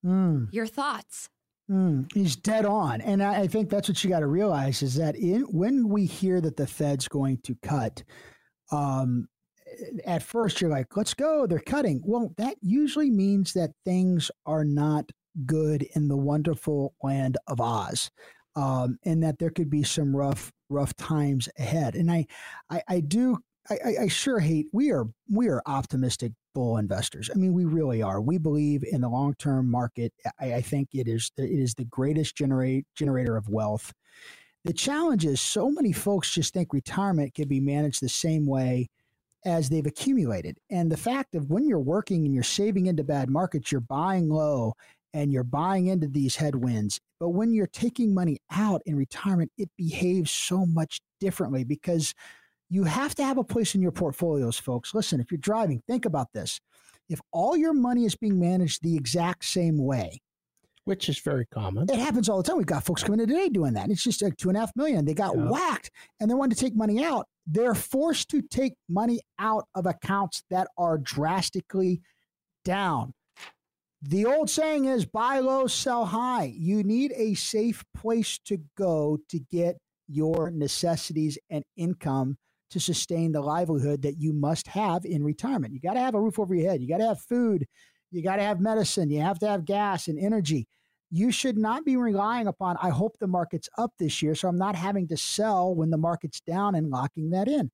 Mm. 0.05 0.47
Your 0.53 0.67
thoughts? 0.67 1.29
Mm, 1.71 2.11
he's 2.13 2.35
dead 2.35 2.65
on, 2.65 2.99
and 2.99 3.23
I, 3.23 3.41
I 3.41 3.47
think 3.47 3.69
that's 3.69 3.87
what 3.87 4.03
you 4.03 4.09
got 4.09 4.19
to 4.19 4.27
realize 4.27 4.83
is 4.83 4.95
that 4.95 5.15
in, 5.15 5.43
when 5.43 5.87
we 5.87 6.05
hear 6.05 6.41
that 6.41 6.57
the 6.57 6.67
Fed's 6.67 7.07
going 7.07 7.37
to 7.43 7.55
cut, 7.63 8.03
um, 8.69 9.29
at 10.05 10.21
first 10.21 10.59
you're 10.59 10.69
like, 10.69 10.97
"Let's 10.97 11.13
go, 11.13 11.47
they're 11.47 11.59
cutting." 11.59 12.01
Well, 12.05 12.33
that 12.37 12.55
usually 12.61 13.09
means 13.09 13.53
that 13.53 13.71
things 13.85 14.29
are 14.45 14.65
not 14.65 15.09
good 15.45 15.83
in 15.95 16.09
the 16.09 16.17
wonderful 16.17 16.95
land 17.01 17.37
of 17.47 17.61
Oz, 17.61 18.11
um, 18.57 18.97
and 19.05 19.23
that 19.23 19.39
there 19.39 19.49
could 19.49 19.69
be 19.69 19.83
some 19.83 20.13
rough, 20.13 20.51
rough 20.73 20.95
times 20.95 21.47
ahead. 21.57 21.95
And 21.95 22.11
I, 22.11 22.25
I, 22.69 22.81
I 22.87 22.99
do 22.99 23.39
I, 23.69 23.95
I, 24.01 24.07
sure 24.07 24.39
hate 24.39 24.67
we 24.73 24.91
are 24.91 25.05
we 25.31 25.47
are 25.47 25.61
optimistic 25.65 26.33
bull 26.53 26.77
investors. 26.77 27.29
I 27.33 27.37
mean, 27.37 27.53
we 27.53 27.65
really 27.65 28.01
are. 28.01 28.21
We 28.21 28.37
believe 28.37 28.83
in 28.83 29.01
the 29.01 29.09
long 29.09 29.35
term 29.35 29.69
market. 29.69 30.13
I, 30.39 30.55
I, 30.55 30.61
think 30.61 30.89
it 30.93 31.07
is 31.07 31.31
it 31.37 31.43
is 31.43 31.73
the 31.73 31.85
greatest 31.85 32.35
generate 32.35 32.85
generator 32.95 33.37
of 33.37 33.47
wealth. 33.47 33.93
The 34.65 34.73
challenge 34.73 35.25
is 35.25 35.41
so 35.41 35.69
many 35.69 35.91
folks 35.91 36.33
just 36.33 36.53
think 36.53 36.73
retirement 36.73 37.33
can 37.33 37.47
be 37.47 37.59
managed 37.59 38.01
the 38.01 38.09
same 38.09 38.45
way 38.45 38.89
as 39.45 39.69
they've 39.69 39.85
accumulated. 39.85 40.57
And 40.69 40.91
the 40.91 40.97
fact 40.97 41.35
of 41.35 41.49
when 41.49 41.67
you're 41.67 41.79
working 41.79 42.25
and 42.25 42.33
you're 42.33 42.43
saving 42.43 42.87
into 42.87 43.03
bad 43.03 43.29
markets, 43.29 43.71
you're 43.71 43.81
buying 43.81 44.29
low 44.29 44.73
and 45.13 45.31
you're 45.31 45.43
buying 45.43 45.87
into 45.87 46.07
these 46.07 46.35
headwinds. 46.35 46.99
But 47.19 47.29
when 47.29 47.53
you're 47.53 47.67
taking 47.67 48.13
money 48.13 48.39
out 48.51 48.81
in 48.85 48.95
retirement, 48.95 49.51
it 49.57 49.69
behaves 49.77 50.31
so 50.31 50.65
much 50.65 51.01
differently 51.19 51.63
because 51.63 52.13
you 52.69 52.83
have 52.85 53.15
to 53.15 53.23
have 53.23 53.37
a 53.37 53.43
place 53.43 53.75
in 53.75 53.81
your 53.81 53.91
portfolios, 53.91 54.57
folks. 54.57 54.93
Listen, 54.93 55.19
if 55.19 55.31
you're 55.31 55.37
driving, 55.37 55.81
think 55.87 56.05
about 56.05 56.27
this. 56.33 56.59
If 57.09 57.21
all 57.31 57.55
your 57.55 57.73
money 57.73 58.05
is 58.05 58.15
being 58.15 58.39
managed 58.39 58.81
the 58.81 58.95
exact 58.95 59.45
same 59.45 59.77
way, 59.77 60.21
which 60.85 61.07
is 61.07 61.19
very 61.19 61.45
common. 61.45 61.89
It 61.89 61.99
happens 61.99 62.27
all 62.27 62.37
the 62.37 62.43
time. 62.43 62.57
We've 62.57 62.65
got 62.65 62.83
folks 62.83 63.03
coming 63.03 63.21
in 63.21 63.27
today 63.27 63.49
doing 63.49 63.73
that. 63.73 63.89
It's 63.89 64.03
just 64.03 64.21
like 64.21 64.35
two 64.37 64.49
and 64.49 64.57
a 64.57 64.61
half 64.61 64.75
million. 64.75 65.05
They 65.05 65.13
got 65.13 65.35
yeah. 65.35 65.49
whacked 65.49 65.91
and 66.19 66.29
they 66.29 66.35
wanted 66.35 66.57
to 66.57 66.63
take 66.63 66.75
money 66.75 67.03
out. 67.03 67.27
They're 67.47 67.75
forced 67.75 68.29
to 68.31 68.41
take 68.41 68.73
money 68.89 69.21
out 69.39 69.65
of 69.75 69.85
accounts 69.85 70.43
that 70.49 70.67
are 70.77 70.97
drastically 70.97 72.01
down. 72.65 73.13
The 74.05 74.25
old 74.25 74.49
saying 74.49 74.83
is 74.83 75.05
buy 75.05 75.39
low, 75.39 75.65
sell 75.65 76.03
high. 76.03 76.53
You 76.57 76.83
need 76.83 77.13
a 77.15 77.35
safe 77.35 77.85
place 77.95 78.37
to 78.39 78.57
go 78.77 79.17
to 79.29 79.39
get 79.39 79.77
your 80.09 80.51
necessities 80.51 81.37
and 81.49 81.63
income 81.77 82.35
to 82.71 82.81
sustain 82.81 83.31
the 83.31 83.39
livelihood 83.39 84.01
that 84.01 84.19
you 84.19 84.33
must 84.33 84.67
have 84.67 85.05
in 85.05 85.23
retirement. 85.23 85.73
You 85.73 85.79
got 85.79 85.93
to 85.93 86.01
have 86.01 86.15
a 86.15 86.21
roof 86.21 86.37
over 86.37 86.53
your 86.53 86.69
head. 86.69 86.81
You 86.81 86.89
got 86.89 86.97
to 86.97 87.07
have 87.07 87.21
food. 87.21 87.65
You 88.11 88.21
got 88.21 88.35
to 88.35 88.43
have 88.43 88.59
medicine. 88.59 89.09
You 89.09 89.21
have 89.21 89.39
to 89.39 89.47
have 89.47 89.63
gas 89.63 90.09
and 90.09 90.19
energy. 90.19 90.67
You 91.09 91.31
should 91.31 91.57
not 91.57 91.85
be 91.85 91.95
relying 91.95 92.47
upon, 92.47 92.75
I 92.81 92.89
hope 92.89 93.17
the 93.19 93.27
market's 93.27 93.69
up 93.77 93.91
this 93.99 94.21
year, 94.21 94.35
so 94.35 94.49
I'm 94.49 94.57
not 94.57 94.75
having 94.75 95.07
to 95.09 95.17
sell 95.17 95.73
when 95.73 95.91
the 95.91 95.97
market's 95.97 96.41
down 96.41 96.75
and 96.75 96.89
locking 96.89 97.29
that 97.29 97.47
in. 97.47 97.71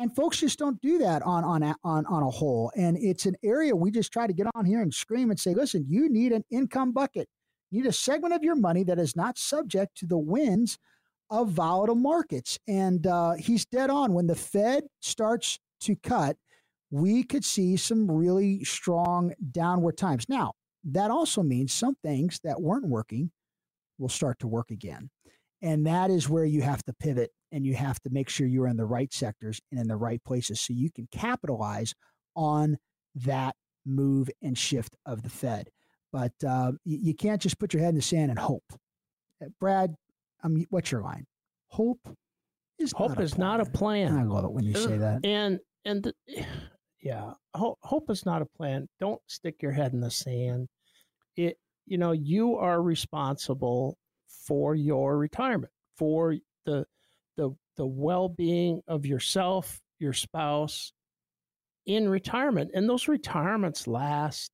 And 0.00 0.16
folks 0.16 0.38
just 0.38 0.58
don't 0.58 0.80
do 0.80 0.96
that 0.98 1.20
on, 1.22 1.44
on, 1.44 1.62
on, 1.84 2.06
on 2.06 2.22
a 2.22 2.30
whole. 2.30 2.72
And 2.74 2.96
it's 2.96 3.26
an 3.26 3.36
area 3.44 3.76
we 3.76 3.90
just 3.90 4.10
try 4.10 4.26
to 4.26 4.32
get 4.32 4.46
on 4.54 4.64
here 4.64 4.80
and 4.80 4.92
scream 4.92 5.30
and 5.30 5.38
say, 5.38 5.52
listen, 5.52 5.84
you 5.86 6.08
need 6.08 6.32
an 6.32 6.42
income 6.50 6.92
bucket. 6.92 7.28
You 7.70 7.82
need 7.82 7.88
a 7.88 7.92
segment 7.92 8.32
of 8.32 8.42
your 8.42 8.54
money 8.56 8.82
that 8.84 8.98
is 8.98 9.14
not 9.14 9.36
subject 9.36 9.98
to 9.98 10.06
the 10.06 10.16
winds 10.16 10.78
of 11.28 11.50
volatile 11.50 11.96
markets. 11.96 12.58
And 12.66 13.06
uh, 13.06 13.32
he's 13.32 13.66
dead 13.66 13.90
on. 13.90 14.14
When 14.14 14.26
the 14.26 14.34
Fed 14.34 14.84
starts 15.02 15.58
to 15.82 15.94
cut, 15.96 16.38
we 16.90 17.22
could 17.22 17.44
see 17.44 17.76
some 17.76 18.10
really 18.10 18.64
strong 18.64 19.34
downward 19.52 19.98
times. 19.98 20.24
Now, 20.30 20.52
that 20.84 21.10
also 21.10 21.42
means 21.42 21.74
some 21.74 21.94
things 22.02 22.40
that 22.42 22.62
weren't 22.62 22.86
working 22.86 23.30
will 23.98 24.08
start 24.08 24.38
to 24.38 24.48
work 24.48 24.70
again. 24.70 25.10
And 25.60 25.86
that 25.86 26.10
is 26.10 26.26
where 26.26 26.46
you 26.46 26.62
have 26.62 26.82
to 26.84 26.94
pivot 26.94 27.30
and 27.52 27.64
you 27.64 27.74
have 27.74 28.00
to 28.00 28.10
make 28.10 28.28
sure 28.28 28.46
you're 28.46 28.68
in 28.68 28.76
the 28.76 28.84
right 28.84 29.12
sectors 29.12 29.60
and 29.70 29.80
in 29.80 29.88
the 29.88 29.96
right 29.96 30.22
places 30.24 30.60
so 30.60 30.72
you 30.72 30.90
can 30.90 31.08
capitalize 31.10 31.94
on 32.36 32.78
that 33.14 33.54
move 33.84 34.30
and 34.42 34.56
shift 34.56 34.96
of 35.06 35.22
the 35.22 35.30
Fed. 35.30 35.68
But 36.12 36.32
uh, 36.46 36.72
you, 36.84 36.98
you 37.02 37.14
can't 37.14 37.40
just 37.40 37.58
put 37.58 37.72
your 37.72 37.82
head 37.82 37.90
in 37.90 37.96
the 37.96 38.02
sand 38.02 38.30
and 38.30 38.38
hope. 38.38 38.64
Uh, 39.42 39.48
Brad, 39.60 39.94
um, 40.42 40.64
what's 40.70 40.90
your 40.90 41.02
line? 41.02 41.26
Hope 41.68 42.00
is 42.78 42.92
hope 42.92 43.10
not 43.10 43.20
is 43.20 43.38
not 43.38 43.60
a 43.60 43.66
plan. 43.66 44.16
I 44.16 44.24
love 44.24 44.44
it 44.44 44.52
when 44.52 44.64
you 44.64 44.74
say 44.74 44.96
that. 44.96 45.20
And 45.24 45.60
and 45.84 46.02
the, 46.02 46.14
yeah, 47.02 47.32
hope, 47.54 47.78
hope 47.82 48.10
is 48.10 48.26
not 48.26 48.42
a 48.42 48.46
plan. 48.46 48.88
Don't 48.98 49.20
stick 49.26 49.62
your 49.62 49.72
head 49.72 49.92
in 49.92 50.00
the 50.00 50.10
sand. 50.10 50.68
It 51.36 51.58
you 51.86 51.98
know 51.98 52.12
you 52.12 52.56
are 52.56 52.82
responsible 52.82 53.96
for 54.46 54.74
your 54.74 55.16
retirement, 55.18 55.72
for 55.96 56.36
the 56.64 56.86
the 57.36 57.50
the 57.76 57.86
well 57.86 58.28
being 58.28 58.82
of 58.88 59.06
yourself, 59.06 59.80
your 59.98 60.12
spouse 60.12 60.92
in 61.86 62.08
retirement, 62.08 62.70
and 62.74 62.88
those 62.88 63.08
retirements 63.08 63.86
last 63.86 64.50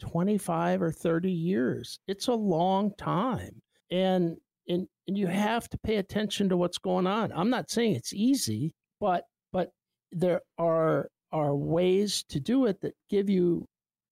25 0.00 0.82
or 0.82 0.92
30 0.92 1.30
years. 1.30 1.98
It's 2.06 2.28
a 2.28 2.34
long 2.34 2.92
time. 2.96 3.60
And 3.90 4.36
and 4.68 4.86
and 5.06 5.16
you 5.16 5.26
have 5.26 5.68
to 5.70 5.78
pay 5.78 5.96
attention 5.96 6.50
to 6.50 6.56
what's 6.56 6.78
going 6.78 7.06
on. 7.06 7.32
I'm 7.34 7.50
not 7.50 7.70
saying 7.70 7.94
it's 7.94 8.12
easy, 8.12 8.74
but 9.00 9.24
but 9.52 9.70
there 10.12 10.42
are 10.58 11.08
are 11.32 11.54
ways 11.54 12.24
to 12.28 12.40
do 12.40 12.66
it 12.66 12.80
that 12.82 12.94
give 13.08 13.28
you 13.28 13.66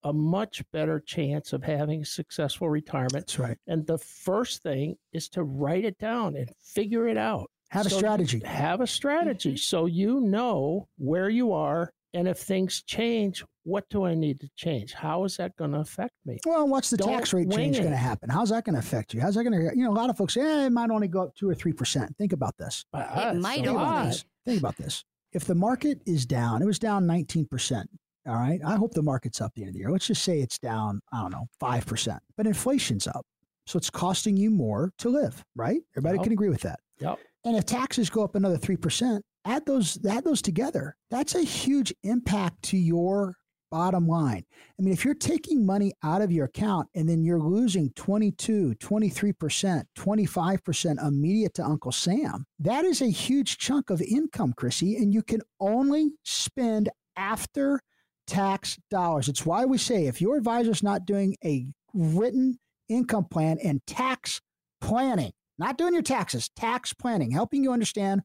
a 0.05 0.13
much 0.13 0.63
better 0.73 1.01
chance 1.01 1.53
of 1.53 1.63
having 1.63 2.03
a 2.03 2.07
successful 2.07 2.69
retirement. 2.69 3.13
That's 3.13 3.39
right. 3.39 3.59
And 3.67 3.87
the 3.87 3.99
first 3.99 4.63
thing 4.63 4.97
is 5.13 5.29
to 5.31 5.43
write 5.43 5.85
it 5.85 5.99
down 5.99 6.37
and 6.37 6.49
figure 6.63 7.09
it 7.09 7.17
out. 7.17 7.51
Have 7.71 7.87
so 7.87 7.97
a 7.97 7.99
strategy. 7.99 8.41
Have 8.45 8.81
a 8.81 8.87
strategy 8.87 9.51
mm-hmm. 9.51 9.57
so 9.57 9.87
you 9.87 10.21
know 10.21 10.89
where 10.99 11.29
you 11.29 11.53
are 11.53 11.93
and 12.17 12.27
if 12.27 12.39
things 12.39 12.83
change, 12.83 13.45
what 13.65 13.85
do 13.91 14.07
I 14.07 14.15
need 14.15 14.41
to 14.41 14.49
change? 14.57 14.95
How 14.95 15.25
is 15.25 15.37
that 15.37 15.55
going 15.57 15.73
to 15.73 15.81
affect 15.81 16.15
me? 16.25 16.39
Well, 16.47 16.67
what's 16.67 16.89
the 16.89 16.97
Don't 16.97 17.11
tax 17.11 17.35
rate 17.35 17.51
change 17.51 17.77
going 17.77 17.91
to 17.91 17.97
happen? 17.97 18.31
How's 18.31 18.49
that 18.49 18.65
going 18.65 18.73
to 18.73 18.79
affect 18.79 19.13
you? 19.13 19.21
How's 19.21 19.35
that 19.35 19.45
going 19.45 19.53
to, 19.53 19.77
you 19.77 19.85
know, 19.85 19.91
a 19.91 19.93
lot 19.93 20.09
of 20.09 20.17
folks 20.17 20.33
say, 20.33 20.41
eh, 20.41 20.67
it 20.67 20.73
might 20.73 20.91
only 20.91 21.09
go 21.09 21.25
up 21.25 21.35
two 21.35 21.51
or 21.51 21.55
3%. 21.55 22.17
Think 22.17 22.33
about 22.33 22.57
this. 22.57 22.87
Uh, 22.95 23.33
it 23.35 23.39
might 23.39 23.57
Think 23.57 23.67
only. 23.69 23.83
About 23.83 24.07
this. 24.07 24.25
Think 24.47 24.61
about 24.61 24.77
this. 24.77 25.05
If 25.33 25.45
the 25.45 25.55
market 25.55 26.01
is 26.07 26.25
down, 26.25 26.63
it 26.63 26.65
was 26.65 26.79
down 26.79 27.05
19%. 27.05 27.85
All 28.27 28.35
right. 28.35 28.61
I 28.65 28.77
hope 28.77 28.95
the 28.95 29.03
market's 29.03 29.43
up 29.43 29.53
the 29.55 29.61
end 29.63 29.69
of 29.69 29.75
the 29.75 29.81
year. 29.81 29.91
Let's 29.91 30.07
just 30.07 30.23
say 30.23 30.41
it's 30.41 30.59
down, 30.59 31.01
I 31.13 31.21
don't 31.21 31.33
know, 31.33 31.49
5%. 31.61 32.19
But 32.39 32.47
inflation's 32.47 33.07
up. 33.07 33.27
So 33.67 33.77
it's 33.77 33.91
costing 33.91 34.39
you 34.39 34.51
more 34.51 34.93
to 34.99 35.11
live, 35.11 35.45
right? 35.55 35.81
Everybody 35.93 36.17
yep. 36.17 36.25
can 36.25 36.33
agree 36.33 36.49
with 36.49 36.63
that. 36.63 36.81
Yep. 37.01 37.19
And 37.47 37.57
if 37.57 37.65
taxes 37.65 38.11
go 38.11 38.25
up 38.25 38.35
another 38.35 38.59
3%, 38.59 39.21
add 39.45 39.65
those 39.67 39.99
add 40.05 40.25
those 40.25 40.43
together. 40.43 40.97
That's 41.11 41.37
a 41.37 41.43
huge 41.43 41.95
impact 42.03 42.63
to 42.65 42.77
your 42.77 43.37
bottom 43.71 44.09
line. 44.09 44.45
I 44.79 44.83
mean, 44.83 44.93
if 44.93 45.05
you're 45.05 45.15
taking 45.15 45.65
money 45.65 45.93
out 46.03 46.23
of 46.23 46.33
your 46.33 46.47
account 46.47 46.89
and 46.95 47.09
then 47.09 47.23
you're 47.23 47.41
losing 47.41 47.91
22, 47.91 48.75
23%, 48.81 49.85
25% 49.97 51.07
immediate 51.07 51.55
to 51.55 51.65
Uncle 51.65 51.93
Sam, 51.93 52.45
that 52.59 52.85
is 52.85 53.01
a 53.01 53.07
huge 53.07 53.59
chunk 53.59 53.91
of 53.91 54.03
income, 54.03 54.53
Chrissy, 54.57 54.97
and 54.97 55.15
you 55.15 55.23
can 55.23 55.41
only 55.61 56.13
spend 56.25 56.89
after 57.17 57.81
tax 58.27 58.77
dollars. 58.91 59.29
It's 59.29 59.47
why 59.47 59.65
we 59.65 59.79
say 59.79 60.07
if 60.07 60.21
your 60.21 60.37
advisor's 60.37 60.83
not 60.83 61.07
doing 61.07 61.37
a 61.45 61.67
written 61.95 62.59
income 62.89 63.27
plan 63.31 63.59
and 63.63 63.81
tax 63.87 64.41
planning, 64.81 65.33
not 65.59 65.79
doing 65.79 65.93
your 65.93 66.03
taxes, 66.03 66.49
tax 66.51 66.93
planning, 66.93 67.31
helping 67.31 67.63
you 67.63 67.73
understand 67.73 68.23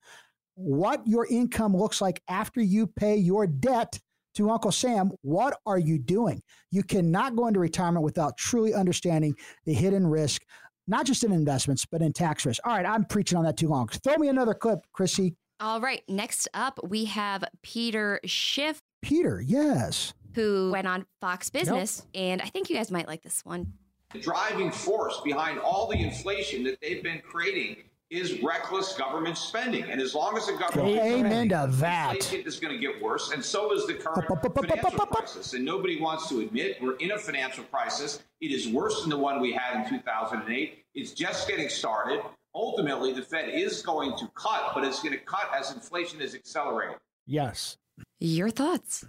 what 0.55 1.05
your 1.07 1.25
income 1.27 1.75
looks 1.75 2.01
like 2.01 2.21
after 2.27 2.61
you 2.61 2.87
pay 2.87 3.15
your 3.15 3.47
debt 3.47 3.99
to 4.35 4.49
Uncle 4.49 4.71
Sam, 4.71 5.11
what 5.21 5.59
are 5.65 5.79
you 5.79 5.97
doing? 5.97 6.41
You 6.71 6.83
cannot 6.83 7.35
go 7.35 7.47
into 7.47 7.59
retirement 7.59 8.03
without 8.03 8.37
truly 8.37 8.73
understanding 8.73 9.35
the 9.65 9.73
hidden 9.73 10.07
risk, 10.07 10.43
not 10.87 11.05
just 11.05 11.23
in 11.23 11.31
investments, 11.31 11.85
but 11.85 12.01
in 12.01 12.13
tax 12.13 12.45
risk. 12.45 12.61
All 12.65 12.75
right, 12.75 12.85
I'm 12.85 13.05
preaching 13.05 13.37
on 13.37 13.43
that 13.45 13.57
too 13.57 13.67
long. 13.67 13.87
Throw 13.87 14.15
me 14.17 14.29
another 14.29 14.53
clip, 14.53 14.79
Chrissy. 14.93 15.35
All 15.59 15.81
right, 15.81 16.01
next 16.07 16.47
up, 16.53 16.79
we 16.87 17.05
have 17.05 17.43
Peter 17.61 18.19
Schiff. 18.25 18.81
Peter, 19.01 19.43
yes. 19.45 20.13
Who 20.35 20.71
went 20.71 20.87
on 20.87 21.05
Fox 21.19 21.49
Business, 21.49 21.99
nope. 21.99 22.23
and 22.23 22.41
I 22.41 22.45
think 22.45 22.69
you 22.69 22.77
guys 22.77 22.89
might 22.89 23.07
like 23.07 23.21
this 23.21 23.43
one. 23.43 23.73
The 24.13 24.19
driving 24.19 24.71
force 24.71 25.21
behind 25.23 25.59
all 25.59 25.87
the 25.87 25.97
inflation 25.97 26.63
that 26.63 26.79
they've 26.81 27.03
been 27.03 27.21
creating 27.21 27.77
is 28.09 28.43
reckless 28.43 28.93
government 28.93 29.37
spending. 29.37 29.83
And 29.83 30.01
as 30.01 30.13
long 30.13 30.37
as 30.37 30.45
the 30.45 30.53
government 30.53 30.99
Amen 30.99 31.47
to 31.49 31.67
that. 31.77 32.15
inflation 32.15 32.45
is 32.45 32.59
going 32.59 32.73
to 32.73 32.79
get 32.79 33.01
worse, 33.01 33.31
and 33.31 33.43
so 33.43 33.73
is 33.73 33.87
the 33.87 33.93
current 33.93 34.27
financial 34.27 35.05
crisis. 35.05 35.53
And 35.53 35.63
nobody 35.63 35.99
wants 35.99 36.27
to 36.29 36.41
admit 36.41 36.77
we're 36.81 36.97
in 36.97 37.11
a 37.11 37.17
financial 37.17 37.63
crisis. 37.65 38.21
It 38.41 38.51
is 38.51 38.67
worse 38.67 39.01
than 39.01 39.09
the 39.09 39.17
one 39.17 39.39
we 39.39 39.53
had 39.53 39.81
in 39.81 39.89
2008. 39.89 40.85
It's 40.93 41.13
just 41.13 41.47
getting 41.47 41.69
started. 41.69 42.21
Ultimately, 42.53 43.13
the 43.13 43.21
Fed 43.21 43.47
is 43.47 43.81
going 43.81 44.17
to 44.17 44.29
cut, 44.35 44.71
but 44.75 44.83
it's 44.83 45.01
going 45.01 45.17
to 45.17 45.23
cut 45.23 45.49
as 45.57 45.71
inflation 45.71 46.19
is 46.19 46.35
accelerating. 46.35 46.97
Yes. 47.25 47.77
Your 48.19 48.49
thoughts? 48.49 49.05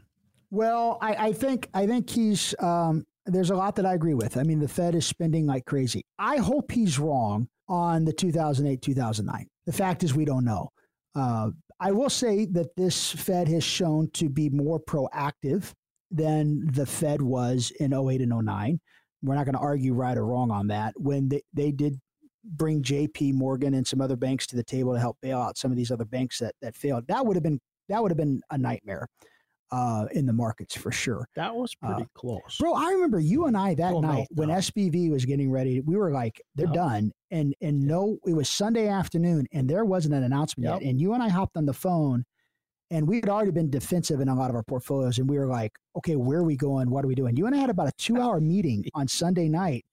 Well, 0.52 0.98
I, 1.00 1.14
I 1.14 1.32
think 1.32 1.68
I 1.74 1.86
think 1.86 2.08
he's 2.08 2.54
um, 2.60 3.04
there's 3.26 3.50
a 3.50 3.56
lot 3.56 3.76
that 3.76 3.86
I 3.86 3.94
agree 3.94 4.14
with. 4.14 4.36
I 4.36 4.42
mean, 4.42 4.58
the 4.58 4.68
Fed 4.68 4.94
is 4.94 5.06
spending 5.06 5.46
like 5.46 5.64
crazy. 5.64 6.04
I 6.18 6.38
hope 6.38 6.70
he's 6.70 6.98
wrong 6.98 7.48
on 7.68 8.04
the 8.04 8.12
2008 8.12 8.82
2009. 8.82 9.46
The 9.66 9.72
fact 9.72 10.02
is, 10.02 10.14
we 10.14 10.24
don't 10.24 10.44
know. 10.44 10.70
Uh, 11.14 11.50
I 11.78 11.92
will 11.92 12.10
say 12.10 12.46
that 12.46 12.74
this 12.76 13.12
Fed 13.12 13.48
has 13.48 13.64
shown 13.64 14.10
to 14.14 14.28
be 14.28 14.48
more 14.50 14.80
proactive 14.80 15.72
than 16.10 16.66
the 16.72 16.86
Fed 16.86 17.22
was 17.22 17.72
in 17.80 17.92
08 17.92 18.20
and 18.20 18.44
09. 18.44 18.80
We're 19.22 19.34
not 19.34 19.46
going 19.46 19.54
to 19.54 19.60
argue 19.60 19.94
right 19.94 20.16
or 20.16 20.26
wrong 20.26 20.50
on 20.50 20.66
that. 20.68 20.94
When 20.96 21.28
they, 21.28 21.42
they 21.52 21.70
did 21.70 21.98
bring 22.44 22.82
JP 22.82 23.34
Morgan 23.34 23.74
and 23.74 23.86
some 23.86 24.00
other 24.00 24.16
banks 24.16 24.46
to 24.48 24.56
the 24.56 24.64
table 24.64 24.92
to 24.92 25.00
help 25.00 25.16
bail 25.22 25.40
out 25.40 25.56
some 25.56 25.70
of 25.70 25.76
these 25.76 25.90
other 25.90 26.04
banks 26.04 26.38
that, 26.38 26.54
that 26.60 26.76
failed, 26.76 27.06
that 27.06 27.24
would 27.24 27.36
have 27.36 27.42
been 27.42 27.60
that 27.88 28.00
would 28.00 28.10
have 28.10 28.18
been 28.18 28.40
a 28.50 28.58
nightmare 28.58 29.06
uh, 29.72 30.06
in 30.12 30.26
the 30.26 30.32
markets 30.32 30.76
for 30.76 30.92
sure. 30.92 31.26
That 31.34 31.54
was 31.54 31.74
pretty 31.74 32.02
Uh, 32.02 32.06
close. 32.14 32.58
Bro, 32.60 32.74
I 32.74 32.92
remember 32.92 33.18
you 33.18 33.46
and 33.46 33.56
I 33.56 33.74
that 33.74 33.92
night 34.00 34.28
when. 34.30 34.50
SBV 34.50 35.10
was 35.10 35.24
getting 35.24 35.50
ready. 35.50 35.80
We 35.80 35.96
were 35.96 36.12
like, 36.12 36.40
they're 36.54 36.66
done, 36.68 37.10
and 37.30 37.54
and 37.62 37.80
no, 37.80 38.18
it 38.26 38.34
was 38.34 38.48
Sunday 38.48 38.86
afternoon, 38.88 39.46
and 39.52 39.68
there 39.68 39.84
wasn't 39.84 40.14
an 40.14 40.22
announcement 40.24 40.70
Yep. 40.70 40.82
yet. 40.82 40.90
And 40.90 41.00
you 41.00 41.14
and 41.14 41.22
I 41.22 41.28
hopped 41.30 41.56
on 41.56 41.64
the 41.64 41.72
phone, 41.72 42.24
and 42.90 43.08
we 43.08 43.16
had 43.16 43.30
already 43.30 43.50
been 43.50 43.70
defensive 43.70 44.20
in 44.20 44.28
a 44.28 44.34
lot 44.34 44.50
of 44.50 44.56
our 44.56 44.62
portfolios, 44.62 45.18
and 45.18 45.28
we 45.28 45.38
were 45.38 45.46
like, 45.46 45.72
okay, 45.96 46.16
where 46.16 46.38
are 46.40 46.44
we 46.44 46.56
going? 46.56 46.90
What 46.90 47.04
are 47.04 47.08
we 47.08 47.14
doing? 47.14 47.34
You 47.36 47.46
and 47.46 47.54
I 47.54 47.58
had 47.58 47.70
about 47.70 47.88
a 47.88 47.92
two-hour 47.96 48.40
meeting 48.40 48.84
on 48.94 49.08
Sunday 49.08 49.48
night 49.48 49.84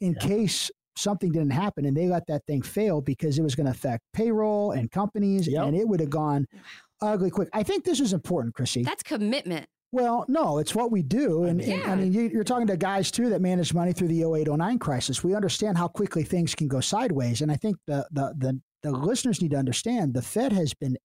in 0.00 0.14
Yeah. 0.14 0.26
case 0.26 0.70
something 0.96 1.30
didn't 1.30 1.50
happen, 1.52 1.84
and 1.86 1.96
they 1.96 2.08
let 2.08 2.26
that 2.26 2.44
thing 2.46 2.60
fail 2.62 3.00
because 3.00 3.38
it 3.38 3.42
was 3.42 3.54
going 3.54 3.66
to 3.66 3.70
affect 3.70 4.02
payroll 4.12 4.72
and 4.72 4.90
companies, 4.90 5.46
Yep. 5.46 5.66
and 5.68 5.76
it 5.76 5.86
would 5.88 6.00
have 6.00 6.10
gone 6.10 6.46
ugly 7.02 7.30
quick. 7.30 7.48
I 7.52 7.62
think 7.62 7.84
this 7.84 8.00
is 8.00 8.12
important, 8.12 8.54
Chrissy. 8.54 8.82
That's 8.82 9.02
commitment. 9.02 9.66
Well, 9.92 10.24
no, 10.28 10.58
it's 10.58 10.74
what 10.74 10.92
we 10.92 11.02
do. 11.02 11.44
And, 11.44 11.60
and 11.60 11.82
I 11.82 11.96
mean, 11.96 12.12
you, 12.12 12.22
you're 12.32 12.44
talking 12.44 12.68
to 12.68 12.76
guys 12.76 13.10
too 13.10 13.28
that 13.30 13.40
manage 13.40 13.74
money 13.74 13.92
through 13.92 14.08
the 14.08 14.22
08 14.22 14.46
09 14.48 14.78
crisis. 14.78 15.24
We 15.24 15.34
understand 15.34 15.76
how 15.76 15.88
quickly 15.88 16.22
things 16.22 16.54
can 16.54 16.68
go 16.68 16.80
sideways. 16.80 17.40
And 17.42 17.50
I 17.50 17.56
think 17.56 17.76
the, 17.88 18.06
the, 18.12 18.32
the, 18.38 18.60
the 18.82 18.92
listeners 18.92 19.42
need 19.42 19.50
to 19.50 19.56
understand 19.56 20.14
the 20.14 20.22
Fed 20.22 20.52
has 20.52 20.74
been 20.74 20.96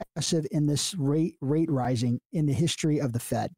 aggressive 0.00 0.46
in 0.50 0.66
this 0.66 0.94
rate, 0.94 1.36
rate 1.42 1.70
rising 1.70 2.18
in 2.32 2.46
the 2.46 2.54
history 2.54 2.98
of 2.98 3.12
the 3.12 3.20
Fed. 3.20 3.52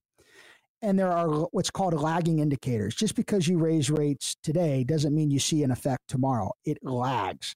And 0.83 0.99
there 0.99 1.13
are 1.13 1.29
what's 1.53 1.71
called 1.71 1.95
lagging 1.95 2.41
indicators. 2.41 2.95
Just 2.95 3.15
because 3.15 3.47
you 3.47 3.59
raise 3.59 3.89
rates 3.89 4.37
today 4.43 4.83
doesn't 4.83 5.15
mean 5.15 5.31
you 5.31 5.39
see 5.39 5.63
an 5.63 5.71
effect 5.71 6.09
tomorrow, 6.09 6.53
it 6.65 6.79
lags. 6.83 7.55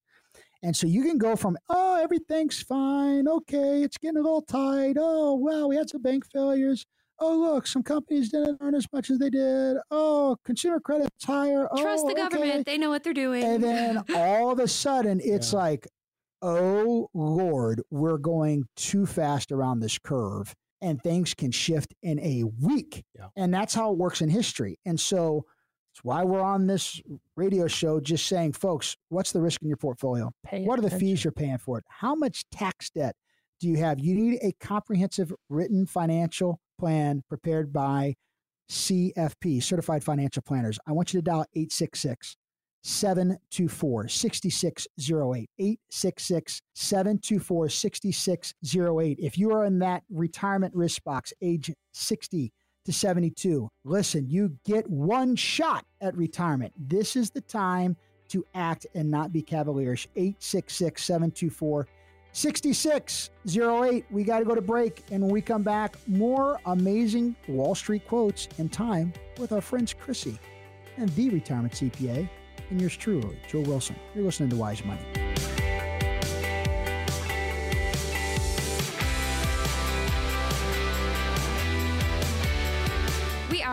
And 0.63 0.77
so 0.77 0.87
you 0.87 1.03
can 1.03 1.17
go 1.19 1.37
from, 1.37 1.57
oh, 1.71 1.99
everything's 2.03 2.63
fine. 2.63 3.27
Okay, 3.27 3.83
it's 3.83 3.97
getting 3.99 4.19
a 4.19 4.23
little 4.23 4.43
tight. 4.43 4.97
Oh, 4.99 5.35
well, 5.37 5.69
we 5.69 5.77
had 5.77 5.89
some 5.89 6.03
bank 6.03 6.25
failures. 6.31 6.85
Oh, 7.19 7.37
look, 7.37 7.67
some 7.67 7.83
companies 7.83 8.31
didn't 8.31 8.59
earn 8.61 8.75
as 8.75 8.87
much 8.93 9.11
as 9.11 9.19
they 9.19 9.31
did. 9.31 9.77
Oh, 9.91 10.37
consumer 10.45 10.81
credit's 10.81 11.25
higher. 11.25 11.69
Trust 11.77 12.05
oh, 12.05 12.09
the 12.09 12.15
government. 12.15 12.51
okay. 12.51 12.63
They 12.65 12.79
know 12.79 12.91
what 12.91 13.05
they're 13.05 13.13
doing. 13.15 13.43
And 13.45 13.63
then 13.63 14.03
all 14.15 14.51
of 14.51 14.59
a 14.59 14.69
sudden, 14.69 15.21
it's 15.23 15.53
Yeah. 15.53 15.59
like, 15.59 15.87
oh, 16.43 17.09
Lord, 17.15 17.83
we're 17.91 18.19
going 18.19 18.65
too 18.77 19.07
fast 19.07 19.53
around 19.53 19.81
this 19.81 19.99
curve 19.99 20.55
and 20.83 21.03
things 21.03 21.35
can 21.35 21.51
shift 21.51 21.95
in 22.03 22.19
a 22.21 22.45
week. 22.45 23.05
Yeah. 23.15 23.29
And 23.37 23.53
that's 23.53 23.75
how 23.75 23.93
it 23.93 23.99
works 23.99 24.23
in 24.23 24.31
history. 24.31 24.79
And 24.87 24.99
so 24.99 25.45
it's 26.01 26.05
why 26.07 26.25
we're 26.25 26.41
on 26.41 26.67
this 26.67 27.01
radio 27.37 27.67
show 27.67 28.01
just 28.01 28.27
saying, 28.27 28.53
folks, 28.53 28.97
what's 29.11 29.33
the 29.33 29.41
risk 29.41 29.61
in 29.61 29.69
your 29.69 29.77
portfolio? 29.77 30.33
Pay 30.43 30.65
What 30.65 30.79
are 30.79 30.83
the 30.83 30.91
fees 30.91 31.23
you're 31.23 31.33
paying 31.33 31.59
for 31.59 31.79
it? 31.79 31.85
How 31.89 32.15
much 32.15 32.45
tax 32.51 32.89
debt 32.89 33.15
do 33.61 33.69
you 33.69 33.77
have? 33.77 34.01
You 34.01 34.15
need 34.15 34.39
a 34.43 34.53
comprehensive 34.65 35.31
written 35.51 35.85
financial 35.85 36.59
plan 36.79 37.23
prepared 37.29 37.71
by 37.71 38.15
CFP, 38.71 39.63
Certified 39.63 40.03
Financial 40.03 40.43
Planners. 40.43 40.79
I 40.87 40.93
want 40.93 41.13
you 41.13 41.21
to 41.21 41.25
dial 41.25 41.45
866 41.55 42.37
724 42.83 44.09
6608. 44.09 45.51
866 45.59 46.63
724 46.73 47.69
6608. 47.69 49.19
If 49.21 49.37
you 49.37 49.53
are 49.53 49.67
in 49.67 49.81
that 49.81 50.03
retirement 50.09 50.75
risk 50.75 51.05
box, 51.05 51.35
age 51.43 51.71
60 51.93 52.53
to 52.85 52.93
72, 52.93 53.69
listen, 53.85 54.29
you 54.29 54.57
get 54.65 54.89
one 54.89 55.37
shot 55.37 55.85
at 56.01 56.17
retirement. 56.17 56.73
This 56.77 57.17
is 57.17 57.31
the 57.31 57.41
time 57.41 57.97
to 58.29 58.45
act 58.55 58.87
and 58.95 59.11
not 59.11 59.33
be 59.33 59.43
cavalierish. 59.43 60.07
866 60.17 61.03
724 61.03 61.87
6608. 62.33 64.05
We 64.11 64.25
got 64.25 64.39
to 64.39 64.45
go 64.45 64.55
to 64.55 64.61
break. 64.61 65.03
And 65.11 65.23
when 65.23 65.33
we 65.33 65.43
come 65.43 65.63
back, 65.63 65.97
more 66.07 66.61
amazing 66.67 67.35
Wall 67.49 67.75
Street 67.75 68.07
quotes 68.07 68.49
and 68.59 68.73
time 68.73 69.13
with 69.39 69.53
our 69.53 69.61
friends 69.61 69.93
Chrissy 69.93 70.39
and 70.97 71.09
the 71.11 71.31
retirement 71.31 71.75
CPA 71.75 72.29
and 72.71 72.81
yours 72.81 72.97
truly, 72.97 73.37
Joe 73.49 73.61
Wilson. 73.61 73.97
You're 74.15 74.25
listening 74.25 74.51
to 74.51 74.57
Wise 74.57 74.85
Money. 74.85 75.20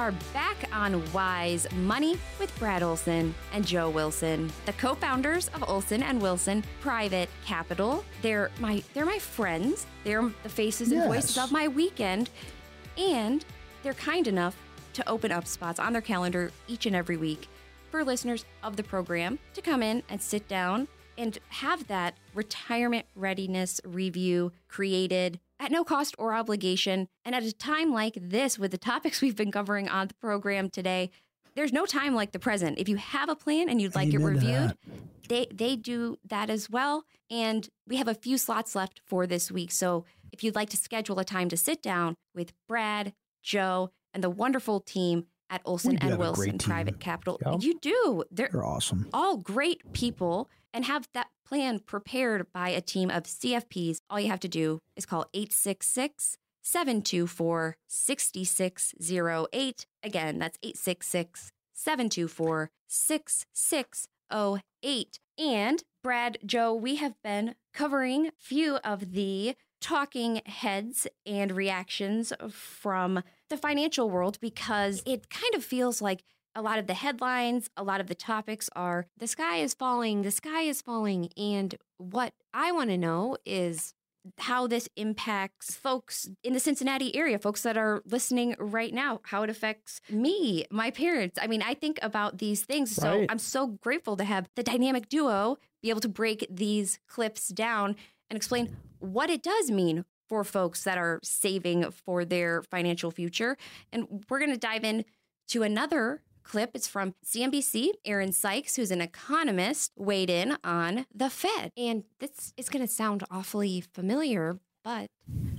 Are 0.08 0.14
back 0.34 0.56
on 0.72 1.04
Wise 1.12 1.68
Money 1.74 2.18
with 2.40 2.58
Brad 2.60 2.82
Olson 2.82 3.36
and 3.52 3.68
Joe 3.68 3.90
Wilson, 3.90 4.50
the 4.66 4.72
co-founders 4.74 5.50
of 5.50 5.68
Olson 5.68 6.02
and 6.02 6.22
Wilson 6.22 6.64
Private 6.80 7.28
Capital. 7.46 8.06
They're 8.22 8.50
my 8.62 8.82
they're 8.94 9.06
my 9.06 9.20
friends. 9.20 9.86
They're 10.06 10.32
the 10.44 10.50
faces 10.50 10.94
and 10.94 11.04
voices 11.04 11.38
of 11.38 11.52
my 11.52 11.68
weekend, 11.68 12.30
and 12.98 13.44
they're 13.84 13.96
kind 13.96 14.30
enough 14.30 14.56
to 14.94 15.10
open 15.10 15.30
up 15.30 15.46
spots 15.46 15.78
on 15.78 15.92
their 15.92 16.02
calendar 16.02 16.54
each 16.70 16.86
and 16.86 16.96
every 16.96 17.18
week 17.18 17.50
for 17.92 18.06
listeners 18.06 18.46
of 18.64 18.78
the 18.78 18.84
program 18.84 19.38
to 19.56 19.62
come 19.62 19.84
in 19.84 20.04
and 20.08 20.22
sit 20.22 20.48
down 20.48 20.88
and 21.18 21.38
have 21.50 21.86
that 21.88 22.14
retirement 22.34 23.06
readiness 23.14 23.82
review 23.84 24.54
created 24.70 25.38
at 25.60 25.72
no 25.72 25.84
cost 25.84 26.16
or 26.18 26.34
obligation. 26.34 27.08
And 27.26 27.34
at 27.36 27.44
a 27.44 27.54
time 27.54 27.92
like 27.92 28.18
this, 28.20 28.58
with 28.60 28.72
the 28.72 28.78
topics 28.78 29.22
we've 29.24 29.36
been 29.36 29.52
covering 29.52 29.88
on 29.90 30.08
the 30.08 30.14
program 30.16 30.70
today, 30.70 31.10
there's 31.56 31.74
no 31.74 31.86
time 31.86 32.14
like 32.14 32.32
the 32.32 32.40
present. 32.40 32.78
If 32.78 32.88
you 32.88 32.98
have 32.98 33.30
a 33.30 33.36
plan 33.36 33.68
and 33.70 33.82
you'd 33.82 33.96
like 33.96 34.10
Amen 34.14 34.22
it 34.22 34.26
reviewed, 34.26 34.78
they 35.28 35.48
they 35.52 35.76
do 35.76 36.18
that 36.26 36.50
as 36.50 36.70
well. 36.70 37.04
And 37.32 37.68
we 37.88 37.96
have 37.98 38.08
a 38.08 38.14
few 38.14 38.38
slots 38.38 38.76
left 38.76 39.02
for 39.06 39.26
this 39.26 39.52
week. 39.52 39.72
So 39.72 40.06
if 40.32 40.44
you'd 40.44 40.56
like 40.56 40.70
to 40.70 40.78
schedule 40.78 41.18
a 41.20 41.26
time 41.26 41.50
to 41.50 41.58
sit 41.58 41.82
down 41.82 42.16
with 42.36 42.54
Brad, 42.68 43.14
Joe, 43.42 43.90
and 44.14 44.24
the 44.24 44.30
wonderful 44.30 44.80
team 44.80 45.26
at 45.50 45.62
Olson 45.66 45.98
and 46.00 46.18
Wilson. 46.20 46.58
Private 46.58 47.00
Capital, 47.00 47.40
Yep. 47.46 47.62
you 47.64 47.80
do. 47.80 48.24
They're 48.30 48.50
You're 48.52 48.66
awesome. 48.66 49.08
all 49.14 49.38
great 49.38 49.94
people 49.94 50.50
and 50.74 50.86
have 50.86 51.08
that 51.14 51.28
plan 51.46 51.80
prepared 51.80 52.52
by 52.52 52.70
a 52.70 52.82
team 52.82 53.10
of 53.10 53.24
CFPs. 53.24 54.00
All 54.10 54.20
you 54.20 54.30
have 54.30 54.40
to 54.42 54.48
do 54.48 54.82
is 54.96 55.06
call 55.06 55.26
866 55.34 56.38
724 56.62 57.78
6608. 57.88 59.86
Again, 60.04 60.40
that's 60.40 60.58
866 60.62 61.52
724 61.74 62.70
6608. 62.88 65.20
And 65.38 65.84
Brad, 66.04 66.40
Joe, 66.46 66.74
we 66.74 66.96
have 66.96 67.14
been 67.24 67.56
covering 67.74 68.28
a 68.28 68.32
few 68.38 68.78
of 68.78 69.14
the 69.14 69.56
talking 69.80 70.42
heads 70.46 71.08
and 71.26 71.52
reactions 71.52 72.34
from 72.50 73.24
the 73.50 73.58
financial 73.58 74.10
world 74.10 74.40
because 74.42 75.04
it 75.06 75.30
kind 75.30 75.54
of 75.54 75.64
feels 75.64 76.02
like 76.02 76.24
a 76.58 76.62
lot 76.62 76.80
of 76.80 76.88
the 76.88 76.96
headlines, 76.96 77.70
a 77.78 77.84
lot 77.84 78.02
of 78.02 78.08
the 78.08 78.16
topics 78.16 78.68
are 78.76 79.06
the 79.20 79.28
sky 79.28 79.58
is 79.58 79.76
falling, 79.76 80.24
the 80.24 80.32
sky 80.32 80.64
is 80.64 80.82
falling. 80.82 81.30
And 81.38 81.76
what 81.98 82.34
I 82.52 82.72
want 82.72 82.90
to 82.90 82.98
know 82.98 83.38
is 83.46 83.94
how 84.40 84.66
this 84.66 84.90
impacts 84.96 85.76
folks 85.76 86.28
in 86.44 86.54
the 86.54 86.60
Cincinnati 86.60 87.16
area, 87.16 87.38
folks 87.38 87.62
that 87.62 87.78
are 87.78 88.02
listening 88.06 88.56
right 88.58 88.92
now, 88.92 89.22
how 89.26 89.44
it 89.44 89.52
affects 89.52 90.02
me, 90.10 90.66
my 90.72 90.90
parents. 90.90 91.38
I 91.40 91.46
mean, 91.46 91.62
I 91.62 91.76
think 91.76 92.00
about 92.02 92.40
these 92.40 92.64
things. 92.64 92.94
So 92.94 93.26
I'm 93.30 93.40
so 93.40 93.68
grateful 93.68 94.18
to 94.18 94.24
have 94.24 94.50
the 94.56 94.64
dynamic 94.64 95.10
duo 95.10 95.60
be 95.84 95.92
able 95.92 96.02
to 96.02 96.10
break 96.10 96.46
these 96.50 97.00
clips 97.08 97.50
down 97.50 97.96
and 98.30 98.36
explain 98.36 98.76
what 99.00 99.30
it 99.30 99.44
does 99.44 99.70
mean 99.70 100.06
for 100.28 100.44
folks 100.44 100.84
that 100.84 100.98
are 100.98 101.20
saving 101.24 101.90
for 101.92 102.26
their 102.26 102.64
financial 102.64 103.12
future. 103.12 103.58
And 103.94 104.26
we're 104.28 104.40
going 104.40 104.52
to 104.52 104.58
dive 104.58 104.84
in 104.84 105.06
to 105.50 105.64
another 105.64 106.24
clip 106.48 106.72
is 106.76 106.88
from 106.88 107.14
CNBC. 107.26 107.90
Erin 108.06 108.32
Sykes, 108.32 108.76
who's 108.76 108.92
an 108.92 109.02
economist, 109.02 109.92
weighed 109.98 110.30
in 110.30 110.58
on 110.64 111.06
the 111.14 111.30
Fed. 111.30 111.72
And 111.76 112.04
this 112.20 112.54
is 112.56 112.70
going 112.70 112.86
to 112.86 112.92
sound 112.92 113.24
awfully 113.30 113.82
familiar, 113.94 114.60
but 114.84 115.08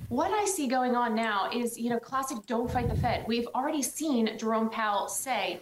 what 0.08 0.30
I 0.32 0.46
see 0.46 0.66
going 0.66 0.96
on 0.96 1.14
now 1.14 1.50
is, 1.52 1.78
you 1.78 1.90
know, 1.90 1.98
classic 1.98 2.38
don't 2.46 2.70
fight 2.70 2.88
the 2.88 2.96
Fed. 2.96 3.24
We've 3.28 3.46
already 3.54 3.82
seen 3.82 4.38
Jerome 4.38 4.70
Powell 4.70 5.06
say 5.08 5.60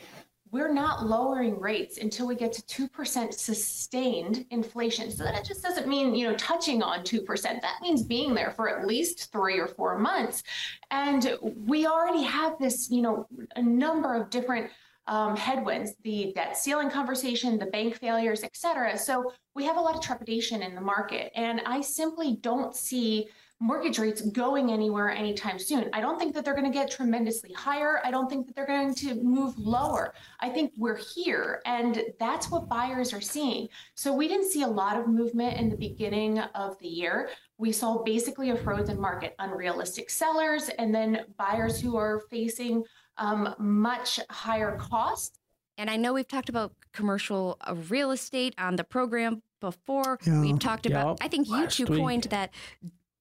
we're 0.53 0.73
not 0.73 1.05
lowering 1.05 1.59
rates 1.59 1.99
until 1.99 2.29
we 2.29 2.37
get 2.37 2.53
to 2.53 2.89
2% 2.89 3.35
sustained 3.35 4.47
inflation. 4.51 5.11
So 5.11 5.25
that 5.25 5.45
just 5.45 5.63
doesn't 5.63 5.89
mean, 5.89 6.15
you 6.15 6.29
know, 6.29 6.37
touching 6.37 6.83
on 6.83 7.01
2%. 7.01 7.43
That 7.43 7.79
means 7.83 8.05
being 8.05 8.33
there 8.33 8.53
for 8.53 8.69
at 8.69 8.87
least 8.87 9.33
three 9.33 9.59
or 9.59 9.67
four 9.67 9.99
months. 9.99 10.45
And 10.93 11.37
we 11.43 11.87
already 11.87 12.23
have 12.23 12.59
this, 12.61 12.89
you 12.91 13.03
know, 13.03 13.27
a 13.57 13.63
number 13.63 14.15
of 14.15 14.31
different 14.31 14.71
um, 15.07 15.37
headwinds, 15.37 15.95
the 16.03 16.33
debt 16.35 16.57
ceiling 16.57 16.91
conversation, 16.91 17.59
the 17.59 17.67
bank 17.67 17.97
failures, 17.97 18.43
et 18.43 18.57
cetera. 18.57 18.99
So 18.99 19.33
we 19.55 19.65
have 19.65 19.77
a 19.77 19.81
lot 19.81 19.95
of 19.95 20.03
trepidation 20.03 20.63
in 20.63 20.75
the 20.75 20.81
market. 20.81 21.33
And 21.35 21.61
I 21.67 21.81
simply 21.81 22.37
don't 22.41 22.75
see 22.75 23.29
mortgage 23.59 23.99
rates 23.99 24.21
going 24.21 24.71
anywhere 24.71 25.09
anytime 25.09 25.59
soon. 25.59 25.89
I 25.95 26.03
don't 26.03 26.19
think 26.19 26.35
that 26.35 26.45
they're 26.45 26.55
going 26.55 26.71
to 26.71 26.79
get 26.79 26.91
tremendously 26.91 27.55
higher. 27.55 28.01
I 28.05 28.11
don't 28.11 28.29
think 28.29 28.47
that 28.47 28.55
they're 28.55 28.67
going 28.67 28.95
to 28.97 29.15
move 29.15 29.57
lower. 29.57 30.13
I 30.41 30.51
think 30.51 30.73
we're 30.77 30.99
here, 31.15 31.63
and 31.65 32.03
that's 32.21 32.51
what 32.51 32.69
buyers 32.69 33.15
are 33.15 33.21
seeing. 33.23 33.69
So 33.95 34.13
we 34.13 34.29
didn't 34.29 34.51
see 34.51 34.61
a 34.61 34.69
lot 34.69 34.99
of 34.99 35.09
movement 35.09 35.59
in 35.59 35.71
the 35.71 35.77
beginning 35.77 36.39
of 36.39 36.79
the 36.81 36.89
year. 36.89 37.31
We 37.57 37.73
saw 37.73 38.03
basically 38.03 38.51
a 38.51 38.57
frozen 38.57 39.01
market, 39.01 39.35
unrealistic 39.39 40.11
sellers, 40.11 40.69
and 40.79 40.95
then 40.95 41.25
buyers 41.39 41.81
who 41.81 41.97
are 41.97 42.25
facing 42.29 42.85
um, 43.19 43.55
much 43.59 44.21
higher 44.31 44.77
cost. 44.77 45.39
And 45.79 45.91
I 45.91 45.97
know 45.97 46.15
we've 46.15 46.29
talked 46.29 46.49
about 46.49 46.73
commercial 46.93 47.59
uh, 47.61 47.75
real 47.89 48.11
estate 48.11 48.55
on 48.59 48.77
the 48.77 48.85
program 48.85 49.43
before. 49.61 50.19
Yeah. 50.27 50.41
We've 50.41 50.59
talked 50.59 50.87
about, 50.87 51.19
I 51.21 51.29
think 51.29 51.49
you 51.49 51.67
two 51.67 51.87
coined 51.87 52.25
that 52.25 52.55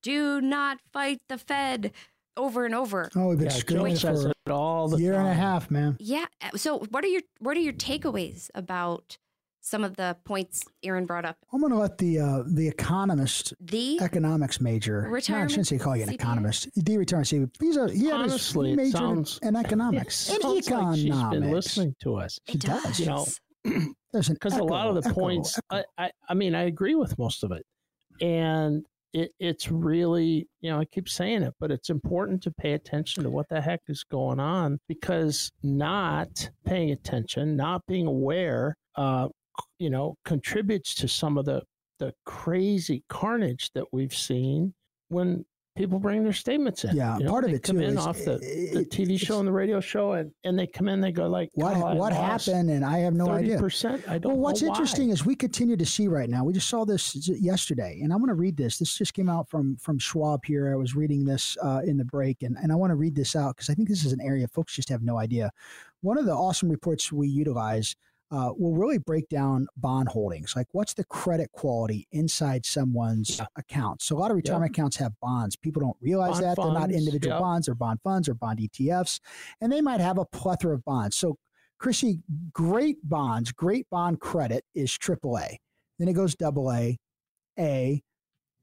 do 0.01 0.39
not 0.39 0.79
fight 0.93 1.21
the 1.27 1.37
Fed 1.37 1.91
over 2.37 2.65
and 2.65 2.75
over. 2.75 3.09
Oh, 3.15 3.29
we've 3.29 3.37
been 3.37 3.47
yeah, 3.47 3.53
screaming 3.53 3.97
for 3.97 4.29
it 4.29 4.51
all 4.51 4.87
the 4.87 4.97
year 4.97 5.13
time. 5.13 5.25
and 5.25 5.31
a 5.31 5.33
half, 5.33 5.71
man. 5.71 5.97
Yeah. 5.99 6.25
So, 6.55 6.79
what 6.91 7.03
are 7.03 7.07
your 7.07 7.21
what 7.39 7.57
are 7.57 7.61
your 7.61 7.73
takeaways 7.73 8.49
about 8.53 9.17
some 9.66 9.84
of 9.84 9.95
the 9.97 10.16
points 10.24 10.61
Erin 10.84 11.05
brought 11.05 11.26
up? 11.26 11.38
I'm 11.51 11.59
going 11.59 11.74
to 11.74 11.80
let 11.80 11.97
the 11.97 12.20
uh, 12.20 12.43
the 12.45 12.68
economist, 12.68 13.53
the 13.59 13.99
economics 13.99 14.61
major. 14.61 15.07
Retirement. 15.09 15.30
No, 15.30 15.38
I 15.38 15.47
shouldn't 15.47 15.68
say 15.68 15.78
call 15.78 15.97
you 15.97 16.03
an 16.03 16.09
CPA? 16.09 16.13
economist. 16.13 16.70
The 16.76 16.97
retirement 16.97 17.28
CPA. 17.28 17.49
He's 17.59 17.78
a 17.78 17.91
he 17.91 18.11
Honestly, 18.11 18.70
had 18.72 18.80
his 18.80 18.86
major 18.86 18.97
sounds, 18.97 19.39
in 19.41 19.55
economics. 19.66 20.30
in 20.30 20.36
economics. 20.36 20.70
Like 20.70 20.95
she's 20.97 21.09
been 21.09 21.51
listening 21.51 21.95
to 22.03 22.16
us. 22.16 22.39
She 22.47 22.57
does. 22.57 22.84
does. 22.84 22.99
You 22.99 23.05
know, 23.07 23.26
because 24.13 24.53
a 24.57 24.63
lot 24.63 24.88
of 24.88 25.03
the 25.03 25.09
echo, 25.09 25.20
points, 25.20 25.59
echo. 25.72 25.84
I, 25.97 26.05
I, 26.05 26.11
I 26.30 26.34
mean, 26.36 26.53
I 26.53 26.63
agree 26.63 26.95
with 26.95 27.18
most 27.18 27.43
of 27.43 27.51
it, 27.51 27.63
and 28.22 28.86
it, 29.13 29.32
it's 29.39 29.72
really, 29.72 30.47
you 30.61 30.70
know, 30.70 30.80
I 30.80 30.86
keep 30.86 31.09
saying 31.09 31.41
it, 31.41 31.53
but 31.59 31.72
it's 31.72 31.89
important 31.89 32.43
to 32.43 32.51
pay 32.51 32.74
attention 32.74 33.24
to 33.24 33.30
what 33.30 33.47
the 33.49 33.61
heck 33.61 33.80
is 33.88 34.03
going 34.03 34.39
on 34.39 34.78
because 34.88 35.51
not 35.63 36.49
paying 36.66 36.91
attention, 36.91 37.55
not 37.55 37.82
being 37.88 38.07
aware, 38.07 38.76
uh, 38.97 39.30
you 39.80 39.89
know, 39.89 40.16
contributes 40.26 40.95
to 40.95 41.08
some 41.08 41.38
of 41.38 41.45
the 41.45 41.62
the 41.99 42.14
crazy 42.26 43.03
carnage 43.08 43.72
that 43.74 43.86
we've 43.93 44.14
seen 44.14 44.74
when 45.08 45.45
people 45.76 45.99
bring 45.99 46.24
their 46.24 46.34
statements 46.34 46.84
in. 46.84 46.95
Yeah, 46.95 47.18
you 47.18 47.26
know, 47.26 47.32
part 47.32 47.45
of 47.45 47.51
it 47.51 47.64
come 47.64 47.78
too 47.78 47.84
in 47.84 47.97
is, 47.97 48.06
off 48.06 48.18
the, 48.18 48.38
the 48.74 48.86
TV 48.86 49.20
show 49.20 49.39
and 49.39 49.47
the 49.47 49.51
radio 49.51 49.80
show, 49.80 50.14
and, 50.14 50.32
and 50.43 50.58
they 50.58 50.68
come 50.68 50.88
in, 50.88 51.01
they 51.01 51.12
go 51.12 51.28
like, 51.28 51.49
"What 51.53 51.76
oh, 51.76 51.95
what 51.95 52.14
happened?" 52.14 52.70
And 52.70 52.84
I 52.84 52.99
have 52.99 53.14
no 53.14 53.28
30%, 53.28 53.34
idea. 53.36 53.60
Percent. 53.60 54.03
I 54.08 54.18
don't. 54.18 54.34
Well, 54.34 54.41
what's 54.41 54.62
interesting 54.62 55.10
why. 55.10 55.14
is 55.14 55.26
we 55.26 55.36
continue 55.36 55.78
to 55.78 55.86
see 55.86 56.08
right 56.08 56.30
now. 56.30 56.43
We 56.43 56.53
just 56.53 56.70
saw 56.70 56.86
this 56.86 57.16
yesterday, 57.28 57.99
and 58.01 58.14
I 58.14 58.16
want 58.16 58.30
to 58.30 58.36
read 58.36 58.58
this. 58.58 58.78
This 58.78 58.97
just 58.97 59.14
came 59.14 59.30
out 59.30 59.49
from 59.49 59.76
from 59.78 59.99
Schwab 59.99 60.45
here. 60.45 60.72
I 60.72 60.76
was 60.76 60.95
reading 60.95 61.26
this 61.26 61.58
uh, 61.62 61.82
in 61.86 61.97
the 61.97 62.06
break, 62.06 62.43
and 62.43 62.58
and 62.62 62.72
I 62.72 62.76
want 62.76 62.91
to 62.91 62.95
read 62.95 63.16
this 63.16 63.36
out 63.36 63.56
because 63.56 63.70
I 63.70 63.74
think 63.74 63.89
this 63.89 64.06
is 64.06 64.14
an 64.14 64.22
area 64.22 64.47
folks 64.47 64.76
just 64.76 64.89
have 64.89 65.01
no 65.01 65.18
idea. 65.18 65.51
One 66.01 66.18
of 66.18 66.26
the 66.26 66.34
awesome 66.34 66.70
reports 66.70 67.12
we 67.12 67.28
utilize 67.28 67.95
uh, 68.32 68.51
will 68.57 68.76
really 68.76 68.97
break 68.97 69.30
down 69.30 69.67
bond 69.78 70.09
holdings. 70.09 70.55
Like, 70.55 70.67
what's 70.71 70.93
the 70.93 71.03
credit 71.05 71.51
quality 71.51 72.07
inside 72.11 72.65
someone's 72.65 73.38
yeah. 73.38 73.45
account? 73.55 74.01
So, 74.01 74.17
a 74.17 74.19
lot 74.19 74.32
of 74.32 74.38
retirement 74.38 74.71
yep. 74.71 74.78
accounts 74.78 74.97
have 74.97 75.13
bonds. 75.21 75.55
People 75.55 75.82
don't 75.82 75.97
realize 76.01 76.34
bond 76.34 76.43
that. 76.43 76.55
Funds, 76.55 76.73
They're 76.73 76.82
not 76.82 76.91
individual 76.91 77.36
yep. 77.36 77.41
bonds, 77.41 77.69
or 77.69 77.76
bond 77.76 77.99
funds, 78.03 78.28
or 78.28 78.34
bond 78.34 78.59
ETFs. 78.59 79.19
And 79.61 79.71
they 79.71 79.82
might 79.82 80.01
have 80.01 80.17
a 80.17 80.26
plethora 80.26 80.73
of 80.73 80.84
bonds. 80.84 81.15
So, 81.15 81.38
Chrissy, 81.80 82.19
great 82.53 82.97
bonds, 83.03 83.51
great 83.51 83.86
bond 83.89 84.19
credit 84.19 84.63
is 84.73 84.91
AAA. 84.91 85.57
Then 85.99 86.07
it 86.07 86.13
goes 86.13 86.36
double 86.36 86.71
A, 86.71 86.97
A, 87.59 88.01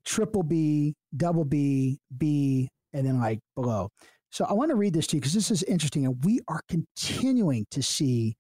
triple 0.05 0.43
B, 0.43 0.95
double 1.17 1.45
B, 1.45 1.99
B, 2.17 2.69
and 2.93 3.07
then 3.07 3.21
like 3.21 3.41
below. 3.55 3.91
So 4.31 4.47
I 4.47 4.55
want 4.55 4.71
to 4.71 4.77
read 4.77 4.95
this 4.95 5.07
to 5.09 5.17
you 5.17 5.21
because 5.21 5.35
this 5.35 5.51
is 5.51 5.63
interesting. 5.65 6.07
And 6.07 6.25
we 6.25 6.41
are 6.49 6.63
continuing 6.69 7.67
to 7.71 7.83
see 7.83 8.35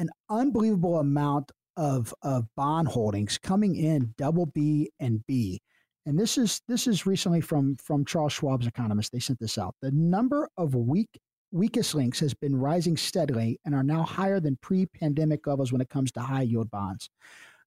an 0.00 0.08
unbelievable 0.30 0.98
amount 0.98 1.52
of, 1.76 2.12
of 2.22 2.46
bond 2.56 2.88
holdings 2.88 3.38
coming 3.38 3.76
in 3.76 4.14
double 4.16 4.46
B 4.46 4.90
and 4.98 5.24
B. 5.26 5.60
And 6.06 6.18
this 6.18 6.38
is 6.38 6.62
this 6.66 6.86
is 6.86 7.04
recently 7.04 7.42
from 7.42 7.76
from 7.76 8.06
Charles 8.06 8.32
Schwab's 8.32 8.66
economist. 8.66 9.12
They 9.12 9.20
sent 9.20 9.38
this 9.38 9.58
out. 9.58 9.74
The 9.82 9.90
number 9.92 10.48
of 10.56 10.74
weak 10.74 11.20
weakest 11.52 11.94
links 11.94 12.18
has 12.20 12.32
been 12.32 12.56
rising 12.56 12.96
steadily 12.96 13.60
and 13.64 13.74
are 13.74 13.82
now 13.82 14.02
higher 14.02 14.40
than 14.40 14.56
pre-pandemic 14.62 15.46
levels 15.46 15.72
when 15.72 15.80
it 15.80 15.90
comes 15.90 16.10
to 16.12 16.20
high 16.20 16.42
yield 16.42 16.70
bonds. 16.70 17.10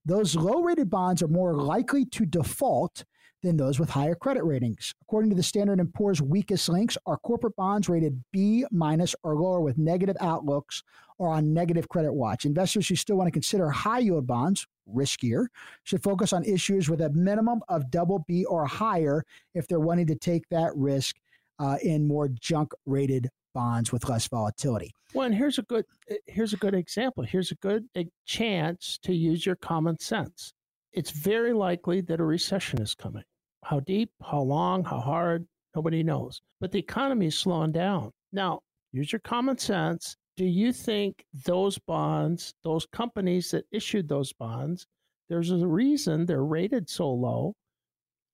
Those 0.05 0.35
low-rated 0.35 0.89
bonds 0.89 1.21
are 1.21 1.27
more 1.27 1.53
likely 1.53 2.05
to 2.05 2.25
default 2.25 3.03
than 3.43 3.57
those 3.57 3.79
with 3.79 3.89
higher 3.89 4.15
credit 4.15 4.43
ratings. 4.43 4.93
According 5.03 5.29
to 5.29 5.35
the 5.35 5.43
Standard 5.43 5.93
& 5.93 5.93
Poor's 5.93 6.21
weakest 6.21 6.69
links, 6.69 6.97
are 7.05 7.17
corporate 7.17 7.55
bonds 7.55 7.89
rated 7.89 8.23
B 8.31 8.65
minus 8.71 9.15
or 9.23 9.35
lower 9.35 9.61
with 9.61 9.77
negative 9.77 10.17
outlooks 10.19 10.81
or 11.17 11.29
on 11.29 11.53
negative 11.53 11.87
credit 11.89 12.13
watch. 12.13 12.45
Investors 12.45 12.87
who 12.87 12.95
still 12.95 13.17
want 13.17 13.27
to 13.27 13.31
consider 13.31 13.69
high 13.69 13.99
yield 13.99 14.25
bonds, 14.25 14.65
riskier, 14.91 15.47
should 15.83 16.01
focus 16.01 16.33
on 16.33 16.43
issues 16.45 16.89
with 16.89 17.01
a 17.01 17.09
minimum 17.11 17.61
of 17.69 17.91
double 17.91 18.25
B 18.27 18.45
or 18.45 18.65
higher 18.65 19.23
if 19.53 19.67
they're 19.67 19.79
wanting 19.79 20.07
to 20.07 20.15
take 20.15 20.47
that 20.49 20.75
risk 20.75 21.17
uh, 21.59 21.77
in 21.83 22.07
more 22.07 22.29
junk 22.29 22.71
rated 22.85 23.29
bonds 23.53 23.91
with 23.91 24.09
less 24.09 24.27
volatility. 24.27 24.91
Well, 25.13 25.27
and 25.27 25.35
here's 25.35 25.59
a 25.59 25.61
good 25.63 25.85
here's 26.25 26.53
a 26.53 26.57
good 26.57 26.73
example. 26.73 27.23
Here's 27.23 27.51
a 27.51 27.55
good 27.55 27.87
chance 28.25 28.97
to 29.03 29.13
use 29.13 29.45
your 29.45 29.55
common 29.55 29.99
sense. 29.99 30.53
It's 30.91 31.11
very 31.11 31.53
likely 31.53 32.01
that 32.01 32.19
a 32.19 32.23
recession 32.23 32.81
is 32.81 32.95
coming. 32.95 33.23
How 33.63 33.79
deep, 33.79 34.11
how 34.21 34.41
long, 34.41 34.83
how 34.83 34.99
hard, 34.99 35.45
nobody 35.75 36.03
knows. 36.03 36.41
But 36.59 36.71
the 36.71 36.79
economy 36.79 37.27
is 37.27 37.37
slowing 37.37 37.71
down. 37.71 38.11
Now, 38.31 38.61
use 38.91 39.11
your 39.11 39.19
common 39.19 39.57
sense. 39.57 40.15
Do 40.35 40.45
you 40.45 40.73
think 40.73 41.23
those 41.45 41.77
bonds, 41.77 42.53
those 42.63 42.85
companies 42.87 43.51
that 43.51 43.65
issued 43.71 44.07
those 44.07 44.33
bonds, 44.33 44.87
there's 45.29 45.51
a 45.51 45.67
reason 45.67 46.25
they're 46.25 46.43
rated 46.43 46.89
so 46.89 47.09
low, 47.11 47.53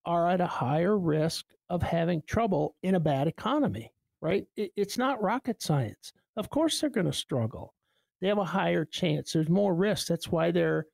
are 0.05 0.30
at 0.30 0.41
a 0.41 0.47
higher 0.47 0.97
risk 0.97 1.45
of 1.69 1.84
having 1.84 2.21
trouble 2.25 2.75
in 2.84 2.95
a 2.95 2.99
bad 2.99 3.27
economy, 3.27 3.91
right? 4.21 4.45
it's 4.55 4.97
not 4.97 5.21
rocket 5.21 5.61
science. 5.61 6.11
Of 6.38 6.49
course, 6.49 6.80
they're 6.80 6.89
going 6.89 7.05
to 7.05 7.13
struggle. 7.13 7.73
They 8.21 8.27
have 8.27 8.38
a 8.38 8.45
higher 8.45 8.86
chance. 8.86 9.34
There's 9.34 9.49
more 9.49 9.73
risk. 9.75 10.07
That's 10.07 10.32
why 10.32 10.51
they're, 10.51 10.86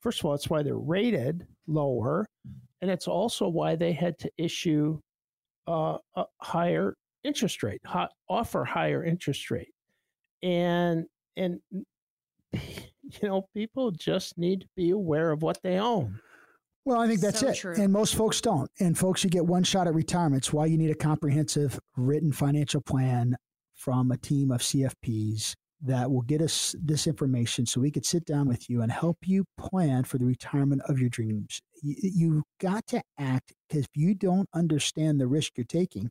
first 0.00 0.20
of 0.20 0.26
all, 0.26 0.32
that's 0.32 0.48
why 0.48 0.62
they're 0.62 0.76
rated 0.78 1.46
lower. 1.66 2.26
And 2.82 2.90
it's 2.90 3.08
also 3.08 3.48
why 3.48 3.76
they 3.76 3.92
had 3.92 4.18
to 4.20 4.30
issue 4.38 5.00
uh, 5.66 5.98
a 6.16 6.24
higher 6.40 6.94
interest 7.24 7.62
rate, 7.62 7.82
offer 8.28 8.64
higher 8.64 9.04
interest 9.04 9.50
rate. 9.50 9.74
And, 10.42 11.06
and, 11.36 11.60
you 12.52 12.60
know, 13.22 13.46
people 13.54 13.90
just 13.90 14.38
need 14.38 14.62
to 14.62 14.66
be 14.76 14.90
aware 14.90 15.30
of 15.30 15.42
what 15.42 15.58
they 15.62 15.78
own. 15.78 16.20
Well, 16.84 17.00
I 17.00 17.06
think 17.06 17.20
that's 17.20 17.40
so 17.40 17.48
it. 17.48 17.56
True. 17.56 17.74
And 17.76 17.92
most 17.92 18.14
folks 18.14 18.40
don't. 18.40 18.70
And 18.80 18.96
folks, 18.96 19.22
you 19.22 19.30
get 19.30 19.44
one 19.44 19.62
shot 19.62 19.86
at 19.86 19.94
retirement. 19.94 20.38
It's 20.42 20.52
why 20.52 20.66
you 20.66 20.78
need 20.78 20.90
a 20.90 20.94
comprehensive 20.94 21.78
written 21.96 22.32
financial 22.32 22.80
plan 22.80 23.36
from 23.74 24.10
a 24.10 24.16
team 24.16 24.50
of 24.50 24.60
CFPs 24.60 25.54
that 25.82 26.10
will 26.10 26.22
get 26.22 26.42
us 26.42 26.74
this 26.82 27.06
information 27.06 27.64
so 27.64 27.80
we 27.80 27.90
could 27.90 28.04
sit 28.04 28.24
down 28.24 28.48
with 28.48 28.68
you 28.68 28.82
and 28.82 28.92
help 28.92 29.18
you 29.24 29.44
plan 29.58 30.04
for 30.04 30.18
the 30.18 30.26
retirement 30.26 30.82
of 30.86 30.98
your 30.98 31.08
dreams. 31.08 31.60
You, 31.82 31.94
you 32.00 32.42
got 32.60 32.86
to 32.88 33.02
act 33.18 33.52
because 33.68 33.84
if 33.84 33.90
you 33.96 34.14
don't 34.14 34.48
understand 34.54 35.20
the 35.20 35.26
risk 35.26 35.52
you're 35.56 35.64
taking, 35.64 36.10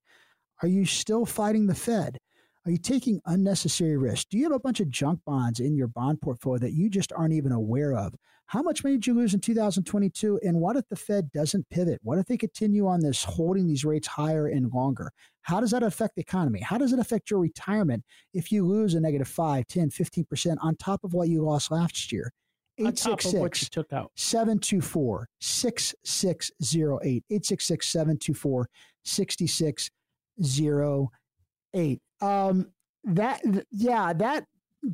are 0.62 0.68
you 0.68 0.86
still 0.86 1.26
fighting 1.26 1.68
the 1.68 1.76
Fed? 1.76 2.18
Are 2.66 2.72
you 2.72 2.78
taking 2.78 3.22
unnecessary 3.26 3.98
risks? 3.98 4.26
Do 4.30 4.38
you 4.38 4.44
have 4.44 4.52
a 4.52 4.60
bunch 4.60 4.80
of 4.80 4.90
junk 4.90 5.22
bonds 5.26 5.60
in 5.60 5.76
your 5.76 5.88
bond 5.88 6.22
portfolio 6.22 6.60
that 6.60 6.74
you 6.74 6.90
just 6.90 7.14
aren't 7.14 7.34
even 7.34 7.52
aware 7.52 7.94
of? 7.94 8.14
How 8.48 8.62
much 8.62 8.84
money 8.84 8.96
did 8.98 9.08
you 9.08 9.14
lose 9.14 9.34
in 9.34 9.40
2022? 9.40 10.40
And 10.44 10.60
what 10.60 10.76
if 10.76 10.84
the 10.90 10.96
Fed 10.96 11.32
doesn't 11.32 11.70
pivot? 11.70 12.00
What 12.04 12.18
if 12.18 12.26
they 12.26 12.36
continue 12.36 12.88
on 12.88 13.00
this 13.00 13.24
holding 13.24 13.68
these 13.68 13.86
rates 13.86 14.08
higher 14.08 14.48
and 14.48 14.72
longer? 14.74 15.12
How 15.44 15.62
does 15.62 15.72
that 15.72 15.84
affect 15.84 16.16
the 16.16 16.22
economy? 16.22 16.60
How 16.60 16.78
does 16.78 16.92
it 16.92 17.00
affect 17.00 17.30
your 17.32 17.40
retirement 17.40 18.04
if 18.34 18.52
you 18.52 18.66
lose 18.66 18.94
a 18.94 19.00
negative 19.00 19.28
5, 19.28 19.68
10, 19.68 19.92
15% 19.92 20.58
on 20.62 20.76
top 20.76 21.04
of 21.04 21.14
what 21.14 21.30
you 21.30 21.44
lost 21.44 21.72
last 21.72 22.12
year? 22.12 22.34
866 22.80 23.70
took 23.70 23.94
out. 23.94 24.12
724 24.16 25.30
6608 25.40 27.24
866 27.30 27.88
724 27.88 28.70
6608 29.04 32.00
um 32.22 32.68
that 33.04 33.42
yeah 33.72 34.14
that 34.14 34.46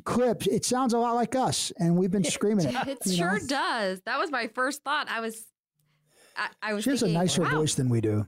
clip 0.04 0.46
it 0.46 0.64
sounds 0.64 0.94
a 0.94 0.98
lot 0.98 1.14
like 1.14 1.36
us 1.36 1.72
and 1.78 1.96
we've 1.96 2.10
been 2.10 2.24
screaming 2.24 2.66
it 2.66 2.88
it 2.88 2.98
sure 3.14 3.38
know? 3.38 3.46
does. 3.46 4.00
That 4.04 4.18
was 4.18 4.30
my 4.30 4.48
first 4.48 4.82
thought. 4.82 5.08
I 5.08 5.20
was 5.20 5.46
i, 6.36 6.48
I 6.62 6.74
was 6.74 6.84
she 6.84 6.90
has 6.90 7.00
thinking, 7.00 7.16
a 7.16 7.20
nicer 7.20 7.42
wow. 7.42 7.50
voice 7.50 7.74
than 7.74 7.88
we 7.88 8.00
do. 8.00 8.26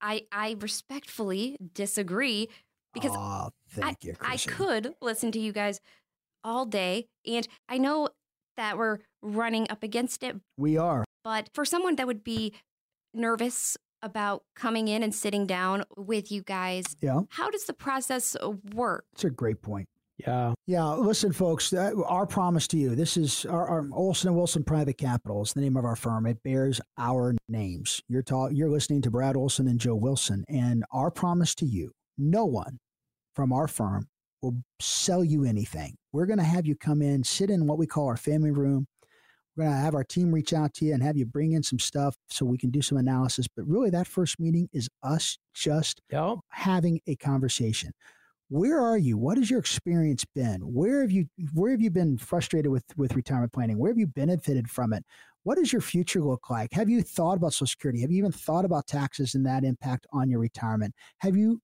I 0.00 0.22
i 0.32 0.56
respectfully 0.60 1.56
disagree 1.74 2.48
because 2.92 3.12
oh, 3.14 3.50
I, 3.82 3.96
you, 4.02 4.14
I 4.20 4.38
could 4.38 4.94
listen 5.00 5.32
to 5.32 5.38
you 5.38 5.52
guys 5.52 5.80
all 6.42 6.64
day 6.64 7.08
and 7.26 7.46
i 7.68 7.76
know 7.76 8.08
that 8.56 8.78
we're 8.78 8.98
running 9.22 9.66
up 9.70 9.82
against 9.82 10.22
it 10.22 10.36
we 10.56 10.76
are 10.76 11.04
but 11.24 11.50
for 11.52 11.64
someone 11.64 11.96
that 11.96 12.06
would 12.06 12.22
be 12.22 12.54
nervous 13.12 13.76
about 14.02 14.44
coming 14.54 14.88
in 14.88 15.02
and 15.02 15.14
sitting 15.14 15.46
down 15.46 15.84
with 15.96 16.30
you 16.30 16.42
guys. 16.42 16.84
Yeah. 17.00 17.22
How 17.30 17.50
does 17.50 17.64
the 17.64 17.72
process 17.72 18.36
work? 18.74 19.04
It's 19.12 19.24
a 19.24 19.30
great 19.30 19.62
point. 19.62 19.88
Yeah. 20.18 20.54
Yeah. 20.66 20.84
Listen, 20.94 21.32
folks, 21.32 21.72
uh, 21.72 21.92
our 22.06 22.26
promise 22.26 22.66
to 22.68 22.78
you 22.78 22.94
this 22.94 23.16
is 23.16 23.44
our, 23.44 23.68
our 23.68 23.88
Olson 23.92 24.28
and 24.28 24.36
Wilson 24.36 24.64
Private 24.64 24.96
Capital 24.96 25.42
is 25.42 25.52
the 25.52 25.60
name 25.60 25.76
of 25.76 25.84
our 25.84 25.96
firm. 25.96 26.26
It 26.26 26.42
bears 26.42 26.80
our 26.96 27.34
names. 27.48 28.00
You're, 28.08 28.22
ta- 28.22 28.48
you're 28.48 28.70
listening 28.70 29.02
to 29.02 29.10
Brad 29.10 29.36
Olson 29.36 29.68
and 29.68 29.78
Joe 29.78 29.94
Wilson. 29.94 30.44
And 30.48 30.84
our 30.90 31.10
promise 31.10 31.54
to 31.56 31.66
you 31.66 31.92
no 32.16 32.46
one 32.46 32.78
from 33.34 33.52
our 33.52 33.68
firm 33.68 34.06
will 34.46 34.62
sell 34.80 35.24
you 35.24 35.44
anything. 35.44 35.96
We're 36.12 36.26
going 36.26 36.38
to 36.38 36.44
have 36.44 36.66
you 36.66 36.76
come 36.76 37.02
in, 37.02 37.24
sit 37.24 37.50
in 37.50 37.66
what 37.66 37.78
we 37.78 37.86
call 37.86 38.06
our 38.06 38.16
family 38.16 38.50
room. 38.50 38.86
We're 39.56 39.64
going 39.64 39.76
to 39.76 39.82
have 39.82 39.94
our 39.94 40.04
team 40.04 40.32
reach 40.32 40.52
out 40.52 40.74
to 40.74 40.84
you 40.84 40.94
and 40.94 41.02
have 41.02 41.16
you 41.16 41.24
bring 41.24 41.52
in 41.52 41.62
some 41.62 41.78
stuff 41.78 42.14
so 42.28 42.44
we 42.44 42.58
can 42.58 42.70
do 42.70 42.82
some 42.82 42.98
analysis. 42.98 43.46
But 43.48 43.66
really, 43.66 43.90
that 43.90 44.06
first 44.06 44.38
meeting 44.38 44.68
is 44.72 44.88
us 45.02 45.38
just 45.54 46.02
yep. 46.10 46.36
having 46.50 47.00
a 47.06 47.16
conversation. 47.16 47.92
Where 48.48 48.78
are 48.78 48.98
you? 48.98 49.16
What 49.16 49.38
has 49.38 49.50
your 49.50 49.58
experience 49.58 50.24
been? 50.24 50.60
Where 50.60 51.00
have 51.00 51.10
you 51.10 51.26
where 51.52 51.72
have 51.72 51.80
you 51.80 51.90
been 51.90 52.16
frustrated 52.16 52.70
with 52.70 52.84
with 52.96 53.16
retirement 53.16 53.52
planning? 53.52 53.76
Where 53.76 53.90
have 53.90 53.98
you 53.98 54.06
benefited 54.06 54.70
from 54.70 54.92
it? 54.92 55.04
What 55.42 55.58
does 55.58 55.72
your 55.72 55.82
future 55.82 56.20
look 56.20 56.48
like? 56.48 56.72
Have 56.72 56.88
you 56.88 57.02
thought 57.02 57.38
about 57.38 57.54
Social 57.54 57.66
Security? 57.66 58.02
Have 58.02 58.10
you 58.12 58.18
even 58.18 58.32
thought 58.32 58.64
about 58.64 58.86
taxes 58.86 59.34
and 59.34 59.44
that 59.46 59.64
impact 59.64 60.06
on 60.12 60.28
your 60.30 60.38
retirement? 60.38 60.94
Have 61.18 61.36
you 61.36 61.60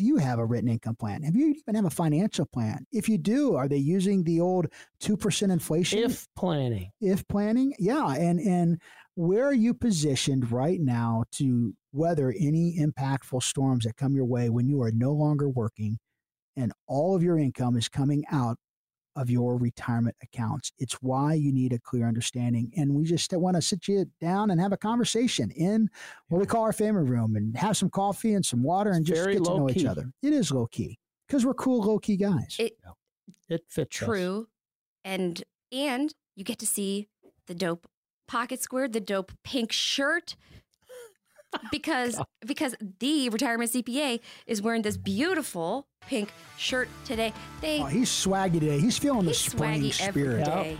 do 0.00 0.06
you 0.06 0.16
have 0.16 0.38
a 0.38 0.46
written 0.46 0.70
income 0.70 0.96
plan? 0.96 1.22
Have 1.24 1.36
you 1.36 1.48
even 1.48 1.74
have 1.74 1.84
a 1.84 1.90
financial 1.90 2.46
plan? 2.46 2.86
If 2.90 3.06
you 3.06 3.18
do, 3.18 3.54
are 3.54 3.68
they 3.68 3.76
using 3.76 4.24
the 4.24 4.40
old 4.40 4.68
two 4.98 5.14
percent 5.14 5.52
inflation? 5.52 5.98
If 5.98 6.26
planning, 6.34 6.90
if 7.02 7.28
planning, 7.28 7.74
yeah, 7.78 8.14
and 8.14 8.40
and 8.40 8.80
where 9.16 9.44
are 9.44 9.52
you 9.52 9.74
positioned 9.74 10.50
right 10.50 10.80
now 10.80 11.24
to 11.32 11.74
weather 11.92 12.34
any 12.40 12.78
impactful 12.78 13.42
storms 13.42 13.84
that 13.84 13.98
come 13.98 14.14
your 14.14 14.24
way 14.24 14.48
when 14.48 14.70
you 14.70 14.80
are 14.80 14.90
no 14.90 15.12
longer 15.12 15.50
working, 15.50 15.98
and 16.56 16.72
all 16.86 17.14
of 17.14 17.22
your 17.22 17.38
income 17.38 17.76
is 17.76 17.90
coming 17.90 18.24
out 18.32 18.56
of 19.16 19.30
your 19.30 19.56
retirement 19.56 20.16
accounts. 20.22 20.72
It's 20.78 20.94
why 20.94 21.34
you 21.34 21.52
need 21.52 21.72
a 21.72 21.78
clear 21.78 22.06
understanding. 22.06 22.72
And 22.76 22.94
we 22.94 23.04
just 23.04 23.32
want 23.32 23.56
to 23.56 23.62
sit 23.62 23.88
you 23.88 24.06
down 24.20 24.50
and 24.50 24.60
have 24.60 24.72
a 24.72 24.76
conversation 24.76 25.50
in 25.50 25.88
what 26.28 26.38
we 26.38 26.46
call 26.46 26.62
our 26.62 26.72
family 26.72 27.08
room 27.08 27.36
and 27.36 27.56
have 27.56 27.76
some 27.76 27.90
coffee 27.90 28.34
and 28.34 28.44
some 28.44 28.62
water 28.62 28.90
and 28.90 29.00
it's 29.00 29.10
just 29.18 29.28
get 29.28 29.44
to 29.44 29.58
know 29.58 29.66
key. 29.66 29.80
each 29.80 29.86
other. 29.86 30.10
It 30.22 30.32
is 30.32 30.50
low 30.50 30.66
key 30.66 30.98
because 31.26 31.44
we're 31.44 31.54
cool, 31.54 31.82
low 31.82 31.98
key 31.98 32.16
guys. 32.16 32.56
It, 32.58 32.76
it 33.48 33.62
fits. 33.68 33.96
True. 33.96 34.42
Us. 34.42 34.46
And, 35.04 35.42
and 35.72 36.14
you 36.36 36.44
get 36.44 36.58
to 36.60 36.66
see 36.66 37.08
the 37.46 37.54
dope 37.54 37.86
pocket 38.28 38.62
square, 38.62 38.88
the 38.88 39.00
dope 39.00 39.32
pink 39.42 39.72
shirt, 39.72 40.36
because 41.70 42.16
God. 42.16 42.26
because 42.46 42.74
the 42.98 43.28
retirement 43.28 43.70
CPA 43.72 44.20
is 44.46 44.62
wearing 44.62 44.82
this 44.82 44.96
beautiful 44.96 45.86
pink 46.06 46.32
shirt 46.56 46.88
today. 47.04 47.32
They 47.60 47.80
oh, 47.80 47.86
he's 47.86 48.10
swaggy 48.10 48.54
today. 48.54 48.80
He's 48.80 48.98
feeling 48.98 49.26
he's 49.26 49.42
the 49.44 49.50
spring 49.50 49.92
spirit. 49.92 50.44
Day. 50.44 50.78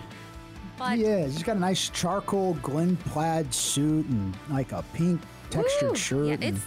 But 0.79 0.97
he 0.97 1.05
is. 1.05 1.35
He's 1.35 1.43
got 1.43 1.57
a 1.57 1.61
nice 1.61 1.91
charcoal 1.91 2.55
Glen 2.62 2.97
plaid 2.97 3.53
suit 3.53 4.07
and 4.07 4.35
like 4.49 4.73
a 4.73 4.83
pink 4.95 5.21
textured 5.51 5.91
woo, 5.91 5.97
shirt. 5.97 6.27
Yeah, 6.27 6.49
it's 6.49 6.64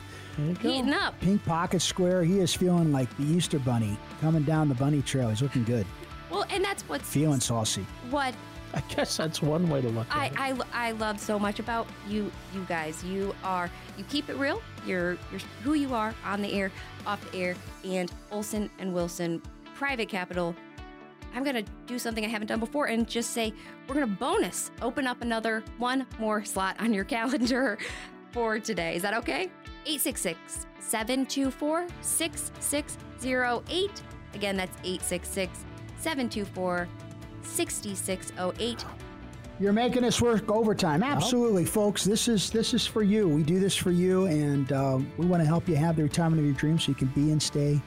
heating 0.62 0.94
up. 0.94 1.20
Pink 1.20 1.44
pocket 1.46 1.82
square. 1.82 2.24
He 2.24 2.40
is 2.40 2.54
feeling 2.54 2.92
like 2.92 3.16
the 3.18 3.24
Easter 3.24 3.60
bunny 3.60 3.98
coming 4.22 4.44
down 4.44 4.70
the 4.70 4.76
bunny 4.76 5.02
trail. 5.02 5.30
He's 5.30 5.42
looking 5.42 5.64
good. 5.64 5.88
Well, 6.30 6.46
and 6.50 6.64
that's 6.64 6.84
what's 6.84 7.10
feeling 7.10 7.40
saucy. 7.40 7.86
What 8.10 8.34
I 8.74 8.82
guess 8.82 9.18
that's 9.18 9.42
one 9.42 9.70
way 9.70 9.82
to 9.82 9.90
look 9.90 10.08
I, 10.10 10.28
at 10.28 10.32
it. 10.32 10.66
I, 10.74 10.88
I 10.88 10.92
love 10.92 11.20
so 11.20 11.38
much 11.38 11.60
about 11.60 11.88
you 12.08 12.32
you 12.54 12.66
guys. 12.68 13.04
You 13.04 13.36
are 13.44 13.70
you 13.98 14.04
keep 14.06 14.30
it 14.30 14.36
real. 14.36 14.62
You're 14.86 15.18
you're 15.32 15.42
who 15.64 15.74
you 15.74 15.94
are 15.94 16.16
on 16.26 16.42
the 16.42 16.52
air, 16.52 16.72
off 17.06 17.32
the 17.32 17.38
air, 17.38 17.56
and 17.84 18.12
Olson 18.32 18.70
and 18.80 18.94
Wilson 18.94 19.42
Private 19.76 20.10
Capital. 20.10 20.56
I'm 21.36 21.44
gonna 21.44 21.64
do 21.88 22.00
something 22.00 22.26
I 22.26 22.28
haven't 22.28 22.48
done 22.48 22.60
before 22.60 22.88
and 22.88 23.08
just 23.08 23.32
say 23.32 23.54
we're 23.88 23.96
gonna 23.96 24.08
bonus 24.08 24.72
open 24.82 25.08
up 25.08 25.22
another 25.22 25.64
one 25.78 26.06
more 26.20 26.44
slot 26.44 26.76
on 26.80 26.94
your 26.94 27.04
calendar 27.04 27.78
for 28.32 28.60
today. 28.60 28.96
Is 28.96 29.04
that 29.04 29.14
okay? 29.16 29.52
866 29.86 30.66
724 30.80 31.88
6608. 32.02 34.02
Again, 34.34 34.58
that's 34.58 34.76
866 34.84 35.60
724 35.98 36.88
6608. 37.44 38.86
You're 39.60 39.74
making 39.74 40.04
us 40.04 40.20
work 40.20 40.50
overtime. 40.50 41.04
Absolutely, 41.04 41.64
folks. 41.64 42.04
This 42.04 42.28
is 42.28 42.50
this 42.50 42.74
is 42.74 42.88
for 42.88 43.04
you. 43.04 43.30
We 43.30 43.44
do 43.44 43.60
this 43.60 43.76
for 43.76 43.92
you, 43.92 44.26
and 44.26 44.72
uh, 44.72 45.00
we 45.18 45.26
want 45.26 45.42
to 45.42 45.48
help 45.48 45.70
you 45.70 45.76
have 45.76 45.96
the 45.96 46.04
retirement 46.04 46.40
of 46.40 46.46
your 46.46 46.56
dreams 46.56 46.86
so 46.86 46.90
you 46.90 46.96
can 46.96 47.08
be 47.10 47.32
and 47.32 47.42
stay 47.42 47.80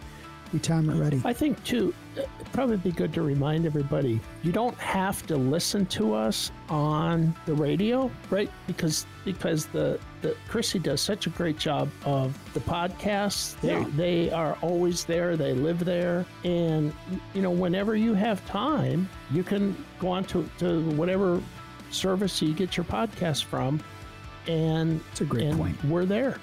retirement 0.52 1.00
ready. 1.00 1.20
I 1.24 1.32
think 1.32 1.62
too, 1.64 1.92
it'd 2.16 2.52
probably 2.52 2.76
be 2.78 2.90
good 2.92 3.12
to 3.14 3.22
remind 3.22 3.66
everybody 3.66 4.20
you 4.42 4.52
don't 4.52 4.76
have 4.78 5.26
to 5.26 5.36
listen 5.36 5.86
to 5.86 6.14
us 6.14 6.50
on 6.68 7.34
the 7.46 7.54
radio, 7.54 8.10
right? 8.30 8.50
Because 8.66 9.06
because 9.24 9.66
the 9.66 9.98
the 10.22 10.36
Chrissy 10.48 10.78
does 10.78 11.00
such 11.00 11.26
a 11.26 11.30
great 11.30 11.58
job 11.58 11.88
of 12.04 12.36
the 12.54 12.60
podcasts. 12.60 13.58
They 13.60 13.68
Yeah. 13.68 13.86
they 13.96 14.30
are 14.30 14.56
always 14.62 15.04
there. 15.04 15.36
They 15.36 15.52
live 15.52 15.84
there, 15.84 16.24
and 16.44 16.92
you 17.34 17.42
know 17.42 17.50
whenever 17.50 17.96
you 17.96 18.14
have 18.14 18.44
time, 18.46 19.08
you 19.30 19.42
can 19.42 19.76
go 20.00 20.08
on 20.08 20.24
to 20.26 20.48
to 20.58 20.80
whatever 20.92 21.40
service 21.90 22.40
you 22.42 22.52
get 22.54 22.76
your 22.76 22.84
podcast 22.84 23.44
from, 23.44 23.80
and 24.48 25.00
It's 25.12 25.20
a 25.20 25.24
great 25.24 25.44
and 25.44 25.58
point. 25.58 25.84
We're 25.84 26.04
there. 26.04 26.38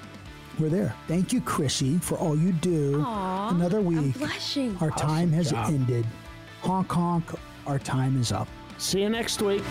We're 0.60 0.70
there. 0.70 0.96
Thank 1.08 1.34
you, 1.34 1.42
Chrissy, 1.42 1.98
for 1.98 2.16
all 2.18 2.38
you 2.38 2.52
do. 2.54 3.02
Aw, 3.06 3.50
Another 3.50 3.80
I'm 3.80 3.86
week. 3.86 4.18
blushing. 4.18 4.78
Our 4.82 4.92
time 4.92 5.32
has 5.32 5.52
job. 5.52 5.70
ended. 5.70 6.06
Honk 6.62 6.92
honk. 6.92 7.26
Our 7.66 7.80
time 7.80 8.20
is 8.20 8.32
up. 8.32 8.48
See 8.78 9.02
you 9.02 9.10
next 9.10 9.42
week. 9.42 9.64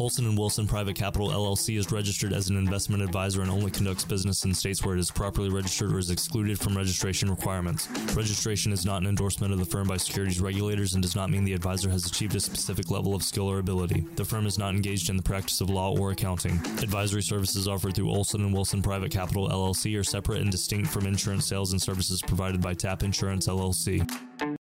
Olson 0.00 0.24
and 0.24 0.38
Wilson 0.38 0.66
Private 0.66 0.96
Capital 0.96 1.28
LLC 1.28 1.76
is 1.76 1.92
registered 1.92 2.32
as 2.32 2.48
an 2.48 2.56
investment 2.56 3.02
advisor 3.02 3.42
and 3.42 3.50
only 3.50 3.70
conducts 3.70 4.02
business 4.02 4.46
in 4.46 4.54
states 4.54 4.82
where 4.82 4.96
it 4.96 4.98
is 4.98 5.10
properly 5.10 5.50
registered 5.50 5.92
or 5.92 5.98
is 5.98 6.10
excluded 6.10 6.58
from 6.58 6.74
registration 6.74 7.28
requirements. 7.28 7.86
Registration 8.16 8.72
is 8.72 8.86
not 8.86 9.02
an 9.02 9.08
endorsement 9.08 9.52
of 9.52 9.58
the 9.58 9.64
firm 9.66 9.86
by 9.86 9.98
securities 9.98 10.40
regulators 10.40 10.94
and 10.94 11.02
does 11.02 11.14
not 11.14 11.28
mean 11.28 11.44
the 11.44 11.52
advisor 11.52 11.90
has 11.90 12.06
achieved 12.06 12.34
a 12.34 12.40
specific 12.40 12.90
level 12.90 13.14
of 13.14 13.22
skill 13.22 13.46
or 13.46 13.58
ability. 13.58 14.06
The 14.16 14.24
firm 14.24 14.46
is 14.46 14.58
not 14.58 14.74
engaged 14.74 15.10
in 15.10 15.18
the 15.18 15.22
practice 15.22 15.60
of 15.60 15.68
law 15.68 15.94
or 15.94 16.12
accounting. 16.12 16.52
Advisory 16.78 17.22
services 17.22 17.68
offered 17.68 17.94
through 17.94 18.10
Olson 18.10 18.40
and 18.40 18.54
Wilson 18.54 18.80
Private 18.80 19.12
Capital 19.12 19.50
LLC 19.50 20.00
are 20.00 20.04
separate 20.04 20.40
and 20.40 20.50
distinct 20.50 20.88
from 20.88 21.06
insurance 21.06 21.44
sales 21.44 21.72
and 21.72 21.82
services 21.82 22.22
provided 22.22 22.62
by 22.62 22.72
TAP 22.72 23.02
Insurance 23.02 23.48
LLC. 23.48 24.08